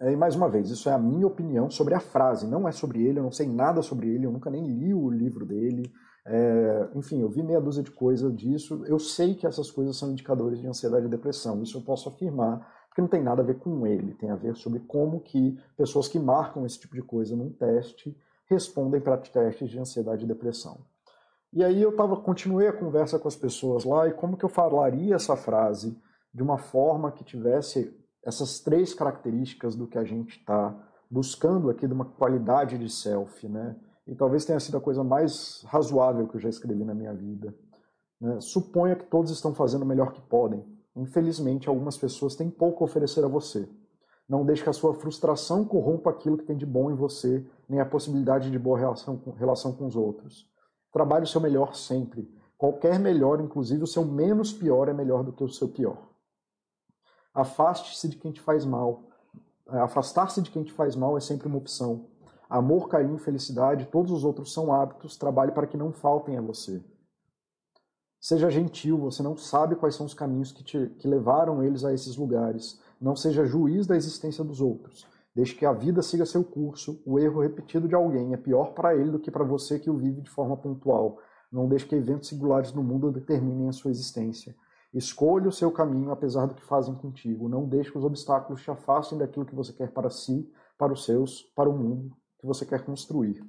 E 0.00 0.16
mais 0.16 0.34
uma 0.34 0.48
vez, 0.48 0.70
isso 0.70 0.88
é 0.88 0.92
a 0.94 0.98
minha 0.98 1.26
opinião 1.26 1.70
sobre 1.70 1.92
a 1.92 2.00
frase, 2.00 2.46
não 2.46 2.66
é 2.66 2.72
sobre 2.72 3.06
ele, 3.06 3.18
eu 3.18 3.22
não 3.22 3.30
sei 3.30 3.46
nada 3.46 3.82
sobre 3.82 4.08
ele, 4.08 4.24
eu 4.24 4.32
nunca 4.32 4.48
nem 4.48 4.66
li 4.66 4.94
o 4.94 5.10
livro 5.10 5.44
dele. 5.44 5.92
É, 6.26 6.88
enfim, 6.94 7.20
eu 7.20 7.28
vi 7.28 7.42
meia 7.42 7.60
dúzia 7.60 7.82
de 7.82 7.90
coisas 7.90 8.34
disso. 8.34 8.82
Eu 8.86 8.98
sei 8.98 9.34
que 9.34 9.46
essas 9.46 9.70
coisas 9.70 9.98
são 9.98 10.10
indicadores 10.10 10.58
de 10.58 10.66
ansiedade 10.66 11.04
e 11.04 11.10
depressão, 11.10 11.62
isso 11.62 11.76
eu 11.76 11.82
posso 11.82 12.08
afirmar, 12.08 12.66
porque 12.90 13.00
não 13.00 13.08
tem 13.08 13.22
nada 13.22 13.40
a 13.40 13.44
ver 13.44 13.58
com 13.58 13.86
ele, 13.86 14.14
tem 14.14 14.30
a 14.30 14.36
ver 14.36 14.56
sobre 14.56 14.80
como 14.80 15.20
que 15.20 15.56
pessoas 15.76 16.08
que 16.08 16.18
marcam 16.18 16.66
esse 16.66 16.78
tipo 16.78 16.94
de 16.94 17.02
coisa 17.02 17.36
num 17.36 17.50
teste 17.50 18.16
respondem 18.46 19.00
para 19.00 19.16
testes 19.16 19.70
de 19.70 19.78
ansiedade 19.78 20.24
e 20.24 20.28
depressão. 20.28 20.80
E 21.52 21.62
aí 21.62 21.80
eu 21.80 21.94
tava, 21.94 22.16
continuei 22.16 22.66
a 22.66 22.72
conversa 22.72 23.18
com 23.18 23.28
as 23.28 23.36
pessoas 23.36 23.84
lá 23.84 24.08
e 24.08 24.12
como 24.12 24.36
que 24.36 24.44
eu 24.44 24.48
falaria 24.48 25.14
essa 25.14 25.36
frase 25.36 25.96
de 26.34 26.42
uma 26.42 26.58
forma 26.58 27.12
que 27.12 27.24
tivesse 27.24 27.96
essas 28.24 28.58
três 28.58 28.92
características 28.92 29.76
do 29.76 29.86
que 29.86 29.96
a 29.96 30.04
gente 30.04 30.38
está 30.38 30.76
buscando 31.08 31.70
aqui 31.70 31.86
de 31.86 31.94
uma 31.94 32.04
qualidade 32.04 32.76
de 32.76 32.88
self, 32.88 33.48
né? 33.48 33.76
E 34.06 34.14
talvez 34.16 34.44
tenha 34.44 34.58
sido 34.58 34.76
a 34.76 34.80
coisa 34.80 35.04
mais 35.04 35.64
razoável 35.66 36.26
que 36.26 36.36
eu 36.36 36.40
já 36.40 36.48
escrevi 36.48 36.84
na 36.84 36.94
minha 36.94 37.14
vida. 37.14 37.54
Né? 38.20 38.40
Suponha 38.40 38.96
que 38.96 39.04
todos 39.04 39.30
estão 39.30 39.54
fazendo 39.54 39.82
o 39.82 39.86
melhor 39.86 40.12
que 40.12 40.20
podem. 40.20 40.64
Infelizmente, 40.96 41.68
algumas 41.68 41.96
pessoas 41.96 42.34
têm 42.34 42.50
pouco 42.50 42.82
a 42.82 42.86
oferecer 42.86 43.24
a 43.24 43.28
você. 43.28 43.68
Não 44.28 44.44
deixe 44.44 44.62
que 44.62 44.70
a 44.70 44.72
sua 44.72 44.94
frustração 44.94 45.64
corrompa 45.64 46.10
aquilo 46.10 46.38
que 46.38 46.44
tem 46.44 46.56
de 46.56 46.66
bom 46.66 46.90
em 46.90 46.94
você, 46.94 47.44
nem 47.68 47.80
a 47.80 47.86
possibilidade 47.86 48.50
de 48.50 48.58
boa 48.58 48.78
relação 48.78 49.16
com, 49.16 49.30
relação 49.32 49.72
com 49.72 49.86
os 49.86 49.96
outros. 49.96 50.48
Trabalhe 50.92 51.24
o 51.24 51.28
seu 51.28 51.40
melhor 51.40 51.74
sempre. 51.74 52.32
Qualquer 52.56 52.98
melhor, 52.98 53.40
inclusive 53.40 53.82
o 53.82 53.86
seu 53.86 54.04
menos 54.04 54.52
pior, 54.52 54.88
é 54.88 54.92
melhor 54.92 55.24
do 55.24 55.32
que 55.32 55.42
o 55.42 55.48
seu 55.48 55.68
pior. 55.68 56.10
Afaste-se 57.32 58.08
de 58.08 58.16
quem 58.16 58.32
te 58.32 58.40
faz 58.40 58.64
mal. 58.64 59.04
Afastar-se 59.66 60.42
de 60.42 60.50
quem 60.50 60.62
te 60.62 60.72
faz 60.72 60.94
mal 60.94 61.16
é 61.16 61.20
sempre 61.20 61.48
uma 61.48 61.58
opção. 61.58 62.06
Amor, 62.48 62.88
carinho, 62.88 63.16
felicidade, 63.18 63.86
todos 63.86 64.10
os 64.10 64.24
outros 64.24 64.52
são 64.52 64.72
hábitos, 64.72 65.16
trabalhe 65.16 65.52
para 65.52 65.66
que 65.66 65.76
não 65.76 65.92
faltem 65.92 66.36
a 66.36 66.40
você. 66.40 66.84
Seja 68.20 68.50
gentil, 68.50 68.98
você 68.98 69.22
não 69.22 69.34
sabe 69.34 69.76
quais 69.76 69.94
são 69.94 70.04
os 70.04 70.12
caminhos 70.12 70.52
que, 70.52 70.62
te, 70.62 70.94
que 70.98 71.08
levaram 71.08 71.62
eles 71.62 71.86
a 71.86 71.94
esses 71.94 72.18
lugares. 72.18 72.78
Não 73.00 73.16
seja 73.16 73.46
juiz 73.46 73.86
da 73.86 73.96
existência 73.96 74.44
dos 74.44 74.60
outros. 74.60 75.06
Deixe 75.34 75.54
que 75.54 75.64
a 75.64 75.72
vida 75.72 76.02
siga 76.02 76.26
seu 76.26 76.44
curso. 76.44 77.02
O 77.06 77.18
erro 77.18 77.40
repetido 77.40 77.88
de 77.88 77.94
alguém 77.94 78.34
é 78.34 78.36
pior 78.36 78.74
para 78.74 78.94
ele 78.94 79.10
do 79.10 79.18
que 79.18 79.30
para 79.30 79.42
você 79.42 79.78
que 79.78 79.88
o 79.88 79.96
vive 79.96 80.20
de 80.20 80.28
forma 80.28 80.54
pontual. 80.54 81.18
Não 81.50 81.66
deixe 81.66 81.86
que 81.86 81.94
eventos 81.94 82.28
singulares 82.28 82.74
no 82.74 82.82
mundo 82.82 83.10
determinem 83.10 83.68
a 83.68 83.72
sua 83.72 83.90
existência. 83.90 84.54
Escolha 84.92 85.48
o 85.48 85.52
seu 85.52 85.72
caminho 85.72 86.10
apesar 86.10 86.44
do 86.44 86.54
que 86.54 86.62
fazem 86.62 86.94
contigo. 86.94 87.48
Não 87.48 87.66
deixe 87.66 87.90
que 87.90 87.96
os 87.96 88.04
obstáculos 88.04 88.60
te 88.60 88.70
afastem 88.70 89.16
daquilo 89.16 89.46
que 89.46 89.54
você 89.54 89.72
quer 89.72 89.92
para 89.92 90.10
si, 90.10 90.46
para 90.76 90.92
os 90.92 91.06
seus, 91.06 91.42
para 91.56 91.70
o 91.70 91.78
mundo 91.78 92.14
que 92.38 92.46
você 92.46 92.66
quer 92.66 92.84
construir. 92.84 93.42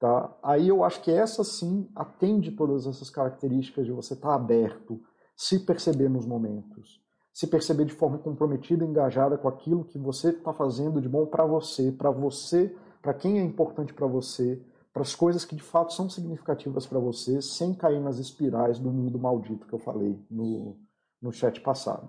Tá? 0.00 0.34
Aí 0.42 0.66
eu 0.66 0.82
acho 0.82 1.02
que 1.02 1.10
essa 1.10 1.44
sim 1.44 1.86
atende 1.94 2.52
todas 2.52 2.86
essas 2.86 3.10
características 3.10 3.84
de 3.84 3.92
você 3.92 4.14
estar 4.14 4.30
tá 4.30 4.34
aberto, 4.34 4.98
se 5.36 5.58
perceber 5.60 6.08
nos 6.08 6.24
momentos, 6.24 7.02
se 7.34 7.46
perceber 7.46 7.84
de 7.84 7.92
forma 7.92 8.16
comprometida, 8.16 8.82
engajada 8.82 9.36
com 9.36 9.46
aquilo 9.46 9.84
que 9.84 9.98
você 9.98 10.30
está 10.30 10.54
fazendo 10.54 11.02
de 11.02 11.08
bom 11.08 11.26
para 11.26 11.44
você, 11.44 11.92
para 11.92 12.10
você, 12.10 12.74
para 13.02 13.12
quem 13.12 13.38
é 13.38 13.42
importante 13.42 13.92
para 13.92 14.06
você, 14.06 14.62
para 14.90 15.02
as 15.02 15.14
coisas 15.14 15.44
que 15.44 15.54
de 15.54 15.62
fato 15.62 15.92
são 15.92 16.08
significativas 16.08 16.86
para 16.86 16.98
você, 16.98 17.42
sem 17.42 17.74
cair 17.74 18.00
nas 18.00 18.18
espirais 18.18 18.78
do 18.78 18.90
mundo 18.90 19.18
maldito 19.18 19.66
que 19.66 19.74
eu 19.74 19.78
falei 19.78 20.18
no, 20.30 20.78
no 21.20 21.30
chat 21.30 21.60
passado. 21.60 22.08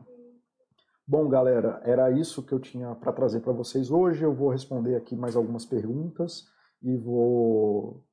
Bom, 1.05 1.27
galera, 1.27 1.81
era 1.83 2.09
isso 2.09 2.41
que 2.41 2.53
eu 2.53 2.59
tinha 2.59 2.95
para 2.95 3.11
trazer 3.11 3.41
para 3.41 3.51
vocês 3.51 3.91
hoje. 3.91 4.23
Eu 4.23 4.33
vou 4.33 4.47
responder 4.47 4.95
aqui 4.95 5.13
mais 5.13 5.35
algumas 5.35 5.65
perguntas 5.65 6.47
e 6.81 6.95
vou. 6.97 8.03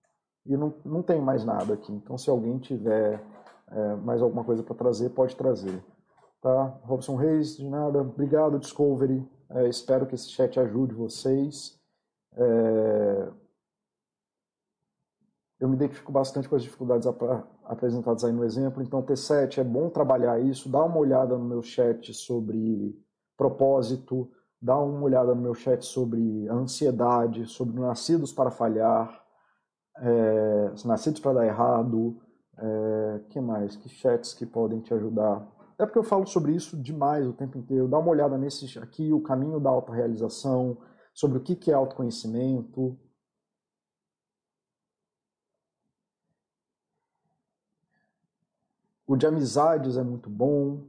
E 0.46 0.56
não, 0.56 0.74
não 0.84 1.02
tem 1.02 1.20
mais 1.20 1.44
nada 1.44 1.74
aqui. 1.74 1.92
Então, 1.92 2.16
se 2.16 2.30
alguém 2.30 2.58
tiver 2.58 3.22
é, 3.70 3.94
mais 3.96 4.22
alguma 4.22 4.44
coisa 4.44 4.62
para 4.62 4.74
trazer, 4.74 5.10
pode 5.10 5.36
trazer. 5.36 5.82
Tá? 6.40 6.78
Robson 6.84 7.16
Reis, 7.16 7.56
de 7.56 7.68
nada. 7.68 8.00
Obrigado, 8.00 8.58
Discovery. 8.58 9.26
É, 9.50 9.68
espero 9.68 10.06
que 10.06 10.14
esse 10.14 10.28
chat 10.30 10.58
ajude 10.58 10.94
vocês. 10.94 11.78
É, 12.34 13.28
eu 15.60 15.68
me 15.68 15.74
identifico 15.74 16.12
bastante 16.12 16.48
com 16.48 16.54
as 16.54 16.62
dificuldades 16.62 17.06
ap 17.06 17.20
apresentadas 17.64 18.24
aí 18.24 18.32
no 18.32 18.44
exemplo. 18.44 18.82
Então, 18.82 19.02
T7, 19.02 19.58
é 19.58 19.64
bom 19.64 19.90
trabalhar 19.90 20.40
isso. 20.40 20.70
Dá 20.70 20.82
uma 20.84 20.98
olhada 20.98 21.36
no 21.36 21.44
meu 21.44 21.62
chat 21.62 22.14
sobre 22.14 22.98
propósito, 23.36 24.30
dá 24.60 24.78
uma 24.78 25.02
olhada 25.02 25.34
no 25.34 25.42
meu 25.42 25.54
chat 25.54 25.84
sobre 25.84 26.48
ansiedade, 26.48 27.46
sobre 27.46 27.80
nascidos 27.80 28.32
para 28.32 28.50
falhar, 28.50 29.24
é, 29.98 30.72
nascidos 30.84 31.20
para 31.20 31.34
dar 31.40 31.46
errado. 31.46 32.20
É, 32.56 33.20
que 33.30 33.40
mais? 33.40 33.76
Que 33.76 33.88
chats 33.88 34.34
que 34.34 34.44
podem 34.44 34.80
te 34.80 34.92
ajudar? 34.92 35.46
É 35.78 35.86
porque 35.86 35.98
eu 35.98 36.02
falo 36.02 36.26
sobre 36.26 36.52
isso 36.52 36.76
demais 36.76 37.26
o 37.26 37.32
tempo 37.32 37.56
inteiro. 37.56 37.86
Dá 37.86 37.98
uma 37.98 38.10
olhada 38.10 38.36
nesse 38.36 38.78
aqui, 38.80 39.12
o 39.12 39.22
caminho 39.22 39.60
da 39.60 39.70
autorrealização, 39.70 40.76
sobre 41.14 41.38
o 41.38 41.40
que 41.40 41.70
é 41.70 41.74
autoconhecimento. 41.74 42.98
O 49.06 49.16
de 49.16 49.26
amizades 49.26 49.96
é 49.96 50.02
muito 50.02 50.28
bom. 50.28 50.84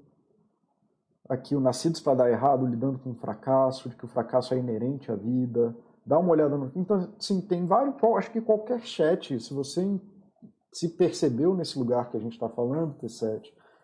Aqui, 1.29 1.55
o 1.55 1.59
Nascidos 1.59 2.01
para 2.01 2.15
Dar 2.15 2.31
Errado, 2.31 2.65
lidando 2.65 2.97
com 2.97 3.11
o 3.11 3.15
fracasso, 3.15 3.87
de 3.87 3.95
que 3.95 4.03
o 4.03 4.07
fracasso 4.07 4.53
é 4.53 4.57
inerente 4.57 5.11
à 5.11 5.15
vida. 5.15 5.75
Dá 6.03 6.17
uma 6.17 6.31
olhada 6.31 6.57
no. 6.57 6.71
Então, 6.75 7.13
sim, 7.19 7.39
tem 7.39 7.67
vários. 7.67 7.95
Acho 8.17 8.31
que 8.31 8.41
qualquer 8.41 8.81
chat, 8.81 9.39
se 9.39 9.53
você 9.53 9.81
se 10.73 10.89
percebeu 10.89 11.55
nesse 11.55 11.77
lugar 11.77 12.09
que 12.09 12.17
a 12.17 12.19
gente 12.19 12.33
está 12.33 12.49
falando, 12.49 12.95
T7, 12.95 13.43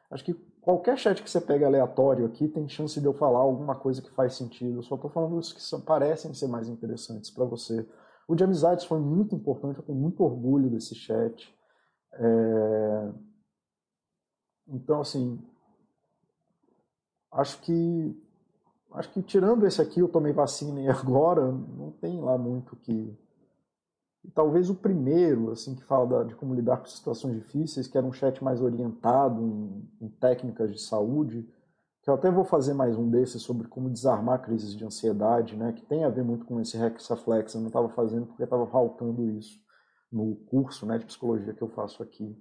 acho 0.09 0.25
que 0.25 0.33
qualquer 0.61 0.97
chat 0.97 1.21
que 1.21 1.29
você 1.29 1.39
pega 1.39 1.67
aleatório 1.67 2.25
aqui 2.25 2.47
tem 2.47 2.67
chance 2.67 2.99
de 2.99 3.05
eu 3.05 3.13
falar 3.13 3.39
alguma 3.39 3.75
coisa 3.75 4.01
que 4.01 4.09
faz 4.11 4.33
sentido. 4.33 4.79
Eu 4.79 4.83
só 4.83 4.95
estou 4.95 5.11
falando 5.11 5.37
os 5.37 5.53
que 5.53 5.61
são, 5.61 5.79
parecem 5.81 6.33
ser 6.33 6.47
mais 6.47 6.67
interessantes 6.67 7.29
para 7.29 7.45
você. 7.45 7.87
O 8.27 8.33
de 8.33 8.43
amizades 8.43 8.85
foi 8.85 8.99
muito 8.99 9.35
importante, 9.35 9.77
eu 9.77 9.85
tenho 9.85 9.99
muito 9.99 10.23
orgulho 10.23 10.69
desse 10.69 10.95
chat. 10.95 11.55
É... 12.13 13.11
Então, 14.67 15.01
assim, 15.01 15.39
acho 17.35 17.61
que 17.61 18.21
acho 18.93 19.11
que 19.11 19.21
tirando 19.21 19.67
esse 19.67 19.81
aqui, 19.81 19.99
eu 19.99 20.07
tomei 20.07 20.31
vacina 20.31 20.81
e 20.81 20.87
agora 20.89 21.51
não 21.51 21.91
tem 21.91 22.19
lá 22.19 22.37
muito 22.37 22.75
que 22.77 23.17
talvez 24.33 24.69
o 24.69 24.75
primeiro, 24.75 25.51
assim, 25.51 25.75
que 25.75 25.83
fala 25.83 26.25
de 26.25 26.33
como 26.35 26.55
lidar 26.55 26.77
com 26.77 26.85
situações 26.85 27.35
difíceis, 27.35 27.87
que 27.87 27.97
era 27.97 28.07
um 28.07 28.13
chat 28.13 28.43
mais 28.43 28.61
orientado 28.61 29.41
em, 29.41 29.89
em, 30.01 30.09
técnicas 30.09 30.71
de 30.71 30.81
saúde, 30.81 31.47
que 32.01 32.09
eu 32.09 32.13
até 32.13 32.31
vou 32.31 32.43
fazer 32.43 32.73
mais 32.73 32.97
um 32.97 33.09
desses 33.09 33.41
sobre 33.41 33.67
como 33.67 33.89
desarmar 33.89 34.41
crises 34.41 34.75
de 34.75 34.85
ansiedade, 34.85 35.55
né, 35.55 35.73
que 35.73 35.85
tem 35.85 36.03
a 36.03 36.09
ver 36.09 36.23
muito 36.23 36.45
com 36.45 36.59
esse 36.59 36.77
Hexaflex, 36.77 37.53
eu 37.53 37.61
não 37.61 37.67
estava 37.67 37.89
fazendo 37.89 38.27
porque 38.27 38.43
estava 38.43 38.65
faltando 38.67 39.29
isso 39.29 39.59
no 40.11 40.35
curso 40.35 40.85
né, 40.85 40.97
de 40.97 41.05
psicologia 41.05 41.53
que 41.53 41.61
eu 41.61 41.69
faço 41.69 42.01
aqui. 42.01 42.35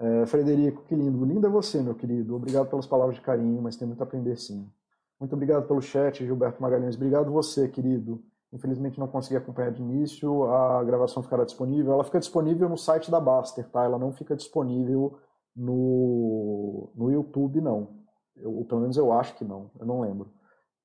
É, 0.00 0.26
Frederico, 0.26 0.84
que 0.84 0.94
lindo. 0.94 1.24
Lindo 1.24 1.46
é 1.46 1.50
você, 1.50 1.82
meu 1.82 1.94
querido. 1.94 2.36
Obrigado 2.36 2.68
pelas 2.68 2.86
palavras 2.86 3.16
de 3.16 3.20
carinho, 3.20 3.60
mas 3.60 3.76
tem 3.76 3.86
muito 3.86 4.00
a 4.00 4.04
aprender 4.04 4.36
sim. 4.36 4.70
Muito 5.18 5.32
obrigado 5.32 5.66
pelo 5.66 5.82
chat, 5.82 6.24
Gilberto 6.24 6.62
Magalhães. 6.62 6.94
Obrigado 6.94 7.32
você, 7.32 7.68
querido. 7.68 8.22
Infelizmente 8.52 8.98
não 8.98 9.08
consegui 9.08 9.36
acompanhar 9.36 9.72
de 9.72 9.82
início, 9.82 10.44
a 10.44 10.82
gravação 10.84 11.22
ficará 11.22 11.44
disponível. 11.44 11.92
Ela 11.92 12.04
fica 12.04 12.20
disponível 12.20 12.68
no 12.68 12.78
site 12.78 13.10
da 13.10 13.20
Baster, 13.20 13.68
tá? 13.68 13.84
Ela 13.84 13.98
não 13.98 14.12
fica 14.12 14.36
disponível 14.36 15.18
no, 15.54 16.90
no 16.94 17.10
YouTube, 17.10 17.60
não. 17.60 17.98
Eu, 18.36 18.64
pelo 18.66 18.80
menos 18.80 18.96
eu 18.96 19.12
acho 19.12 19.34
que 19.36 19.44
não, 19.44 19.70
eu 19.78 19.84
não 19.84 20.00
lembro. 20.00 20.30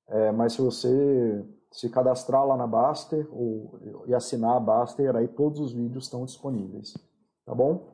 É, 0.10 0.32
mas 0.32 0.54
se 0.54 0.62
você 0.62 1.46
se 1.72 1.90
cadastrar 1.90 2.46
lá 2.46 2.58
na 2.58 2.68
Baster 2.68 3.28
ou, 3.32 3.80
e 4.08 4.14
assinar 4.14 4.58
a 4.58 4.60
Baster, 4.60 5.16
aí 5.16 5.28
todos 5.28 5.60
os 5.60 5.72
vídeos 5.72 6.06
estão 6.06 6.26
disponíveis. 6.26 6.94
Tá 7.46 7.54
bom? 7.54 7.93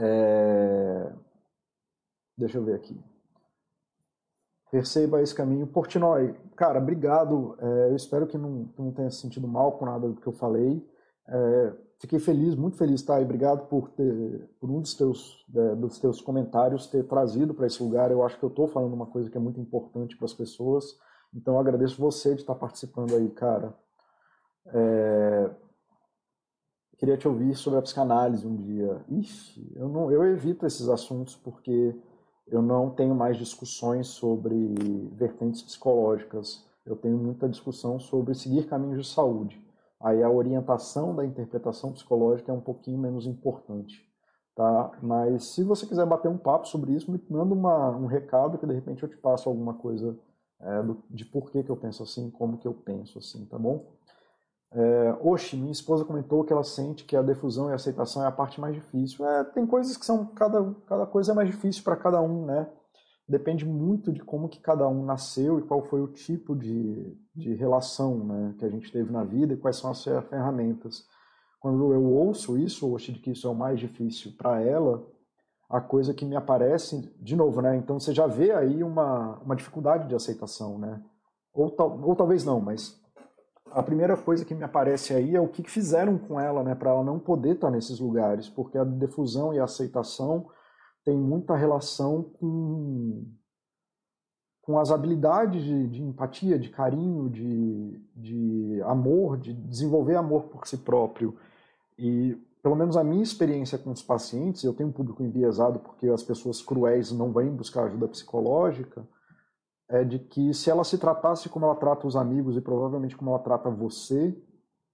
É... 0.00 1.12
Deixa 2.36 2.56
eu 2.56 2.64
ver 2.64 2.74
aqui. 2.74 2.98
Perceba 4.70 5.20
esse 5.20 5.34
caminho. 5.34 5.66
Portinói, 5.66 6.34
cara, 6.56 6.78
obrigado. 6.78 7.56
É, 7.58 7.90
eu 7.90 7.96
espero 7.96 8.26
que 8.26 8.38
não, 8.38 8.66
que 8.66 8.80
não 8.80 8.92
tenha 8.92 9.10
se 9.10 9.20
sentido 9.20 9.46
mal 9.46 9.72
com 9.72 9.84
nada 9.84 10.08
do 10.08 10.20
que 10.20 10.26
eu 10.26 10.32
falei. 10.32 10.82
É, 11.28 11.72
fiquei 12.00 12.18
feliz, 12.18 12.54
muito 12.54 12.76
feliz, 12.76 13.02
tá? 13.02 13.20
E 13.20 13.24
obrigado 13.24 13.66
por 13.68 13.90
ter, 13.90 14.48
por 14.60 14.70
um 14.70 14.80
dos 14.80 14.94
teus, 14.94 15.44
é, 15.54 15.74
dos 15.74 15.98
teus 15.98 16.20
comentários 16.20 16.86
ter 16.86 17.04
trazido 17.04 17.52
para 17.52 17.66
esse 17.66 17.82
lugar. 17.82 18.10
Eu 18.12 18.24
acho 18.24 18.38
que 18.38 18.44
eu 18.44 18.48
estou 18.48 18.68
falando 18.68 18.94
uma 18.94 19.06
coisa 19.06 19.28
que 19.28 19.36
é 19.36 19.40
muito 19.40 19.60
importante 19.60 20.16
para 20.16 20.26
as 20.26 20.34
pessoas. 20.34 20.84
Então 21.34 21.54
eu 21.54 21.60
agradeço 21.60 22.00
você 22.00 22.34
de 22.34 22.40
estar 22.40 22.54
participando 22.54 23.14
aí, 23.14 23.28
cara. 23.30 23.74
É, 24.66 25.50
queria 27.00 27.16
te 27.16 27.26
ouvir 27.26 27.56
sobre 27.56 27.78
a 27.78 27.82
psicanálise 27.82 28.46
um 28.46 28.56
dia. 28.56 29.02
Ixi, 29.08 29.72
eu, 29.74 29.88
não, 29.88 30.12
eu 30.12 30.22
evito 30.22 30.66
esses 30.66 30.86
assuntos 30.86 31.34
porque 31.34 31.96
eu 32.46 32.60
não 32.60 32.90
tenho 32.90 33.14
mais 33.14 33.38
discussões 33.38 34.08
sobre 34.08 34.54
vertentes 35.14 35.62
psicológicas. 35.62 36.62
Eu 36.84 36.94
tenho 36.94 37.16
muita 37.16 37.48
discussão 37.48 37.98
sobre 37.98 38.34
seguir 38.34 38.66
caminhos 38.66 39.06
de 39.06 39.12
saúde. 39.12 39.58
Aí 39.98 40.22
a 40.22 40.30
orientação 40.30 41.14
da 41.14 41.24
interpretação 41.24 41.92
psicológica 41.92 42.52
é 42.52 42.54
um 42.54 42.60
pouquinho 42.60 42.98
menos 42.98 43.26
importante. 43.26 44.06
Tá? 44.54 44.90
Mas 45.02 45.54
se 45.54 45.64
você 45.64 45.86
quiser 45.86 46.04
bater 46.04 46.28
um 46.28 46.36
papo 46.36 46.68
sobre 46.68 46.92
isso, 46.92 47.10
me 47.10 47.18
manda 47.30 47.54
uma, 47.54 47.96
um 47.96 48.06
recado 48.06 48.58
que 48.58 48.66
de 48.66 48.74
repente 48.74 49.02
eu 49.02 49.08
te 49.08 49.16
passo 49.16 49.48
alguma 49.48 49.72
coisa 49.72 50.18
é, 50.60 50.82
do, 50.82 51.02
de 51.08 51.24
por 51.24 51.50
que, 51.50 51.62
que 51.62 51.70
eu 51.70 51.76
penso 51.76 52.02
assim, 52.02 52.30
como 52.30 52.58
que 52.58 52.68
eu 52.68 52.74
penso 52.74 53.18
assim, 53.18 53.46
tá 53.46 53.58
bom? 53.58 53.86
É, 54.72 55.16
Oxi, 55.20 55.56
minha 55.56 55.72
esposa 55.72 56.04
comentou 56.04 56.44
que 56.44 56.52
ela 56.52 56.62
sente 56.62 57.04
que 57.04 57.16
a 57.16 57.22
defusão 57.22 57.68
e 57.68 57.72
a 57.72 57.74
aceitação 57.74 58.22
é 58.22 58.26
a 58.26 58.32
parte 58.32 58.60
mais 58.60 58.74
difícil. 58.74 59.26
É, 59.26 59.44
tem 59.44 59.66
coisas 59.66 59.96
que 59.96 60.06
são 60.06 60.26
cada, 60.26 60.74
cada 60.86 61.06
coisa 61.06 61.32
é 61.32 61.34
mais 61.34 61.48
difícil 61.48 61.82
para 61.82 61.96
cada 61.96 62.20
um, 62.22 62.46
né? 62.46 62.70
Depende 63.28 63.64
muito 63.64 64.12
de 64.12 64.20
como 64.20 64.48
que 64.48 64.60
cada 64.60 64.88
um 64.88 65.04
nasceu 65.04 65.58
e 65.58 65.62
qual 65.62 65.82
foi 65.82 66.00
o 66.00 66.08
tipo 66.08 66.54
de, 66.56 67.16
de 67.34 67.54
relação 67.54 68.24
né, 68.24 68.54
que 68.58 68.64
a 68.64 68.68
gente 68.68 68.90
teve 68.90 69.12
na 69.12 69.22
vida 69.22 69.54
e 69.54 69.56
quais 69.56 69.76
são 69.76 69.90
as 69.90 70.02
ferramentas. 70.02 71.04
Quando 71.60 71.92
eu 71.92 72.04
ouço 72.04 72.58
isso, 72.58 72.92
Oxi, 72.92 73.12
de 73.12 73.20
que 73.20 73.30
isso 73.30 73.46
é 73.46 73.50
o 73.50 73.54
mais 73.54 73.78
difícil 73.78 74.32
para 74.36 74.60
ela, 74.60 75.06
a 75.68 75.80
coisa 75.80 76.12
que 76.12 76.24
me 76.24 76.34
aparece, 76.34 77.14
de 77.20 77.36
novo, 77.36 77.62
né? 77.62 77.76
Então 77.76 78.00
você 78.00 78.12
já 78.12 78.26
vê 78.26 78.50
aí 78.50 78.82
uma, 78.82 79.38
uma 79.38 79.54
dificuldade 79.54 80.08
de 80.08 80.14
aceitação, 80.16 80.78
né? 80.78 81.00
Ou, 81.52 81.72
ou 82.02 82.16
talvez 82.16 82.44
não, 82.44 82.60
mas 82.60 82.99
a 83.72 83.82
primeira 83.82 84.16
coisa 84.16 84.44
que 84.44 84.54
me 84.54 84.64
aparece 84.64 85.14
aí 85.14 85.34
é 85.34 85.40
o 85.40 85.48
que 85.48 85.62
fizeram 85.68 86.18
com 86.18 86.38
ela, 86.38 86.62
né, 86.62 86.74
para 86.74 86.90
ela 86.90 87.04
não 87.04 87.18
poder 87.18 87.54
estar 87.54 87.70
nesses 87.70 88.00
lugares, 88.00 88.48
porque 88.48 88.76
a 88.76 88.84
defusão 88.84 89.54
e 89.54 89.58
a 89.58 89.64
aceitação 89.64 90.46
tem 91.04 91.16
muita 91.16 91.56
relação 91.56 92.22
com, 92.22 93.26
com 94.62 94.78
as 94.78 94.90
habilidades 94.90 95.62
de, 95.62 95.88
de 95.88 96.02
empatia, 96.02 96.58
de 96.58 96.68
carinho, 96.68 97.28
de, 97.30 98.00
de 98.14 98.82
amor, 98.82 99.38
de 99.38 99.52
desenvolver 99.52 100.16
amor 100.16 100.44
por 100.44 100.66
si 100.66 100.76
próprio. 100.76 101.36
E, 101.98 102.36
pelo 102.62 102.76
menos 102.76 102.96
a 102.96 103.04
minha 103.04 103.22
experiência 103.22 103.78
com 103.78 103.90
os 103.90 104.02
pacientes, 104.02 104.64
eu 104.64 104.74
tenho 104.74 104.90
um 104.90 104.92
público 104.92 105.22
enviesado 105.22 105.78
porque 105.78 106.08
as 106.08 106.22
pessoas 106.22 106.60
cruéis 106.60 107.10
não 107.10 107.32
vêm 107.32 107.50
buscar 107.50 107.84
ajuda 107.84 108.08
psicológica, 108.08 109.06
é 109.90 110.04
de 110.04 110.20
que 110.20 110.54
se 110.54 110.70
ela 110.70 110.84
se 110.84 110.96
tratasse 110.96 111.48
como 111.48 111.66
ela 111.66 111.74
trata 111.74 112.06
os 112.06 112.14
amigos 112.14 112.56
e 112.56 112.60
provavelmente 112.60 113.16
como 113.16 113.30
ela 113.30 113.40
trata 113.40 113.68
você, 113.68 114.34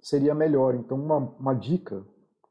seria 0.01 0.35
melhor. 0.35 0.75
Então, 0.75 0.97
uma, 0.97 1.19
uma 1.39 1.55
dica, 1.55 2.03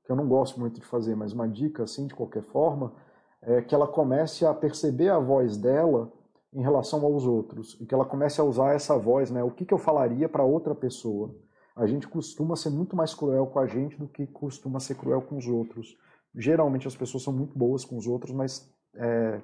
que 0.05 0.11
eu 0.11 0.15
não 0.15 0.27
gosto 0.27 0.59
muito 0.59 0.79
de 0.79 0.85
fazer, 0.85 1.15
mas 1.15 1.33
uma 1.33 1.47
dica, 1.47 1.83
assim, 1.83 2.05
de 2.05 2.13
qualquer 2.13 2.43
forma, 2.43 2.93
é 3.41 3.61
que 3.61 3.73
ela 3.73 3.87
comece 3.87 4.45
a 4.45 4.53
perceber 4.53 5.09
a 5.09 5.17
voz 5.17 5.57
dela 5.57 6.11
em 6.53 6.61
relação 6.61 7.03
aos 7.03 7.25
outros 7.25 7.77
e 7.81 7.85
que 7.85 7.93
ela 7.93 8.05
comece 8.05 8.39
a 8.39 8.43
usar 8.43 8.73
essa 8.73 8.97
voz, 8.97 9.31
né? 9.31 9.43
O 9.43 9.51
que, 9.51 9.65
que 9.65 9.73
eu 9.73 9.77
falaria 9.79 10.29
para 10.29 10.43
outra 10.43 10.75
pessoa? 10.75 11.35
A 11.75 11.87
gente 11.87 12.07
costuma 12.07 12.55
ser 12.55 12.69
muito 12.69 12.95
mais 12.95 13.13
cruel 13.13 13.47
com 13.47 13.59
a 13.59 13.67
gente 13.67 13.97
do 13.97 14.07
que 14.07 14.25
costuma 14.27 14.79
ser 14.79 14.95
cruel 14.95 15.21
com 15.21 15.37
os 15.37 15.47
outros. 15.47 15.97
Geralmente 16.33 16.87
as 16.87 16.95
pessoas 16.95 17.23
são 17.23 17.33
muito 17.33 17.57
boas 17.57 17.83
com 17.83 17.97
os 17.97 18.07
outros, 18.07 18.31
mas 18.33 18.71
é, 18.95 19.41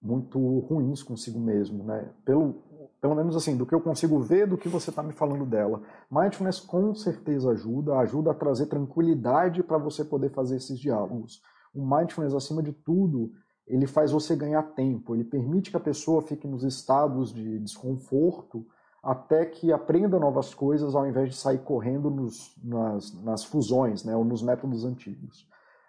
muito 0.00 0.38
ruins 0.60 1.02
consigo 1.02 1.38
mesmo, 1.38 1.84
né? 1.84 2.08
Pelo, 2.24 2.54
pelo 3.00 3.14
menos 3.14 3.36
assim, 3.36 3.56
do 3.56 3.66
que 3.66 3.74
eu 3.74 3.80
consigo 3.80 4.20
ver 4.20 4.46
do 4.46 4.58
que 4.58 4.68
você 4.68 4.90
está 4.90 5.02
me 5.02 5.12
falando 5.12 5.44
dela. 5.44 5.82
Mindfulness 6.10 6.60
com 6.60 6.94
certeza 6.94 7.50
ajuda, 7.50 7.96
ajuda 7.98 8.30
a 8.30 8.34
trazer 8.34 8.66
tranquilidade 8.66 9.62
para 9.62 9.78
você 9.78 10.04
poder 10.04 10.30
fazer 10.30 10.56
esses 10.56 10.78
diálogos. 10.78 11.42
O 11.74 11.84
mindfulness, 11.84 12.34
acima 12.34 12.62
de 12.62 12.72
tudo, 12.72 13.32
ele 13.66 13.86
faz 13.86 14.12
você 14.12 14.36
ganhar 14.36 14.62
tempo, 14.62 15.14
ele 15.14 15.24
permite 15.24 15.70
que 15.70 15.76
a 15.76 15.80
pessoa 15.80 16.22
fique 16.22 16.46
nos 16.46 16.62
estados 16.62 17.32
de 17.32 17.58
desconforto 17.58 18.64
até 19.02 19.44
que 19.44 19.72
aprenda 19.72 20.18
novas 20.18 20.52
coisas 20.52 20.94
ao 20.94 21.06
invés 21.06 21.30
de 21.30 21.36
sair 21.36 21.58
correndo 21.58 22.10
nos, 22.10 22.56
nas, 22.62 23.22
nas 23.22 23.44
fusões, 23.44 24.04
né, 24.04 24.16
ou 24.16 24.24
nos 24.24 24.42
métodos 24.42 24.84
antigos. 24.84 25.46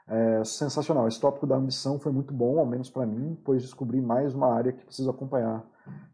É 0.08 0.44
sensacional. 0.46 1.08
Esse 1.08 1.20
tópico 1.20 1.46
da 1.46 1.56
ambição 1.56 2.00
foi 2.00 2.12
muito 2.12 2.34
bom, 2.34 2.60
ao 2.60 2.66
menos 2.66 2.90
para 2.90 3.06
mim, 3.06 3.38
pois 3.44 3.62
descobri 3.62 4.02
mais 4.02 4.34
uma 4.34 4.54
área 4.54 4.72
que 4.72 4.86
preciso 4.86 5.10
acompanhar. 5.10 5.66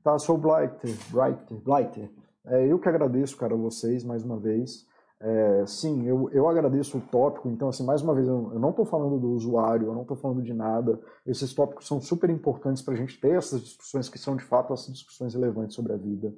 Tá, 0.04 0.18
sou 0.18 0.38
Blighter, 0.38 0.96
Blighter, 1.12 1.58
Blighter. 1.64 2.12
É, 2.46 2.66
eu 2.66 2.80
que 2.80 2.90
agradeço, 2.90 3.38
cara, 3.38 3.54
a 3.54 3.58
vocês 3.58 4.04
mais 4.04 4.24
uma 4.24 4.38
vez. 4.38 4.86
É, 5.20 5.66
sim, 5.66 6.06
eu, 6.06 6.30
eu 6.32 6.50
agradeço 6.50 6.98
o 6.98 7.02
tópico, 7.02 7.48
então, 7.48 7.70
assim, 7.70 7.86
mais 7.86 8.02
uma 8.02 8.14
vez, 8.14 8.28
eu, 8.28 8.52
eu 8.52 8.60
não 8.60 8.72
estou 8.72 8.84
falando 8.84 9.18
do 9.18 9.30
usuário, 9.32 9.88
eu 9.88 9.94
não 9.94 10.02
estou 10.02 10.18
falando 10.18 10.42
de 10.42 10.54
nada. 10.54 11.00
Esses 11.26 11.54
tópicos 11.54 11.88
são 11.88 12.02
super 12.02 12.30
importantes 12.30 12.82
para 12.82 12.94
a 12.94 12.98
gente 12.98 13.22
ter 13.22 13.38
essas 13.38 13.62
discussões 13.62 14.10
que 14.10 14.18
são, 14.18 14.36
de 14.36 14.44
fato, 14.44 14.74
essas 14.74 14.92
discussões 14.94 15.34
relevantes 15.34 15.76
sobre 15.76 15.94
a 15.94 15.98
vida. 15.98 16.34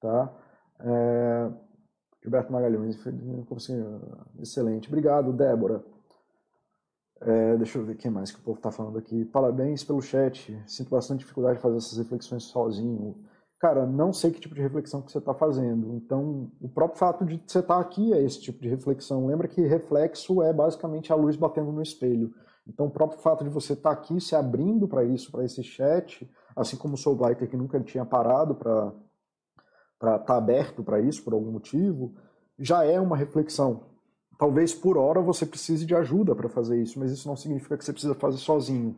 Tá? 0.00 0.30
É, 0.80 1.50
Gilberto 2.22 2.52
Magalhães, 2.52 2.98
assim, 3.56 3.82
excelente. 4.40 4.88
Obrigado, 4.88 5.32
Débora. 5.32 5.82
É, 7.24 7.56
deixa 7.56 7.78
eu 7.78 7.84
ver 7.84 7.96
quem 7.96 8.10
mais 8.10 8.32
que 8.32 8.38
o 8.40 8.42
povo 8.42 8.58
está 8.58 8.72
falando 8.72 8.98
aqui. 8.98 9.24
Parabéns 9.24 9.84
pelo 9.84 10.02
chat. 10.02 10.60
Sinto 10.66 10.90
bastante 10.90 11.20
dificuldade 11.20 11.56
de 11.56 11.62
fazer 11.62 11.76
essas 11.76 11.98
reflexões 11.98 12.44
sozinho. 12.44 13.16
Cara, 13.60 13.86
não 13.86 14.12
sei 14.12 14.32
que 14.32 14.40
tipo 14.40 14.56
de 14.56 14.60
reflexão 14.60 15.00
que 15.00 15.12
você 15.12 15.18
está 15.18 15.32
fazendo. 15.32 15.94
Então, 15.94 16.50
o 16.60 16.68
próprio 16.68 16.98
fato 16.98 17.24
de 17.24 17.40
você 17.46 17.60
estar 17.60 17.76
tá 17.76 17.80
aqui 17.80 18.12
é 18.12 18.20
esse 18.20 18.40
tipo 18.40 18.60
de 18.60 18.68
reflexão. 18.68 19.26
Lembra 19.26 19.46
que 19.46 19.60
reflexo 19.60 20.42
é 20.42 20.52
basicamente 20.52 21.12
a 21.12 21.14
luz 21.14 21.36
batendo 21.36 21.70
no 21.70 21.80
espelho. 21.80 22.34
Então, 22.66 22.86
o 22.86 22.90
próprio 22.90 23.20
fato 23.20 23.44
de 23.44 23.50
você 23.50 23.74
estar 23.74 23.94
tá 23.94 24.00
aqui 24.00 24.20
se 24.20 24.34
abrindo 24.34 24.88
para 24.88 25.04
isso, 25.04 25.30
para 25.30 25.44
esse 25.44 25.62
chat, 25.62 26.28
assim 26.56 26.76
como 26.76 26.94
o 26.94 26.96
Soul 26.96 27.16
Blighter 27.16 27.48
que 27.48 27.56
nunca 27.56 27.78
tinha 27.78 28.04
parado 28.04 28.56
para 28.56 28.92
estar 29.94 30.18
tá 30.18 30.36
aberto 30.36 30.82
para 30.82 31.00
isso 31.00 31.22
por 31.22 31.32
algum 31.32 31.52
motivo, 31.52 32.14
já 32.58 32.84
é 32.84 32.98
uma 32.98 33.16
reflexão. 33.16 33.91
Talvez 34.42 34.74
por 34.74 34.98
hora 34.98 35.20
você 35.20 35.46
precise 35.46 35.86
de 35.86 35.94
ajuda 35.94 36.34
para 36.34 36.48
fazer 36.48 36.82
isso, 36.82 36.98
mas 36.98 37.12
isso 37.12 37.28
não 37.28 37.36
significa 37.36 37.78
que 37.78 37.84
você 37.84 37.92
precisa 37.92 38.12
fazer 38.12 38.38
sozinho. 38.38 38.96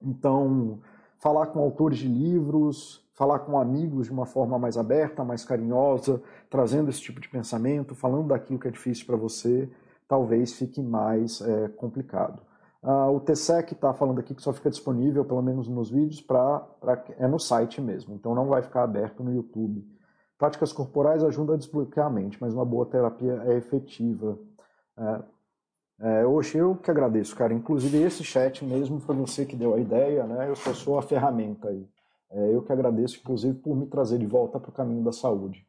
Então, 0.00 0.78
falar 1.18 1.48
com 1.48 1.60
autores 1.60 1.98
de 1.98 2.08
livros, 2.08 3.06
falar 3.12 3.40
com 3.40 3.60
amigos 3.60 4.06
de 4.06 4.10
uma 4.10 4.24
forma 4.24 4.58
mais 4.58 4.78
aberta, 4.78 5.22
mais 5.22 5.44
carinhosa, 5.44 6.22
trazendo 6.48 6.88
esse 6.88 7.02
tipo 7.02 7.20
de 7.20 7.28
pensamento, 7.28 7.94
falando 7.94 8.28
daquilo 8.28 8.58
que 8.58 8.68
é 8.68 8.70
difícil 8.70 9.04
para 9.04 9.16
você, 9.16 9.68
talvez 10.08 10.54
fique 10.54 10.80
mais 10.80 11.42
é, 11.42 11.68
complicado. 11.68 12.40
Uh, 12.82 13.14
o 13.14 13.20
TSEC 13.20 13.74
está 13.74 13.92
falando 13.92 14.20
aqui 14.20 14.34
que 14.34 14.40
só 14.40 14.54
fica 14.54 14.70
disponível, 14.70 15.26
pelo 15.26 15.42
menos 15.42 15.68
nos 15.68 15.90
vídeos, 15.90 16.22
pra, 16.22 16.60
pra, 16.80 17.04
é 17.18 17.28
no 17.28 17.38
site 17.38 17.82
mesmo, 17.82 18.14
então 18.14 18.34
não 18.34 18.46
vai 18.46 18.62
ficar 18.62 18.84
aberto 18.84 19.22
no 19.22 19.30
YouTube. 19.30 19.86
Práticas 20.38 20.72
corporais 20.72 21.22
ajudam 21.22 21.54
a 21.54 21.58
desbloquear 21.58 22.06
a 22.06 22.10
mente, 22.10 22.38
mas 22.40 22.54
uma 22.54 22.64
boa 22.64 22.86
terapia 22.86 23.42
é 23.44 23.58
efetiva. 23.58 24.38
É, 24.98 25.22
é, 26.00 26.26
hoje 26.26 26.56
eu 26.56 26.74
que 26.76 26.90
agradeço, 26.90 27.36
cara. 27.36 27.52
Inclusive 27.52 27.98
esse 28.02 28.24
chat 28.24 28.64
mesmo 28.64 29.00
foi 29.00 29.14
você 29.14 29.44
que 29.44 29.54
deu 29.54 29.74
a 29.74 29.78
ideia, 29.78 30.24
né? 30.26 30.48
Eu 30.48 30.56
só 30.56 30.72
sou 30.72 30.98
a 30.98 31.02
ferramenta 31.02 31.68
aí. 31.68 31.86
É, 32.30 32.54
eu 32.54 32.62
que 32.62 32.72
agradeço, 32.72 33.18
inclusive, 33.18 33.58
por 33.58 33.76
me 33.76 33.86
trazer 33.86 34.18
de 34.18 34.26
volta 34.26 34.58
para 34.58 34.70
o 34.70 34.72
caminho 34.72 35.04
da 35.04 35.12
saúde. 35.12 35.66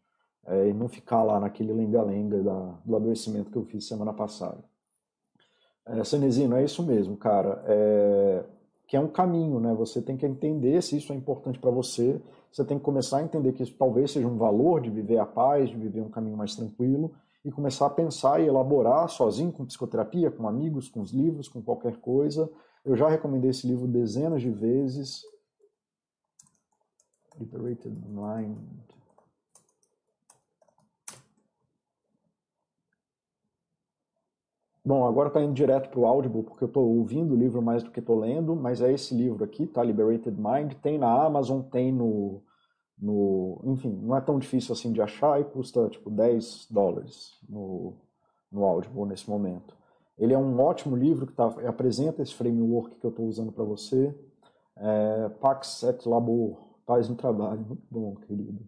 É, 0.47 0.69
e 0.69 0.73
não 0.73 0.87
ficar 0.87 1.21
lá 1.21 1.39
naquele 1.39 1.73
lenga-lenga 1.73 2.37
do 2.85 2.95
adoecimento 2.95 3.51
que 3.51 3.57
eu 3.57 3.65
fiz 3.65 3.87
semana 3.87 4.13
passada. 4.13 4.57
É, 5.85 5.99
é 5.99 6.63
isso 6.63 6.83
mesmo, 6.83 7.17
cara. 7.17 7.61
É, 7.67 8.45
que 8.87 8.95
é 8.95 8.99
um 8.99 9.09
caminho, 9.09 9.59
né? 9.59 9.73
Você 9.73 10.01
tem 10.01 10.15
que 10.15 10.25
entender 10.25 10.81
se 10.81 10.97
isso 10.97 11.11
é 11.11 11.15
importante 11.15 11.59
para 11.59 11.71
você. 11.71 12.21
Você 12.51 12.63
tem 12.63 12.77
que 12.77 12.83
começar 12.85 13.17
a 13.17 13.23
entender 13.23 13.51
que 13.51 13.63
isso 13.63 13.75
talvez 13.77 14.11
seja 14.11 14.27
um 14.27 14.37
valor 14.37 14.79
de 14.79 14.89
viver 14.89 15.17
a 15.17 15.25
paz, 15.25 15.69
de 15.69 15.75
viver 15.75 16.01
um 16.01 16.09
caminho 16.09 16.37
mais 16.37 16.55
tranquilo 16.55 17.11
e 17.43 17.51
começar 17.51 17.87
a 17.87 17.89
pensar 17.89 18.39
e 18.39 18.47
elaborar 18.47 19.09
sozinho, 19.09 19.51
com 19.51 19.65
psicoterapia, 19.65 20.29
com 20.29 20.47
amigos, 20.47 20.89
com 20.89 21.01
os 21.01 21.11
livros, 21.11 21.47
com 21.47 21.61
qualquer 21.61 21.97
coisa. 21.97 22.51
Eu 22.85 22.95
já 22.95 23.09
recomendei 23.09 23.49
esse 23.49 23.67
livro 23.67 23.87
dezenas 23.87 24.41
de 24.41 24.51
vezes. 24.51 25.23
Liberated 27.39 27.95
Mind. 28.07 28.57
Bom, 34.83 35.05
agora 35.05 35.27
está 35.27 35.41
indo 35.41 35.53
direto 35.53 35.89
para 35.89 35.99
o 35.99 36.05
Audible, 36.05 36.43
porque 36.43 36.63
eu 36.63 36.67
estou 36.67 36.83
ouvindo 36.97 37.33
o 37.33 37.37
livro 37.37 37.61
mais 37.61 37.83
do 37.83 37.91
que 37.91 37.99
estou 37.99 38.19
lendo, 38.19 38.55
mas 38.55 38.81
é 38.81 38.91
esse 38.91 39.13
livro 39.15 39.43
aqui, 39.43 39.67
tá? 39.67 39.83
Liberated 39.83 40.35
Mind. 40.35 40.73
Tem 40.81 40.97
na 40.97 41.23
Amazon, 41.23 41.61
tem 41.61 41.91
no, 41.91 42.41
no, 43.01 43.59
enfim, 43.63 43.99
não 44.03 44.15
é 44.15 44.21
tão 44.21 44.37
difícil 44.37 44.73
assim 44.73 44.91
de 44.93 45.01
achar 45.01 45.41
e 45.41 45.43
custa 45.43 45.89
tipo 45.89 46.09
10 46.09 46.67
dólares 46.69 47.39
no, 47.49 47.93
no 48.51 48.63
Audible 48.63 49.05
nesse 49.05 49.27
momento. 49.27 49.75
Ele 50.17 50.33
é 50.33 50.37
um 50.37 50.59
ótimo 50.59 50.95
livro 50.95 51.25
que 51.25 51.33
tá, 51.33 51.47
apresenta 51.67 52.21
esse 52.21 52.35
framework 52.35 52.95
que 52.97 53.05
eu 53.05 53.09
estou 53.09 53.25
usando 53.25 53.51
para 53.51 53.63
você. 53.63 54.15
É, 54.77 55.29
Pax 55.39 55.81
et 55.83 56.07
Labor, 56.07 56.57
paz 56.85 57.09
no 57.09 57.15
trabalho, 57.15 57.61
muito 57.61 57.83
bom, 57.89 58.15
querido. 58.15 58.59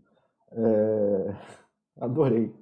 É, 0.51 1.35
adorei. 2.01 2.53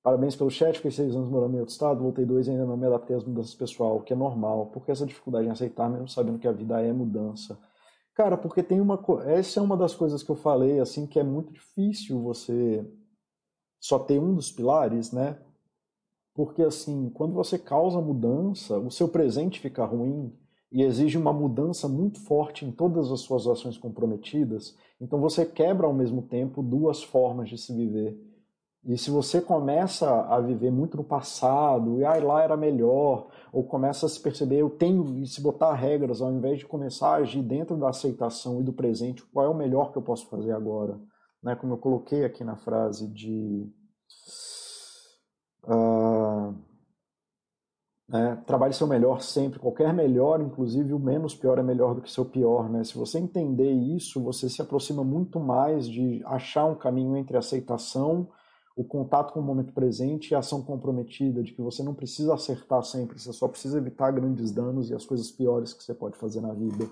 Parabéns 0.00 0.36
pelo 0.36 0.48
chat, 0.48 0.76
fiquei 0.76 0.92
seis 0.92 1.14
anos 1.14 1.28
morando 1.28 1.56
em 1.56 1.60
outro 1.60 1.72
estado, 1.72 2.00
voltei 2.00 2.24
dois 2.24 2.46
e 2.46 2.50
ainda 2.52 2.64
não 2.64 2.76
me 2.76 2.86
adaptei 2.86 3.16
às 3.16 3.24
mudanças 3.24 3.54
pessoal, 3.54 3.96
o 3.96 4.02
que 4.02 4.12
é 4.12 4.16
normal, 4.16 4.66
porque 4.66 4.92
essa 4.92 5.04
dificuldade 5.04 5.48
em 5.48 5.50
aceitar, 5.50 5.90
mesmo 5.90 6.08
sabendo 6.08 6.38
que 6.38 6.46
a 6.46 6.52
vida 6.52 6.80
é 6.80 6.92
mudança. 6.92 7.58
Cara, 8.18 8.36
porque 8.36 8.64
tem 8.64 8.80
uma. 8.80 9.00
Essa 9.26 9.60
é 9.60 9.62
uma 9.62 9.76
das 9.76 9.94
coisas 9.94 10.24
que 10.24 10.30
eu 10.30 10.34
falei, 10.34 10.80
assim, 10.80 11.06
que 11.06 11.20
é 11.20 11.22
muito 11.22 11.52
difícil 11.52 12.20
você 12.20 12.84
só 13.80 13.96
ter 13.96 14.18
um 14.18 14.34
dos 14.34 14.50
pilares, 14.50 15.12
né? 15.12 15.38
Porque, 16.34 16.62
assim, 16.62 17.10
quando 17.10 17.32
você 17.32 17.56
causa 17.56 18.00
mudança, 18.00 18.76
o 18.76 18.90
seu 18.90 19.08
presente 19.08 19.60
fica 19.60 19.84
ruim 19.84 20.36
e 20.72 20.82
exige 20.82 21.16
uma 21.16 21.32
mudança 21.32 21.88
muito 21.88 22.18
forte 22.20 22.64
em 22.64 22.72
todas 22.72 23.12
as 23.12 23.20
suas 23.20 23.46
ações 23.46 23.78
comprometidas, 23.78 24.76
então 25.00 25.20
você 25.20 25.46
quebra 25.46 25.86
ao 25.86 25.94
mesmo 25.94 26.20
tempo 26.22 26.60
duas 26.60 27.04
formas 27.04 27.48
de 27.48 27.56
se 27.56 27.72
viver. 27.72 28.18
E 28.84 28.96
se 28.96 29.10
você 29.10 29.40
começa 29.40 30.08
a 30.08 30.40
viver 30.40 30.70
muito 30.70 30.96
no 30.96 31.04
passado, 31.04 31.98
e 31.98 32.04
ah, 32.04 32.14
lá 32.22 32.42
era 32.42 32.56
melhor, 32.56 33.28
ou 33.52 33.64
começa 33.64 34.06
a 34.06 34.08
se 34.08 34.20
perceber, 34.20 34.58
eu 34.58 34.70
tenho, 34.70 35.18
e 35.18 35.26
se 35.26 35.40
botar 35.40 35.74
regras, 35.74 36.22
ao 36.22 36.32
invés 36.32 36.60
de 36.60 36.66
começar 36.66 37.10
a 37.10 37.16
agir 37.16 37.42
dentro 37.42 37.76
da 37.76 37.88
aceitação 37.88 38.60
e 38.60 38.64
do 38.64 38.72
presente, 38.72 39.22
qual 39.26 39.44
é 39.44 39.48
o 39.48 39.54
melhor 39.54 39.92
que 39.92 39.98
eu 39.98 40.02
posso 40.02 40.28
fazer 40.28 40.52
agora? 40.52 40.98
Né, 41.42 41.54
como 41.56 41.74
eu 41.74 41.78
coloquei 41.78 42.24
aqui 42.24 42.44
na 42.44 42.56
frase 42.56 43.06
de. 43.08 43.70
Uh, 45.64 46.54
trabalhe 48.46 48.72
seu 48.72 48.86
melhor 48.86 49.20
sempre, 49.20 49.58
qualquer 49.58 49.92
melhor, 49.92 50.40
inclusive 50.40 50.94
o 50.94 50.98
menos 50.98 51.34
pior 51.34 51.58
é 51.58 51.62
melhor 51.62 51.94
do 51.94 52.00
que 52.00 52.10
seu 52.10 52.24
pior. 52.24 52.70
Né? 52.70 52.82
Se 52.82 52.96
você 52.96 53.18
entender 53.18 53.70
isso, 53.70 54.22
você 54.22 54.48
se 54.48 54.62
aproxima 54.62 55.04
muito 55.04 55.38
mais 55.38 55.86
de 55.86 56.22
achar 56.24 56.64
um 56.64 56.74
caminho 56.74 57.16
entre 57.16 57.36
aceitação 57.36 58.28
o 58.78 58.84
contato 58.84 59.32
com 59.32 59.40
o 59.40 59.42
momento 59.42 59.72
presente 59.72 60.30
e 60.30 60.34
a 60.36 60.38
ação 60.38 60.62
comprometida, 60.62 61.42
de 61.42 61.52
que 61.52 61.60
você 61.60 61.82
não 61.82 61.92
precisa 61.92 62.32
acertar 62.32 62.80
sempre, 62.84 63.18
você 63.18 63.32
só 63.32 63.48
precisa 63.48 63.76
evitar 63.76 64.12
grandes 64.12 64.52
danos 64.52 64.88
e 64.88 64.94
as 64.94 65.04
coisas 65.04 65.32
piores 65.32 65.74
que 65.74 65.82
você 65.82 65.92
pode 65.92 66.16
fazer 66.16 66.40
na 66.40 66.54
vida. 66.54 66.88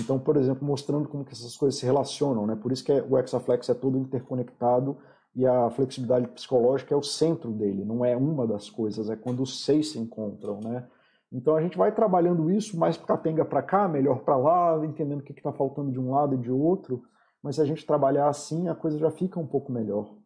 Então, 0.00 0.18
por 0.18 0.38
exemplo, 0.38 0.66
mostrando 0.66 1.06
como 1.06 1.26
que 1.26 1.34
essas 1.34 1.54
coisas 1.54 1.78
se 1.78 1.84
relacionam, 1.84 2.46
né? 2.46 2.56
Por 2.56 2.72
isso 2.72 2.82
que 2.82 2.92
o 2.92 3.18
Exaflex 3.18 3.68
é 3.68 3.74
todo 3.74 3.98
interconectado 3.98 4.96
e 5.36 5.46
a 5.46 5.68
flexibilidade 5.68 6.28
psicológica 6.28 6.94
é 6.94 6.96
o 6.96 7.02
centro 7.02 7.52
dele, 7.52 7.84
não 7.84 8.02
é 8.02 8.16
uma 8.16 8.46
das 8.46 8.70
coisas, 8.70 9.10
é 9.10 9.16
quando 9.16 9.42
os 9.42 9.66
seis 9.66 9.92
se 9.92 9.98
encontram, 9.98 10.60
né? 10.64 10.86
Então 11.30 11.54
a 11.54 11.60
gente 11.60 11.76
vai 11.76 11.94
trabalhando 11.94 12.50
isso 12.50 12.78
mais 12.78 12.96
capenga 12.96 13.44
para 13.44 13.60
cá, 13.60 13.86
melhor 13.86 14.20
para 14.20 14.38
lá, 14.38 14.80
entendendo 14.82 15.20
o 15.20 15.22
que 15.22 15.32
está 15.32 15.52
faltando 15.52 15.92
de 15.92 16.00
um 16.00 16.10
lado 16.10 16.36
e 16.36 16.38
de 16.38 16.50
outro, 16.50 17.02
mas 17.42 17.56
se 17.56 17.60
a 17.60 17.66
gente 17.66 17.84
trabalhar 17.84 18.30
assim, 18.30 18.66
a 18.66 18.74
coisa 18.74 18.96
já 18.96 19.10
fica 19.10 19.38
um 19.38 19.46
pouco 19.46 19.70
melhor 19.70 20.16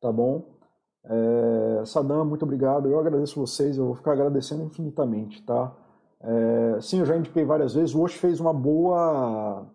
tá 0.00 0.12
bom? 0.12 0.58
É, 1.04 1.84
Sadam, 1.86 2.24
muito 2.24 2.44
obrigado. 2.44 2.88
Eu 2.88 2.98
agradeço 2.98 3.40
vocês, 3.40 3.76
eu 3.78 3.86
vou 3.86 3.94
ficar 3.94 4.12
agradecendo 4.12 4.64
infinitamente, 4.64 5.42
tá? 5.44 5.74
É, 6.20 6.80
sim, 6.80 6.98
eu 7.00 7.06
já 7.06 7.16
indiquei 7.16 7.44
várias 7.44 7.74
vezes. 7.74 7.94
O 7.94 8.02
Osh 8.02 8.14
fez 8.14 8.40
uma 8.40 8.52
boa. 8.52 9.66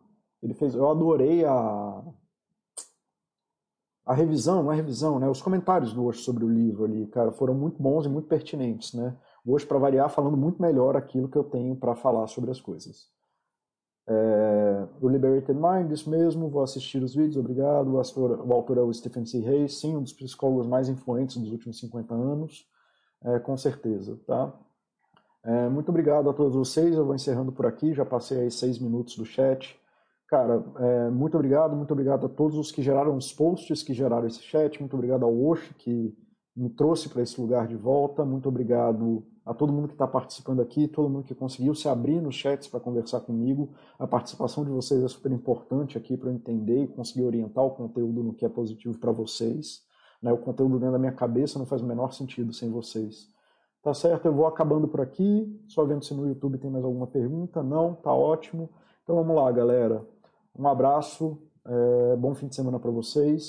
Ele 0.41 0.53
fez. 0.53 0.75
Eu 0.75 0.89
adorei 0.89 1.45
a. 1.45 2.03
A 4.05 4.13
revisão, 4.13 4.63
não 4.63 4.71
é 4.71 4.75
revisão, 4.75 5.17
né? 5.17 5.29
Os 5.29 5.41
comentários 5.41 5.93
do 5.93 6.05
Osh 6.05 6.23
sobre 6.25 6.43
o 6.43 6.49
livro 6.49 6.83
ali, 6.83 7.07
cara, 7.07 7.31
foram 7.31 7.53
muito 7.53 7.81
bons 7.81 8.05
e 8.05 8.09
muito 8.09 8.27
pertinentes, 8.27 8.93
né? 8.93 9.17
Osh, 9.45 9.63
para 9.63 9.79
variar, 9.79 10.09
falando 10.09 10.35
muito 10.35 10.61
melhor 10.61 10.97
aquilo 10.97 11.29
que 11.29 11.37
eu 11.37 11.43
tenho 11.45 11.75
para 11.75 11.95
falar 11.95 12.27
sobre 12.27 12.51
as 12.51 12.59
coisas. 12.59 13.07
É, 14.05 14.87
o 15.01 15.07
Liberated 15.07 15.57
Mind, 15.57 15.91
isso 15.91 16.09
mesmo, 16.09 16.49
vou 16.49 16.61
assistir 16.61 17.01
os 17.01 17.15
vídeos, 17.15 17.37
obrigado. 17.37 17.89
O 17.89 17.97
autor, 17.97 18.45
o 18.45 18.53
autor 18.53 18.77
é 18.77 18.81
o 18.81 18.93
Stephen 18.93 19.25
C. 19.25 19.45
Hayes, 19.47 19.79
sim, 19.79 19.95
um 19.95 20.03
dos 20.03 20.13
psicólogos 20.13 20.67
mais 20.67 20.89
influentes 20.89 21.37
dos 21.37 21.51
últimos 21.51 21.79
50 21.79 22.13
anos, 22.13 22.67
é, 23.23 23.39
com 23.39 23.55
certeza, 23.55 24.19
tá? 24.27 24.53
É, 25.45 25.69
muito 25.69 25.89
obrigado 25.89 26.29
a 26.29 26.33
todos 26.33 26.55
vocês, 26.55 26.95
eu 26.95 27.05
vou 27.05 27.15
encerrando 27.15 27.51
por 27.51 27.65
aqui, 27.65 27.93
já 27.93 28.05
passei 28.05 28.39
aí 28.41 28.51
seis 28.51 28.79
minutos 28.79 29.17
do 29.17 29.25
chat. 29.25 29.77
Cara, 30.27 30.63
é, 30.79 31.09
muito 31.09 31.35
obrigado, 31.35 31.75
muito 31.75 31.91
obrigado 31.91 32.25
a 32.25 32.29
todos 32.29 32.57
os 32.57 32.71
que 32.71 32.81
geraram 32.81 33.15
os 33.15 33.31
posts, 33.33 33.83
que 33.83 33.93
geraram 33.93 34.25
esse 34.25 34.41
chat, 34.41 34.79
muito 34.79 34.95
obrigado 34.95 35.23
ao 35.23 35.45
Osh, 35.47 35.73
que 35.77 36.15
me 36.55 36.69
trouxe 36.69 37.09
para 37.09 37.21
esse 37.21 37.39
lugar 37.39 37.67
de 37.67 37.75
volta, 37.75 38.23
muito 38.23 38.47
obrigado 38.47 39.25
a 39.45 39.53
todo 39.53 39.73
mundo 39.73 39.87
que 39.87 39.93
está 39.93 40.07
participando 40.07 40.61
aqui, 40.61 40.87
todo 40.87 41.09
mundo 41.09 41.25
que 41.25 41.35
conseguiu 41.35 41.75
se 41.75 41.89
abrir 41.89 42.21
nos 42.21 42.35
chats 42.35 42.67
para 42.67 42.79
conversar 42.79 43.19
comigo. 43.21 43.69
A 43.99 44.07
participação 44.07 44.63
de 44.63 44.69
vocês 44.69 45.03
é 45.03 45.07
super 45.07 45.31
importante 45.31 45.97
aqui 45.97 46.15
para 46.15 46.29
eu 46.29 46.33
entender 46.33 46.83
e 46.83 46.87
conseguir 46.87 47.23
orientar 47.23 47.63
o 47.63 47.71
conteúdo 47.71 48.23
no 48.23 48.33
que 48.33 48.45
é 48.45 48.49
positivo 48.49 48.97
para 48.97 49.11
vocês. 49.11 49.81
Né? 50.21 50.31
O 50.31 50.37
conteúdo 50.37 50.79
dentro 50.79 50.93
da 50.93 50.99
minha 50.99 51.11
cabeça 51.11 51.59
não 51.59 51.65
faz 51.65 51.81
o 51.81 51.85
menor 51.85 52.13
sentido 52.13 52.53
sem 52.53 52.71
vocês. 52.71 53.29
Tá 53.83 53.93
certo? 53.93 54.25
Eu 54.25 54.33
vou 54.33 54.47
acabando 54.47 54.87
por 54.87 55.01
aqui. 55.01 55.61
Só 55.67 55.83
vendo 55.83 56.05
se 56.05 56.13
no 56.13 56.25
YouTube 56.25 56.57
tem 56.57 56.71
mais 56.71 56.85
alguma 56.85 57.05
pergunta. 57.05 57.61
Não? 57.61 57.95
Tá 57.95 58.13
ótimo. 58.13 58.69
Então 59.03 59.17
vamos 59.17 59.35
lá, 59.35 59.51
galera. 59.51 60.05
Um 60.57 60.65
abraço. 60.69 61.37
É, 61.65 62.15
bom 62.15 62.33
fim 62.33 62.47
de 62.47 62.55
semana 62.55 62.79
para 62.79 62.91
vocês. 62.91 63.41